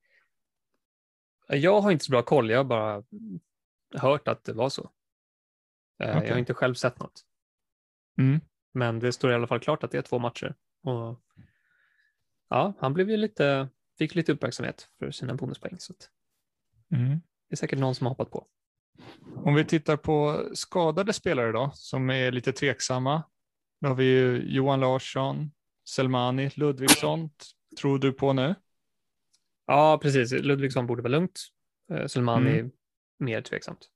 Jag 1.47 1.81
har 1.81 1.91
inte 1.91 2.05
så 2.05 2.11
bra 2.11 2.21
koll, 2.21 2.49
jag 2.49 2.67
bara 2.67 3.03
hört 3.95 4.27
att 4.27 4.43
det 4.43 4.53
var 4.53 4.69
så. 4.69 4.91
Eh, 5.99 6.09
Jag 6.09 6.29
har 6.31 6.37
inte 6.37 6.53
själv 6.53 6.73
sett 6.73 6.99
något. 6.99 7.21
Mm. 8.17 8.39
Men 8.73 8.99
det 8.99 9.11
står 9.13 9.31
i 9.31 9.33
alla 9.33 9.47
fall 9.47 9.59
klart 9.59 9.83
att 9.83 9.91
det 9.91 9.97
är 9.97 10.01
två 10.01 10.19
matcher. 10.19 10.55
Och 10.83 11.21
ja, 12.49 12.73
han 12.79 12.93
blev 12.93 13.09
ju 13.09 13.17
lite, 13.17 13.69
fick 13.97 14.15
lite 14.15 14.31
uppmärksamhet 14.31 14.89
för 14.99 15.11
sina 15.11 15.33
bonuspoäng. 15.35 15.75
Så 15.79 15.93
Mm. 16.93 17.09
det 17.49 17.53
är 17.53 17.55
säkert 17.55 17.79
någon 17.79 17.95
som 17.95 18.05
har 18.05 18.11
hoppat 18.11 18.31
på. 18.31 18.47
Om 19.35 19.55
vi 19.55 19.65
tittar 19.65 19.97
på 19.97 20.45
skadade 20.53 21.13
spelare 21.13 21.51
då, 21.51 21.71
som 21.73 22.09
är 22.09 22.31
lite 22.31 22.51
tveksamma. 22.53 23.23
Då 23.81 23.87
har 23.87 23.95
vi 23.95 24.03
ju 24.05 24.37
Johan 24.55 24.79
Larsson, 24.79 25.51
Selmani, 25.89 26.49
Ludvigsson. 26.55 27.29
Tror 27.81 27.99
du 27.99 28.13
på 28.13 28.33
nu? 28.33 28.55
Ja, 29.67 29.99
precis. 30.01 30.31
Ludvigsson 30.31 30.87
borde 30.87 31.01
vara 31.01 31.11
lugnt. 31.11 31.39
Eh, 31.91 32.07
Selmani 32.07 32.59
Mm. 32.59 32.71
Mer 33.21 33.41
tveksamt. 33.41 33.89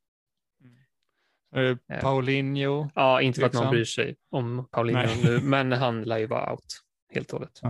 Eh, 1.55 1.61
Ja. 1.87 1.99
Paulinho. 2.01 2.89
Ja, 2.95 3.21
inte 3.21 3.39
för 3.39 3.47
att 3.47 3.53
någon 3.53 3.69
bryr 3.69 3.85
sig 3.85 4.15
om 4.29 4.67
Paulinho 4.71 4.99
Nej. 5.01 5.21
nu, 5.23 5.39
men 5.41 5.71
han 5.71 6.03
lär 6.03 6.17
ju 6.17 6.25
vara 6.27 6.51
out 6.51 6.81
helt 7.13 7.33
och 7.33 7.39
hållet. 7.39 7.61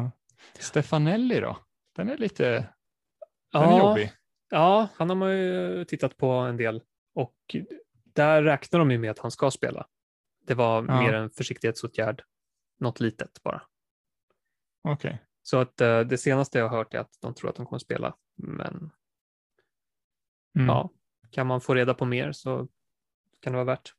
Stefanelli 0.60 1.39
då? 1.39 1.58
Den 1.95 2.10
är 2.10 2.18
lite 2.18 2.49
den 3.51 3.62
är 3.64 3.68
Ja, 3.72 3.80
jobbig. 3.89 4.12
ja, 4.49 4.88
han 4.95 5.10
har 5.10 5.16
man 5.16 5.38
ju 5.38 5.86
tittat 5.86 6.18
på 6.18 6.28
en 6.32 6.58
del 6.58 6.82
och 7.14 7.56
där 8.03 8.43
räknar 8.43 8.80
de 8.80 8.91
ju 8.91 8.97
med 8.97 9.12
att 9.12 9.20
han 9.20 9.32
ska 9.32 9.51
spela. 9.51 9.88
Det 10.47 10.53
var 10.53 10.76
Ja. 10.88 11.01
mer 11.01 11.14
en 11.14 11.30
försiktighetsåtgärd, 11.30 12.24
något 12.80 12.99
litet 12.99 13.43
bara. 13.43 13.62
Okej. 14.84 15.22
Så 15.43 15.58
att 15.60 15.82
eh, 15.82 15.99
det 15.99 16.18
senaste 16.18 16.60
jag 16.60 16.70
har 16.70 16.78
hört 16.78 16.93
är 16.93 16.99
att 16.99 17.18
de 17.22 17.34
tror 17.34 17.49
att 17.49 17.56
de 17.56 17.66
kommer 17.66 17.80
spela. 17.80 18.16
Men 18.38 18.91
Mm. 20.56 20.68
ja, 20.68 20.89
kan 21.36 21.47
man 21.47 21.61
få 21.61 21.75
reda 21.75 21.93
på 21.93 22.05
mer 22.05 22.31
så 22.31 22.67
kan 23.41 23.53
det 23.53 23.57
vara 23.57 23.65
värt. 23.65 23.93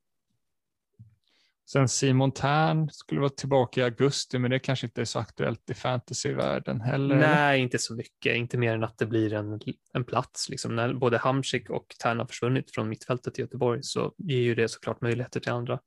Sen 1.66 1.88
Simon 1.88 2.32
Tern 2.32 2.90
skulle 2.90 3.20
vara 3.20 3.30
tillbaka 3.30 3.80
i 3.80 3.84
augusti, 3.84 4.38
men 4.38 4.50
det 4.50 4.58
kanske 4.58 4.86
inte 4.86 5.00
är 5.00 5.04
så 5.04 5.18
aktuellt 5.18 5.70
i 5.70 5.74
fantasyvärlden 5.74 6.80
heller. 6.80 7.14
eller? 7.14 7.26
Nej, 7.26 7.60
inte 7.60 7.78
så 7.78 7.94
mycket. 7.94 8.36
Inte 8.36 8.58
mer 8.58 8.74
än 8.74 8.84
att 8.84 8.98
det 8.98 9.06
blir 9.06 9.32
en, 9.32 9.60
en 9.92 10.04
plats. 10.04 10.48
Liksom. 10.48 10.76
När 10.76 10.94
både 10.94 11.18
Hamsik 11.18 11.70
och 11.70 11.96
Tern 12.02 12.18
har 12.18 12.26
försvunnit 12.26 12.74
från 12.74 12.88
mittfältet 12.88 13.38
i 13.38 13.42
Göteborg 13.42 13.82
så 13.82 14.14
ger 14.18 14.40
ju 14.40 14.54
det 14.54 14.68
såklart 14.68 15.00
möjligheter 15.00 15.40
till 15.40 15.52
andra. 15.52 15.80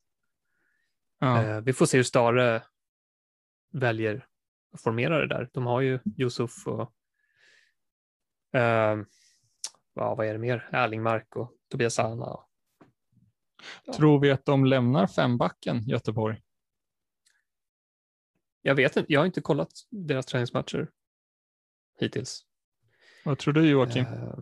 Ja. 1.20 1.44
Eh, 1.44 1.62
vi 1.62 1.74
får 1.74 1.86
se 1.86 1.98
hur 1.98 2.04
Stare 2.04 2.62
väljer 3.74 4.26
att 4.74 4.82
formera 4.82 5.20
det 5.20 5.28
där. 5.28 5.50
De 5.54 5.66
har 5.66 5.82
ju 5.82 6.00
Yusuf 6.18 6.68
och 6.68 6.94
eh, 8.60 8.98
ja, 9.94 10.16
vad 10.16 10.28
är 10.28 10.34
det 10.34 10.40
mer? 10.40 10.70
Erlingmark 10.72 11.36
och 11.36 11.54
Tobias 11.72 11.94
Sana. 11.94 12.26
Ja. 13.86 13.94
Tror 13.94 14.20
vi 14.20 14.32
att 14.32 14.46
de 14.46 14.66
lämnar 14.66 15.08
fembacken 15.08 15.84
Göteborg? 15.88 16.42
Jag 18.62 18.76
vet 18.76 18.98
inte, 18.98 19.14
jag 19.14 19.20
har 19.20 19.26
inte 19.26 19.42
kollat 19.42 19.72
deras 19.90 20.26
träningsmatcher 20.26 20.90
hittills. 22.00 22.46
Vad 23.26 23.38
tror 23.38 23.54
du 23.54 23.70
Joakim? 23.70 24.06
Eh, 24.06 24.40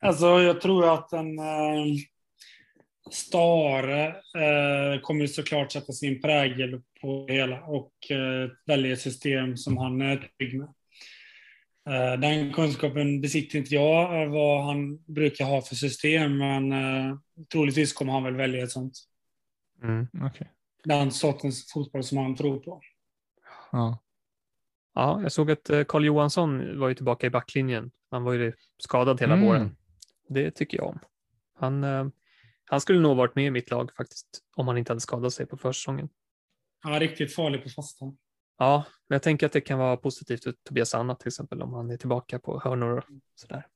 Alltså, 0.00 0.26
jag 0.26 0.60
tror 0.60 0.94
att 0.94 1.12
en 1.12 1.38
eh, 1.38 1.84
Stare 3.10 4.06
eh, 4.08 5.00
kommer 5.02 5.26
såklart 5.26 5.72
sätta 5.72 5.92
sin 5.92 6.22
prägel 6.22 6.82
på 7.00 7.26
hela 7.28 7.62
och 7.62 8.10
eh, 8.10 8.50
välja 8.66 8.92
ett 8.92 9.00
system 9.00 9.56
som 9.56 9.76
han 9.76 10.02
är 10.02 10.30
trygg 10.38 10.58
med. 10.58 10.74
Eh, 11.86 12.20
den 12.20 12.52
kunskapen 12.52 13.20
besitter 13.20 13.58
inte 13.58 13.74
jag, 13.74 14.22
eh, 14.22 14.28
vad 14.30 14.64
han 14.64 14.96
brukar 15.04 15.44
ha 15.44 15.62
för 15.62 15.74
system, 15.74 16.38
men 16.38 16.72
eh, 16.72 17.16
troligtvis 17.52 17.92
kommer 17.92 18.12
han 18.12 18.24
väl 18.24 18.36
välja 18.36 18.64
ett 18.64 18.70
sånt. 18.70 18.98
mm. 19.82 20.06
Okej. 20.22 20.50
Den 20.84 21.10
sortens 21.12 21.72
fotboll 21.72 22.04
som 22.04 22.18
han 22.18 22.36
tror 22.36 22.58
på. 22.58 22.80
Ja. 23.72 23.98
Ja, 24.94 25.22
jag 25.22 25.32
såg 25.32 25.50
att 25.50 25.70
Carl 25.88 26.04
Johansson 26.04 26.78
var 26.78 26.88
ju 26.88 26.94
tillbaka 26.94 27.26
i 27.26 27.30
backlinjen. 27.30 27.90
Han 28.10 28.24
var 28.24 28.32
ju 28.32 28.52
skadad 28.78 29.20
hela 29.20 29.34
Mm. 29.34 29.46
våren. 29.46 29.76
Det 30.28 30.50
tycker 30.50 30.78
jag 30.78 30.86
om. 30.86 30.98
Han, 31.54 31.84
han 32.64 32.80
skulle 32.80 33.00
nog 33.00 33.16
varit 33.16 33.34
med 33.34 33.46
i 33.46 33.50
mitt 33.50 33.70
lag 33.70 33.90
faktiskt, 33.96 34.26
om 34.56 34.68
han 34.68 34.78
inte 34.78 34.90
hade 34.92 35.00
skadat 35.00 35.32
sig 35.32 35.46
på 35.46 35.56
försäsongen. 35.56 36.08
Han 36.80 36.92
är 36.94 37.00
riktigt 37.00 37.34
farlig 37.34 37.62
på 37.62 37.68
fasta. 37.68 38.04
Ja, 38.58 38.84
men 39.08 39.14
jag 39.14 39.22
tänker 39.22 39.46
att 39.46 39.52
det 39.52 39.60
kan 39.60 39.78
vara 39.78 39.96
positivt 39.96 40.44
för 40.44 40.52
Tobias 40.52 40.94
Anna 40.94 41.14
till 41.14 41.28
exempel, 41.28 41.62
om 41.62 41.72
han 41.72 41.90
är 41.90 41.96
tillbaka 41.96 42.38
på 42.38 42.60
hörnor 42.64 42.98
och 42.98 43.04
sådär. 43.34 43.66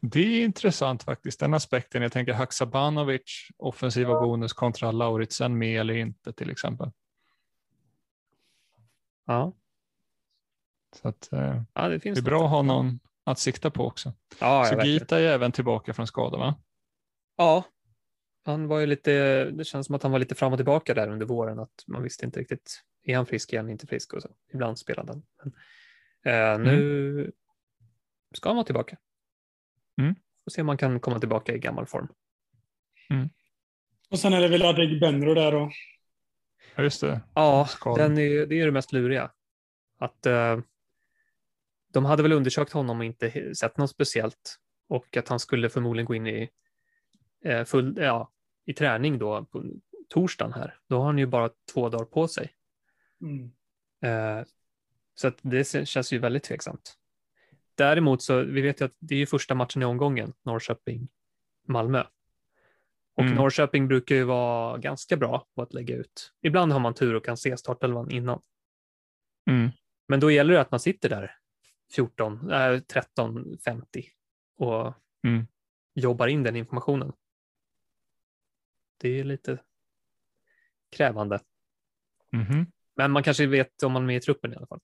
Det 0.00 0.20
är 0.20 0.44
intressant 0.44 1.02
faktiskt, 1.02 1.40
den 1.40 1.54
aspekten. 1.54 2.02
Jag 2.02 2.12
tänker 2.12 2.32
Haksabanovic, 2.32 3.48
offensiva 3.56 4.20
bonus 4.20 4.52
kontra 4.52 4.92
Lauritsen 4.92 5.58
med 5.58 5.80
eller 5.80 5.94
inte 5.94 6.32
till 6.32 6.50
exempel. 6.50 6.90
Ja, 9.26 9.52
Så 10.96 11.08
att, 11.08 11.32
eh, 11.32 11.62
ja 11.74 11.88
det 11.88 12.00
finns 12.00 12.18
det 12.18 12.20
är 12.20 12.30
bra 12.30 12.44
att 12.44 12.50
ha 12.50 12.62
någon 12.62 13.00
att 13.24 13.38
sikta 13.38 13.70
på 13.70 13.86
också. 13.86 14.12
Ja, 14.40 14.64
Så. 14.64 14.80
Gita 14.86 15.18
är 15.20 15.24
även 15.24 15.52
tillbaka 15.52 15.94
från 15.94 16.06
skada 16.06 16.38
va? 16.38 16.54
ja, 17.36 17.64
han 18.44 18.68
var 18.68 18.78
ju 18.78 18.86
lite, 18.86 19.44
det 19.44 19.64
känns 19.64 19.86
som 19.86 19.94
att 19.94 20.02
han 20.02 20.12
var 20.12 20.18
lite 20.18 20.34
fram 20.34 20.52
och 20.52 20.58
tillbaka 20.58 20.94
där 20.94 21.08
under 21.08 21.26
våren, 21.26 21.58
att 21.58 21.84
man 21.86 22.02
visste 22.02 22.26
inte 22.26 22.40
riktigt, 22.40 22.82
är 23.02 23.16
han 23.16 23.26
frisk, 23.26 23.52
är 23.52 23.56
han 23.56 23.70
inte 23.70 23.86
frisk 23.86 24.12
och 24.12 24.22
så. 24.22 24.28
Ibland 24.52 24.78
spelade 24.78 25.12
han. 25.12 25.22
Men, 26.24 26.66
eh, 26.66 26.72
nu 26.72 27.32
ska 28.34 28.48
han 28.48 28.56
vara 28.56 28.66
tillbaka. 28.66 28.96
Mm. 30.00 30.14
Får 30.44 30.50
se 30.50 30.60
om 30.60 30.66
man 30.66 30.76
kan 30.76 31.00
komma 31.00 31.18
tillbaka 31.18 31.54
i 31.54 31.58
gammal 31.58 31.86
form. 31.86 32.08
Och 34.10 34.18
sen 34.18 34.32
är 34.32 34.40
det 34.40 34.48
väl 34.48 34.62
Adegbenro 34.62 35.34
där 35.34 35.52
då. 35.52 35.70
Ja, 36.74 36.82
just 36.82 37.00
det. 37.00 37.20
Ja, 37.34 37.68
den 37.96 38.18
är, 38.18 38.46
det 38.46 38.60
är 38.60 38.66
det 38.66 38.72
mest 38.72 38.92
luriga. 38.92 39.30
Att 39.98 40.26
eh, 40.26 40.58
de 41.92 42.04
hade 42.04 42.22
väl 42.22 42.32
undersökt 42.32 42.72
honom 42.72 42.98
och 42.98 43.04
inte 43.04 43.54
sett 43.54 43.76
något 43.76 43.90
speciellt 43.90 44.58
och 44.88 45.16
att 45.16 45.28
han 45.28 45.40
skulle 45.40 45.68
förmodligen 45.68 46.06
gå 46.06 46.14
in 46.14 46.26
i 46.26 46.50
eh, 47.44 47.64
full, 47.64 47.96
ja, 47.98 48.32
i 48.66 48.72
träning 48.72 49.18
då 49.18 49.44
på 49.44 49.64
torsdagen 50.08 50.52
här. 50.52 50.78
Då 50.88 50.98
har 50.98 51.04
han 51.04 51.18
ju 51.18 51.26
bara 51.26 51.50
två 51.72 51.88
dagar 51.88 52.04
på 52.04 52.28
sig. 52.28 52.52
Mm. 53.20 53.52
Eh, 54.02 54.44
så 55.14 55.28
att 55.28 55.38
det 55.42 55.88
känns 55.88 56.12
ju 56.12 56.18
väldigt 56.18 56.44
tveksamt. 56.44 56.96
Däremot 57.74 58.22
så, 58.22 58.42
vi 58.42 58.60
vet 58.60 58.80
ju 58.80 58.84
att 58.84 58.96
det 58.98 59.14
är 59.14 59.18
ju 59.18 59.26
första 59.26 59.54
matchen 59.54 59.82
i 59.82 59.84
omgången, 59.84 60.32
Norrköping-Malmö. 60.42 62.04
Och 63.14 63.22
Mm. 63.22 63.34
Norrköping 63.34 63.88
brukar 63.88 64.14
ju 64.14 64.24
vara 64.24 64.78
ganska 64.78 65.16
bra 65.16 65.46
på 65.54 65.62
att 65.62 65.74
lägga 65.74 65.96
ut. 65.96 66.32
Ibland 66.40 66.72
har 66.72 66.80
man 66.80 66.94
tur 66.94 67.14
och 67.14 67.24
kan 67.24 67.36
se 67.36 67.56
startelvan 67.56 68.10
innan. 68.10 68.42
Mm. 69.50 69.70
Men 70.08 70.20
då 70.20 70.30
gäller 70.30 70.54
det 70.54 70.60
att 70.60 70.70
man 70.70 70.80
sitter 70.80 71.08
där 71.08 71.36
14, 71.94 72.50
äh, 72.50 72.80
13, 72.80 73.58
50 73.64 74.04
och 74.56 74.92
Mm. 75.24 75.46
jobbar 75.94 76.26
in 76.26 76.42
den 76.42 76.56
informationen. 76.56 77.12
Det 78.96 79.08
är 79.20 79.24
lite 79.24 79.58
krävande. 80.90 81.40
Mhm. 82.32 82.66
Men 83.00 83.12
man 83.12 83.22
kanske 83.22 83.46
vet 83.46 83.82
om 83.82 83.92
man 83.92 84.02
är 84.02 84.06
med 84.06 84.16
i 84.16 84.20
truppen 84.20 84.52
i 84.52 84.56
alla 84.56 84.66
fall. 84.66 84.80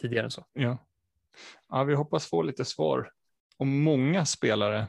Tidigare 0.00 0.24
än 0.24 0.30
så. 0.30 0.46
Ja. 0.52 0.78
ja, 1.68 1.84
vi 1.84 1.94
hoppas 1.94 2.26
få 2.26 2.42
lite 2.42 2.64
svar 2.64 3.12
om 3.56 3.82
många 3.82 4.26
spelare 4.26 4.86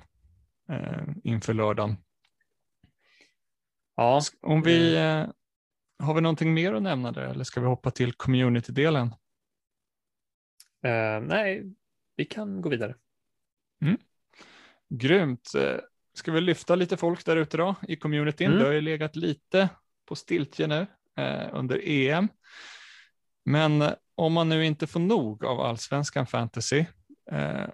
eh, 0.70 1.04
inför 1.24 1.54
lördagen. 1.54 1.98
Ja, 3.96 4.22
Om 4.42 4.62
vi, 4.62 4.96
eh, 4.96 5.28
har 6.00 6.14
vi 6.14 6.22
någonting 6.22 6.54
mer 6.54 6.74
att 6.74 6.82
nämna 6.84 7.12
där 7.12 7.28
eller 7.28 7.44
ska 7.44 7.62
vi 7.62 7.68
hoppa 7.68 7.92
till 7.92 8.14
community-delen? 8.14 9.08
eh, 10.84 11.22
nej, 11.22 11.74
vi 12.16 12.26
kan 12.26 12.62
gå 12.62 12.70
vidare. 12.70 12.96
Grymt. 14.90 15.52
Eh, 15.56 15.80
Ska 16.14 16.32
vi 16.32 16.42
lyfta 16.42 16.76
lite 16.76 16.98
folk 16.98 17.26
där 17.26 17.38
ute 17.38 17.58
då 17.58 17.76
i 17.88 17.96
communityn? 17.96 18.48
Mm. 18.48 18.60
Det 18.60 18.66
har 18.66 18.74
ju 18.74 18.82
legat 18.82 19.16
lite 19.16 19.70
på 20.06 20.16
stiltje 20.16 20.68
nu 20.68 20.88
under 21.54 21.82
EM. 21.84 22.28
Men 23.46 23.82
eh, 23.82 23.94
om 24.16 24.34
man 24.34 24.50
nu 24.50 24.66
inte 24.66 24.88
får 24.88 25.00
nog 25.00 25.46
av 25.46 25.62
allsvenskan 25.62 26.28
fantasy, 26.28 26.86
eh, 27.32 27.68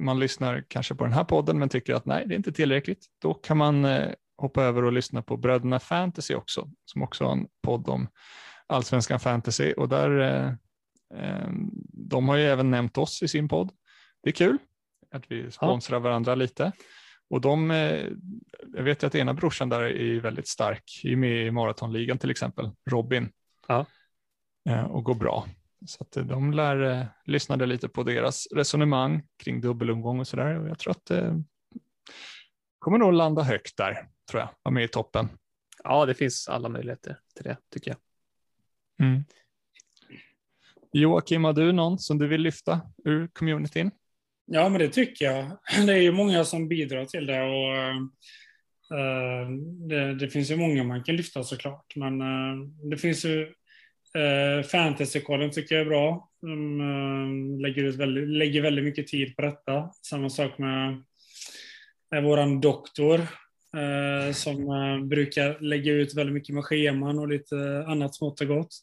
man 0.00 0.20
lyssnar 0.20 0.64
kanske 0.68 0.94
på 0.94 1.04
den 1.04 1.12
här 1.12 1.24
podden 1.24 1.58
men 1.58 1.68
tycker 1.68 1.94
att 1.94 2.06
nej, 2.06 2.24
det 2.26 2.34
är 2.34 2.36
inte 2.36 2.52
tillräckligt, 2.52 3.06
då 3.22 3.34
kan 3.34 3.56
man 3.56 3.84
eh, 3.84 4.12
hoppa 4.36 4.62
över 4.62 4.84
och 4.84 4.92
lyssna 4.92 5.22
på 5.22 5.36
Bröderna 5.36 5.80
Fantasy 5.80 6.34
också, 6.34 6.70
som 6.84 7.02
också 7.02 7.24
har 7.24 7.32
en 7.32 7.46
podd 7.62 7.88
om 7.88 8.08
allsvenskan 8.66 9.20
fantasy 9.20 9.72
och 9.72 9.88
där 9.88 10.20
eh, 10.20 10.52
eh, 11.20 11.48
de 11.92 12.28
har 12.28 12.36
ju 12.36 12.44
även 12.44 12.70
nämnt 12.70 12.98
oss 12.98 13.22
i 13.22 13.28
sin 13.28 13.48
podd. 13.48 13.70
Det 14.22 14.30
är 14.30 14.34
kul 14.34 14.58
att 15.10 15.30
vi 15.30 15.50
sponsrar 15.50 16.00
varandra 16.00 16.34
lite. 16.34 16.72
Och 17.30 17.40
de, 17.40 17.70
eh, 17.70 18.06
jag 18.74 18.82
vet 18.82 19.02
ju 19.02 19.06
att 19.06 19.14
ena 19.14 19.34
brorsan 19.34 19.68
där 19.68 19.82
är 19.82 20.20
väldigt 20.20 20.48
stark, 20.48 21.00
är 21.04 21.16
med 21.16 21.46
i 21.46 21.50
maratonligan 21.50 22.18
till 22.18 22.30
exempel, 22.30 22.70
Robin. 22.90 23.32
Ja. 23.68 23.86
Eh, 24.68 24.84
Och 24.84 25.04
går 25.04 25.14
bra. 25.14 25.46
Så 25.86 26.04
att 26.04 26.16
eh, 26.16 26.24
de 26.24 26.52
lär, 26.52 27.08
lyssnade 27.24 27.66
lite 27.66 27.88
på 27.88 28.02
deras 28.02 28.46
resonemang 28.52 29.22
kring 29.36 29.60
dubbelomgång 29.60 30.20
och 30.20 30.26
sådär. 30.26 30.60
Och 30.60 30.68
jag 30.68 30.78
tror 30.78 30.90
att 30.90 31.06
det 31.06 31.42
kommer 32.78 32.98
nog 32.98 33.12
landa 33.12 33.42
högt 33.42 33.76
där, 33.76 34.08
tror 34.30 34.40
jag, 34.40 34.48
vara 34.62 34.72
med 34.72 34.84
i 34.84 34.88
toppen. 34.88 35.28
Ja, 35.84 36.06
det 36.06 36.14
finns 36.14 36.48
alla 36.48 36.68
möjligheter 36.68 37.18
till 37.34 37.44
det 37.44 37.56
tycker 37.72 37.90
jag. 37.90 37.98
Mm. 39.06 39.24
Joakim, 40.92 41.44
har 41.44 41.52
du 41.52 41.72
någon 41.72 41.98
som 41.98 42.18
du 42.18 42.28
vill 42.28 42.40
lyfta 42.40 42.80
ur 43.04 43.26
communityn? 43.26 43.90
Ja, 44.52 44.68
men 44.68 44.80
det 44.80 44.88
tycker 44.88 45.24
jag. 45.24 45.58
Det 45.86 45.92
är 45.92 46.00
ju 46.00 46.12
många 46.12 46.44
som 46.44 46.68
bidrar 46.68 47.04
till 47.04 47.26
det 47.26 47.42
och 47.42 47.74
uh, 48.98 49.50
det, 49.88 50.14
det 50.14 50.28
finns 50.28 50.50
ju 50.50 50.56
många 50.56 50.84
man 50.84 51.04
kan 51.04 51.16
lyfta 51.16 51.44
såklart. 51.44 51.96
Men 51.96 52.22
uh, 52.22 52.66
det 52.90 52.96
finns 52.96 53.24
ju 53.24 53.42
eh, 54.14 54.58
uh, 54.58 54.62
Fantasykollen 54.62 55.50
tycker 55.50 55.74
jag 55.74 55.84
är 55.84 55.88
bra. 55.88 56.28
De 56.42 56.80
eh, 56.80 57.60
lägger, 57.62 57.84
ut 57.84 57.96
väldigt, 57.96 58.28
lägger 58.28 58.62
väldigt 58.62 58.84
mycket 58.84 59.06
tid 59.06 59.36
på 59.36 59.42
detta. 59.42 59.90
Samma 60.02 60.30
sak 60.30 60.58
med, 60.58 61.02
med 62.10 62.22
våran 62.22 62.60
doktor 62.60 63.18
uh, 63.76 64.32
som 64.32 65.08
brukar 65.08 65.60
lägga 65.60 65.92
ut 65.92 66.14
väldigt 66.14 66.34
mycket 66.34 66.54
med 66.54 66.64
scheman 66.64 67.18
och 67.18 67.28
lite 67.28 67.84
annat 67.86 68.14
smått 68.14 68.40
och 68.40 68.46
gott. 68.46 68.74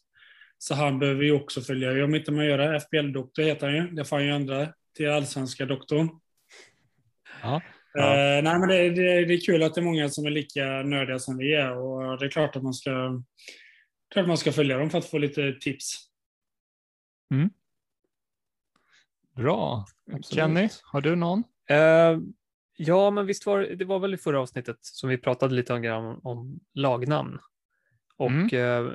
Så 0.58 0.74
han 0.74 0.98
behöver 0.98 1.22
ju 1.24 1.32
också 1.32 1.60
följa. 1.60 2.04
Om 2.04 2.14
inte 2.14 2.32
man 2.32 2.46
gör 2.46 2.58
det, 2.58 2.80
FBL-doktor 2.80 3.42
heter 3.42 3.66
han 3.66 3.76
ju. 3.76 3.82
Det 3.90 4.04
får 4.04 4.16
han 4.16 4.24
ju 4.24 4.32
ändra 4.32 4.68
till 4.98 5.10
allsvenska 5.10 5.66
doktorn. 5.66 6.08
Ja. 7.42 7.62
Eh, 7.98 8.42
nej, 8.42 8.58
men 8.58 8.68
det, 8.68 8.90
det, 8.90 9.24
det 9.24 9.34
är 9.34 9.40
kul 9.40 9.62
att 9.62 9.74
det 9.74 9.80
är 9.80 9.84
många 9.84 10.08
som 10.08 10.26
är 10.26 10.30
lika 10.30 10.64
nördiga 10.64 11.18
som 11.18 11.38
vi 11.38 11.54
är 11.54 11.76
och 11.76 12.18
det 12.18 12.26
är 12.26 12.30
klart 12.30 12.56
att 12.56 12.62
man 12.62 12.74
ska, 12.74 13.22
klart 14.12 14.22
att 14.22 14.28
man 14.28 14.38
ska 14.38 14.52
följa 14.52 14.78
dem 14.78 14.90
för 14.90 14.98
att 14.98 15.10
få 15.10 15.18
lite 15.18 15.52
tips. 15.60 16.08
Bra. 19.36 19.84
Absolut. 20.12 20.26
Kenny, 20.26 20.68
har 20.82 21.00
du 21.00 21.16
någon? 21.16 21.44
Eh, 21.70 22.18
ja, 22.76 23.10
men 23.10 23.26
visst 23.26 23.46
var 23.46 23.60
det 23.60 23.84
var 23.84 23.98
väl 23.98 24.14
i 24.14 24.18
förra 24.18 24.40
avsnittet 24.40 24.78
som 24.80 25.08
vi 25.08 25.18
pratade 25.18 25.54
lite 25.54 25.72
om, 25.72 26.20
om 26.24 26.60
lagnamn. 26.74 27.38
Och 28.16 28.30
Mm. 28.30 28.86
eh, 28.86 28.92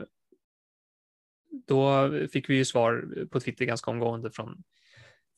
då 1.68 2.10
fick 2.32 2.50
vi 2.50 2.56
ju 2.56 2.66
svar 2.66 3.26
på 3.32 3.40
Twitter 3.40 3.66
ganska 3.66 3.92
omgående 3.92 4.32
från, 4.32 4.64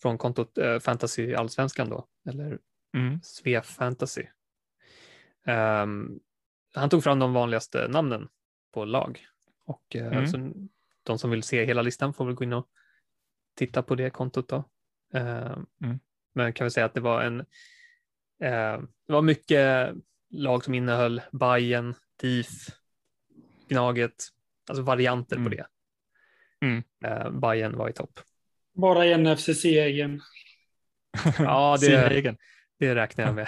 från 0.02 0.18
kontot 0.18 0.58
eh, 0.58 0.80
Fantasy 0.80 1.34
Allsvenskan 1.34 1.90
då, 1.90 2.08
eller 2.30 2.60
Mm. 2.94 3.22
Svef 3.22 3.66
Fantasy. 3.66 4.26
Ehm, 5.46 6.20
han 6.74 6.90
tog 6.90 7.04
fram 7.04 7.20
de 7.20 7.34
vanligaste 7.34 7.88
namnen 7.88 8.28
på 8.74 8.86
lag. 8.86 9.28
Och 9.66 9.96
eh, 9.96 10.08
Mm. 10.18 10.28
så 10.28 10.52
de 11.04 11.20
som 11.20 11.30
vill 11.30 11.44
se 11.44 11.66
hela 11.66 11.82
listan 11.82 12.14
får 12.14 12.26
väl 12.26 12.36
gå 12.36 12.44
in 12.44 12.54
och 12.54 12.68
titta 13.56 13.84
på 13.84 13.96
det 13.96 14.10
kontot 14.10 14.48
då. 14.50 14.64
Ehm, 15.14 15.66
Mm. 15.84 16.00
Men 16.34 16.54
kan 16.54 16.66
vi 16.66 16.72
säga 16.72 16.86
att 16.86 16.94
det 16.94 17.02
var 17.02 17.22
en 17.22 17.40
eh, 18.40 18.82
det 19.08 19.14
var 19.14 19.22
mycket 19.22 19.94
lag 20.30 20.64
som 20.64 20.74
innehöll 20.74 21.22
Bayern, 21.32 21.96
DIF, 22.22 22.50
Gnaget, 23.68 24.24
alltså 24.70 24.84
varianter 24.84 25.36
Mm. 25.36 25.52
på 25.52 25.56
det. 25.58 25.68
Mm. 26.62 26.84
Eh, 27.06 27.32
Bayern 27.32 27.78
var 27.78 27.90
i 27.90 27.94
topp. 27.94 28.20
Bara 28.76 29.06
en 29.06 29.28
FCC-egen. 29.28 30.22
Ja, 31.40 31.78
det, 31.82 32.36
det 32.80 32.96
räknar 32.96 33.26
jag 33.26 33.36
med. 33.36 33.48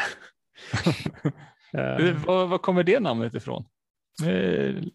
Var, 2.25 2.45
var 2.47 2.57
kommer 2.57 2.83
det 2.83 2.99
namnet 2.99 3.33
ifrån? 3.33 3.65
Nej, 4.21 4.91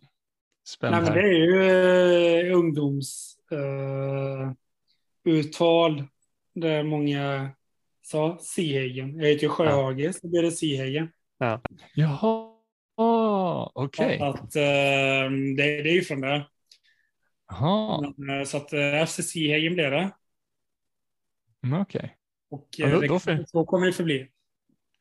Spännande. 0.69 1.11
men 1.11 1.19
det 1.19 1.29
är 1.29 1.33
ju 1.33 2.51
eh, 2.51 2.59
ungdoms 2.59 3.37
eh, 3.51 4.53
där 6.55 6.83
många 6.83 7.51
sa 8.03 8.39
Sihegen. 8.41 9.21
Jag 9.21 9.29
heter 9.29 9.43
ju 9.43 9.49
Sjöhage, 9.49 10.15
så 10.15 10.29
blir 10.29 10.43
det 10.43 10.51
Sihegen. 10.51 11.09
Jaha, 11.95 12.49
ah, 12.97 13.71
okej. 13.75 14.19
Att, 14.21 14.57
eh, 14.57 15.31
det, 15.57 15.83
det 15.83 15.91
är 15.91 15.95
ju 15.95 16.03
från 16.03 16.21
det. 16.21 16.47
Eh, 18.31 18.45
Så 18.45 18.57
att 18.57 19.09
FC 19.09 19.23
Sihegen 19.23 19.75
blev 19.75 19.91
det. 19.91 20.11
Mm, 21.65 21.81
okej. 21.81 22.17
Och 22.51 22.69
Ja, 22.77 22.87
eh, 22.87 22.93
då- 22.93 23.01
det, 23.01 23.07
då 23.09 23.19
för- 23.19 23.45
så 23.47 23.65
kommer 23.65 23.87
det 23.87 23.93
förbli. 23.93 24.29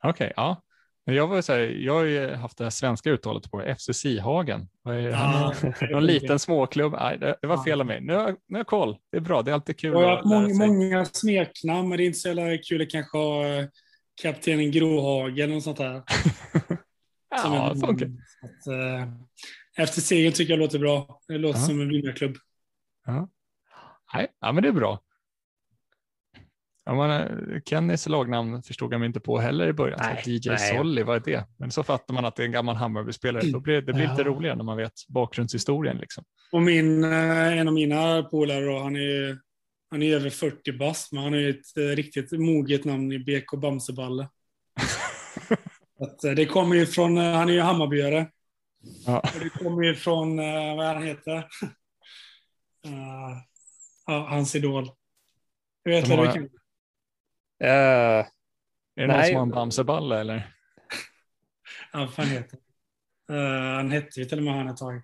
Okej, 0.03 0.33
ja. 0.35 0.61
Men 1.05 1.15
jag, 1.15 1.27
var 1.27 1.41
så 1.41 1.53
här, 1.53 1.59
jag 1.59 1.93
har 1.93 2.03
ju 2.03 2.33
haft 2.33 2.57
det 2.57 2.63
här 2.63 2.71
svenska 2.71 3.09
uttalet 3.09 3.51
på 3.51 3.61
FC 3.77 3.93
Sihagen. 3.93 4.67
Vad 4.81 4.95
är- 4.95 5.09
Ja, 5.09 5.53
Någon 5.91 6.05
liten 6.05 6.39
småklubb. 6.39 6.93
Nej, 6.93 7.17
det, 7.17 7.35
det 7.41 7.47
var 7.47 7.55
Ja. 7.55 7.63
fel 7.63 7.79
av 7.81 7.87
mig. 7.87 8.01
Nu 8.01 8.13
har, 8.13 8.27
nu 8.31 8.35
har 8.51 8.57
jag 8.57 8.67
koll. 8.67 8.97
Det 9.11 9.17
är 9.17 9.21
bra. 9.21 9.41
Det 9.41 9.51
är 9.51 9.55
alltid 9.55 9.79
kul 9.79 9.91
jag 9.93 9.99
har 9.99 10.15
haft 10.15 10.25
många, 10.25 10.53
många 10.67 11.05
smeknamn, 11.05 11.89
men 11.89 11.97
det 11.97 12.03
är 12.03 12.05
inte 12.05 12.19
så 12.19 12.27
jävla 12.27 12.57
kul 12.57 12.81
att 12.81 12.89
kanske 12.89 13.17
ha 13.17 13.45
eh, 13.47 13.65
kaptenen 14.21 14.71
Gråhage 14.71 15.39
eller 15.39 15.53
något 15.53 15.63
sånt 15.63 15.77
där. 15.77 16.03
Ja, 17.29 17.69
en- 17.71 17.79
det 17.79 17.87
funkar. 17.87 18.05
att, 18.41 18.67
eh, 18.67 19.13
Efter 19.77 20.01
segern 20.01 20.33
tycker 20.33 20.53
jag 20.53 20.59
låter 20.59 20.79
bra. 20.79 21.21
Det 21.27 21.37
låter 21.37 21.59
Ja. 21.59 21.65
som 21.65 21.81
en 21.81 21.89
vinnarklubb. 21.89 22.35
Nej, 24.13 24.27
ja, 24.39 24.51
men 24.51 24.63
det 24.63 24.69
är 24.69 24.73
bra. 24.73 24.99
Ja, 26.85 26.93
man, 26.95 27.11
eh, 27.11 27.61
Kennys 27.65 28.07
lagnamn 28.07 28.63
förstod 28.63 28.93
jag 28.93 28.99
mig 28.99 29.07
inte 29.07 29.19
på 29.19 29.39
heller 29.39 29.67
i 29.67 29.73
början. 29.73 29.99
Nej, 30.01 30.23
DJ 30.25 30.49
nej. 30.49 30.57
Solly, 30.77 31.03
vad 31.03 31.15
är 31.15 31.19
det? 31.31 31.45
Men 31.57 31.71
så 31.71 31.83
fattar 31.83 32.13
man 32.13 32.25
att 32.25 32.35
det 32.35 32.43
är 32.43 32.45
en 32.45 32.51
gammal 32.51 32.75
Hammarby-spelare. 32.75 33.43
Då 33.51 33.59
blir, 33.59 33.81
det 33.81 33.93
blir 33.93 34.07
lite 34.07 34.21
Ja. 34.21 34.23
roligare 34.27 34.55
när 34.55 34.63
man 34.63 34.77
vet 34.77 34.93
bakgrundshistorien. 35.07 35.97
Liksom. 35.97 36.23
Och 36.51 36.61
min, 36.61 37.03
eh, 37.03 37.57
en 37.57 37.67
av 37.67 37.73
mina 37.73 38.23
polare 38.23 38.79
han 38.83 38.95
är 38.95 39.39
han 39.91 40.03
är 40.03 40.15
över 40.15 40.29
40 40.29 40.71
bast, 40.77 41.11
men 41.11 41.23
han 41.23 41.33
har 41.33 41.39
ju 41.39 41.49
ett 41.49 41.77
eh, 41.77 41.81
riktigt 41.95 42.31
moget 42.31 42.85
namn 42.85 43.11
i 43.11 43.19
BK 43.19 43.57
Bamseballe. 43.61 44.29
Det 46.35 46.45
kommer 46.45 46.75
ju 46.75 46.85
från, 46.85 47.17
han 47.17 47.49
är 47.49 47.53
ju 47.53 47.61
Hammarbyare. 47.61 48.27
Ja. 49.05 49.23
Det 49.43 49.49
kommer 49.49 49.83
ju 49.83 49.95
från, 49.95 50.37
vad 50.77 50.85
han 50.85 51.03
heter? 51.03 51.47
Ja, 54.05 54.27
hans 54.29 54.55
idol. 54.55 54.89
Du 55.83 55.91
vet 55.91 56.05
De 56.05 56.09
vad 56.17 56.19
har- 56.27 56.33
du 56.33 56.33
kan. 56.33 56.49
Eh, 57.61 57.69
Är 57.69 58.25
det 58.95 59.07
någon 59.07 59.17
Nej. 59.17 59.27
som 59.27 59.35
har 59.35 59.41
en 59.43 59.49
Bamseballe 59.49 60.19
eller? 60.19 60.35
Ja, 61.93 61.99
vad 61.99 62.13
fan 62.13 62.25
heter 62.25 62.57
han? 63.27 63.37
Eh, 63.37 63.75
han 63.75 63.91
hette 63.91 64.19
ju 64.19 64.25
till 64.25 64.37
och 64.37 64.43
med 64.43 64.53
han 64.53 64.67
ett 64.67 64.77
tag. 64.77 64.95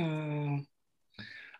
Uh, 0.00 0.58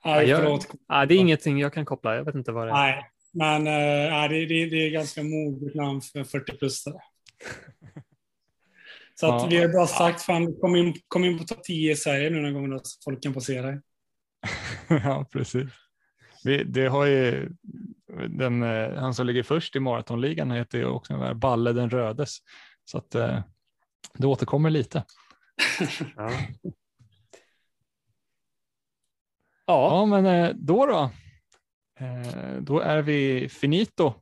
nej, 0.04 0.28
jag- 0.28 0.38
förlåt. 0.40 0.68
ah, 0.88 1.06
det 1.06 1.14
är 1.14 1.18
ingenting 1.18 1.58
jag 1.58 1.72
kan 1.72 1.84
koppla. 1.84 2.16
Jag 2.16 2.24
vet 2.24 2.34
inte 2.34 2.52
vad 2.52 2.66
det 2.66 2.70
är. 2.70 2.74
Nej, 2.74 3.10
men 3.32 3.60
uh, 3.66 4.10
nej, 4.12 4.28
det, 4.28 4.46
det, 4.46 4.70
det 4.70 4.76
är 4.86 4.90
ganska 4.90 5.22
moget 5.22 5.74
namn 5.74 6.00
för 6.02 6.24
40-plussare. 6.24 7.00
Så 9.14 9.26
att 9.34 9.42
Ja. 9.42 9.48
vi 9.50 9.56
har 9.56 9.68
bara 9.68 9.86
sagt, 9.86 10.22
fan, 10.22 10.54
kom 10.60 10.76
in, 10.76 10.94
kom 11.08 11.24
in 11.24 11.38
på 11.38 11.44
topp 11.44 11.64
10 11.64 11.92
i 11.92 11.96
Sverige 11.96 12.30
nu 12.30 12.40
någon 12.40 12.54
gång 12.54 12.70
då, 12.70 12.80
så 12.82 13.00
folk 13.04 13.22
kan 13.22 13.34
passera 13.34 13.66
dig. 13.66 13.80
ja, 14.88 15.26
precis. 15.32 15.68
Vi, 16.48 16.64
det 16.64 16.86
har 16.86 17.06
ju, 17.06 17.50
den, 18.28 18.62
eh, 18.62 18.94
han 18.94 19.14
som 19.14 19.26
ligger 19.26 19.42
först 19.42 19.76
i 19.76 19.80
maratonligan 19.80 20.50
heter 20.50 20.78
ju 20.78 20.84
också 20.84 21.12
den 21.12 21.22
där 21.22 21.34
Balle 21.34 21.72
den 21.72 21.90
rödes. 21.90 22.38
Så 22.84 22.98
att 22.98 23.14
eh, 23.14 23.40
det 24.14 24.26
återkommer 24.26 24.70
lite. 24.70 25.04
Ja. 26.16 26.32
ja. 29.66 30.06
Men 30.06 30.26
eh, 30.26 30.54
då 30.54 30.86
då. 30.86 31.10
Då 32.60 32.80
är 32.80 33.02
vi 33.02 33.48
finito. 33.48 34.14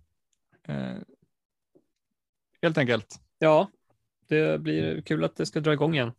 Helt 2.62 2.79
enkelt. 2.79 3.20
ja, 3.39 3.70
det 4.29 4.61
blir 4.61 5.03
kul 5.03 5.24
att 5.24 5.37
det 5.37 5.47
ska 5.47 5.61
dra 5.61 5.72
igång 5.72 5.95
igen. 5.95 6.12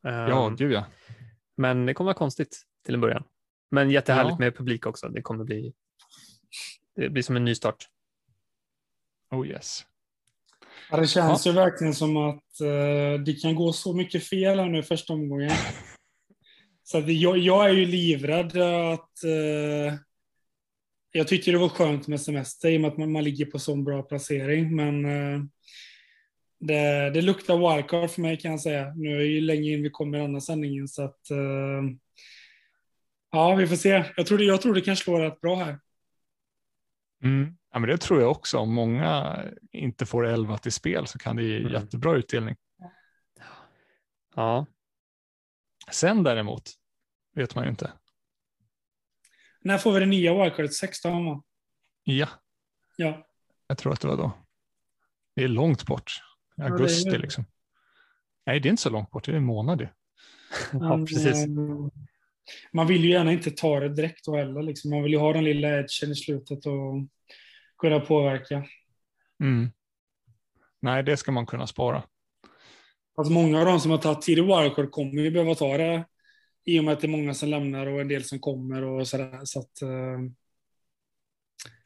Ja, 0.00 0.46
Um, 0.46 0.56
gud 0.56 0.72
ja. 0.72 0.84
Men 1.56 1.86
det 1.86 1.94
kommer 1.94 2.06
vara 2.06 2.18
konstigt 2.18 2.62
till 2.84 2.94
en 2.94 3.00
början. 3.00 3.24
Men 3.76 3.90
jättehärligt 3.90 4.36
Ja. 4.38 4.44
med 4.44 4.56
publik 4.56 4.86
också. 4.86 5.08
Det 5.08 5.22
kommer 5.22 5.44
bli, 5.44 5.72
det 6.96 7.08
blir 7.08 7.22
som 7.22 7.36
en 7.36 7.44
ny 7.44 7.54
start. 7.54 7.88
Oh 9.30 9.48
yes. 9.48 9.84
Ja, 10.90 10.96
det 10.96 11.06
känns 11.06 11.46
ju 11.46 11.52
verkligen 11.52 11.94
som 11.94 12.16
att 12.16 12.60
eh, 12.60 13.22
det 13.24 13.40
kan 13.42 13.54
gå 13.54 13.72
så 13.72 13.92
mycket 13.96 14.24
fel 14.24 14.58
här 14.58 14.66
nu 14.66 14.82
första 14.82 15.12
omgången. 15.12 15.50
Så 16.82 16.98
att 16.98 17.12
jag, 17.12 17.38
jag 17.38 17.64
är 17.70 17.72
ju 17.72 17.86
livrädd 17.86 18.56
att... 18.56 19.24
Eh, 19.24 19.94
jag 21.12 21.28
tyckte 21.28 21.50
det 21.50 21.58
var 21.58 21.68
skönt 21.68 22.08
med 22.08 22.20
semester 22.20 22.70
i 22.70 22.76
och 22.76 22.80
med 22.80 22.90
att 22.90 22.98
man, 22.98 23.12
man 23.12 23.24
ligger 23.24 23.46
på 23.46 23.58
så 23.58 23.76
bra 23.76 24.02
placering, 24.02 24.76
men 24.76 25.04
eh, 25.04 25.42
det, 26.60 27.10
det 27.10 27.22
luktar 27.22 27.74
wildcard 27.74 28.10
för 28.10 28.20
mig 28.20 28.36
kan 28.36 28.50
jag 28.50 28.60
säga. 28.60 28.94
Nu 28.94 29.14
är 29.14 29.18
det 29.18 29.24
ju 29.24 29.40
länge 29.40 29.70
in 29.70 29.82
vi 29.82 29.90
kommer 29.90 30.18
i 30.18 30.20
andra 30.20 30.40
sändningen 30.40 30.88
så 30.88 31.02
att... 31.02 31.30
Eh, 31.30 31.82
ja, 33.30 33.54
vi 33.54 33.66
får 33.66 33.76
se. 33.76 34.12
Jag 34.16 34.26
tror, 34.26 34.38
det, 34.38 34.44
jag 34.44 34.62
tror 34.62 34.74
det 34.74 34.80
kan 34.80 34.96
slå 34.96 35.18
rätt 35.18 35.40
bra 35.40 35.56
här. 35.56 35.80
Mm. 37.22 37.56
Ja, 37.72 37.78
men 37.78 37.88
det 37.90 37.98
tror 37.98 38.20
jag 38.20 38.30
också. 38.30 38.58
Om 38.58 38.74
många 38.74 39.44
inte 39.72 40.06
får 40.06 40.26
11 40.26 40.58
till 40.58 40.72
spel 40.72 41.06
så 41.06 41.18
kan 41.18 41.36
det 41.36 41.42
ge 41.42 41.58
Mm. 41.60 41.72
jättebra 41.72 42.16
utdelning. 42.16 42.56
Ja, 44.34 44.66
Sen 45.90 46.22
däremot 46.22 46.70
vet 47.34 47.54
man 47.54 47.64
ju 47.64 47.70
inte. 47.70 47.92
När 49.60 49.78
får 49.78 49.92
vi 49.92 50.00
det 50.00 50.06
nya 50.06 50.42
wildcardet? 50.42 50.74
16 50.74 51.24
va? 51.26 51.42
Ja, 52.04 52.28
Ja. 52.96 53.26
jag 53.66 53.78
tror 53.78 53.92
att 53.92 54.00
det 54.00 54.08
var 54.08 54.16
då. 54.16 54.32
Det 55.34 55.44
är 55.44 55.48
långt 55.48 55.86
bort. 55.86 56.12
Augusti 56.62 57.18
liksom. 57.18 57.44
Nej, 58.46 58.60
det 58.60 58.68
är 58.68 58.70
inte 58.70 58.82
så 58.82 58.90
långt 58.90 59.10
bort. 59.10 59.24
Det 59.24 59.32
är 59.32 59.36
en 59.36 59.44
månad 59.44 59.80
ju. 59.80 59.88
ja 60.72 60.78
Men, 60.96 61.06
precis. 61.06 61.46
Man 62.72 62.86
vill 62.86 63.04
ju 63.04 63.10
gärna 63.10 63.32
inte 63.32 63.50
ta 63.50 63.80
det 63.80 63.88
direkt 63.88 64.26
heller. 64.26 64.62
Liksom. 64.62 64.90
Man 64.90 65.02
vill 65.02 65.12
ju 65.12 65.18
ha 65.18 65.32
den 65.32 65.44
lilla 65.44 65.68
edgen 65.68 66.12
i 66.12 66.14
slutet 66.14 66.66
och 66.66 67.06
kunna 67.78 68.00
påverka. 68.00 68.66
Mm. 69.42 69.70
Nej, 70.80 71.02
det 71.02 71.16
ska 71.16 71.32
man 71.32 71.46
kunna 71.46 71.66
spara. 71.66 72.02
Alltså 73.16 73.32
många 73.32 73.58
av 73.60 73.66
de 73.66 73.80
som 73.80 73.90
har 73.90 73.98
tagit 73.98 74.22
tidig 74.22 74.42
wildcard 74.42 74.90
kommer 74.90 75.22
ju 75.22 75.30
behöva 75.30 75.54
ta 75.54 75.76
det 75.76 76.04
i 76.64 76.80
och 76.80 76.84
med 76.84 76.92
att 76.92 77.00
det 77.00 77.06
är 77.06 77.08
många 77.08 77.34
som 77.34 77.48
lämnar 77.48 77.86
och 77.86 78.00
en 78.00 78.08
del 78.08 78.24
som 78.24 78.38
kommer 78.38 78.82
och 78.84 79.08
sådär. 79.08 79.40
Så 79.44 79.60
att 79.60 79.82
eh, 79.82 79.88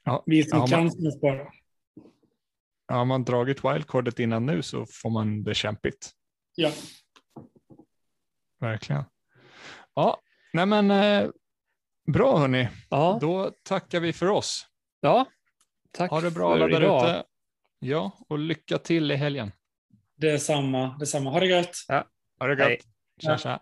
Ja, 0.05 0.23
vi 0.27 0.43
som 0.45 0.59
ja, 0.59 0.67
kan 0.67 0.85
man- 0.85 1.13
spara. 1.13 1.47
Ja, 2.89 2.95
Har 2.95 3.05
man 3.05 3.25
dragit 3.25 3.65
wildcardet 3.65 4.19
innan 4.19 4.47
nu 4.47 4.63
så 4.63 4.87
får 5.03 5.11
man 5.11 5.43
det 5.43 5.55
kämpigt. 5.55 6.11
Ja. 6.55 6.73
Verkligen. 8.61 9.05
Ja, 9.95 10.21
nej 10.53 10.67
men 10.67 10.91
eh, 10.91 11.31
bra 12.13 12.39
hörni. 12.39 12.69
Ja, 12.91 13.19
Då 13.21 13.51
tackar 13.63 14.01
vi 14.01 14.13
för 14.13 14.27
oss. 14.27 14.67
ja. 15.01 15.27
Tack 15.93 16.11
Ha 16.11 16.21
det 16.21 16.31
bra 16.31 16.49
för 16.57 16.65
alla 16.65 16.79
där 16.79 17.07
ute. 17.07 17.25
Ja, 17.79 18.13
och 18.29 18.39
lycka 18.39 18.79
till 18.79 19.11
i 19.11 19.17
helgen. 19.17 19.53
Det 20.17 20.31
är 20.31 20.39
samma. 20.39 20.97
Det 20.99 21.05
är 21.05 21.07
samma. 21.07 21.31
Ha 21.31 21.41
det 21.41 21.47
gött! 21.47 21.75
Ha 21.89 22.05
Hej. 22.47 22.71
gött. 22.73 22.81
Tja, 23.23 23.39
tja. 23.39 23.61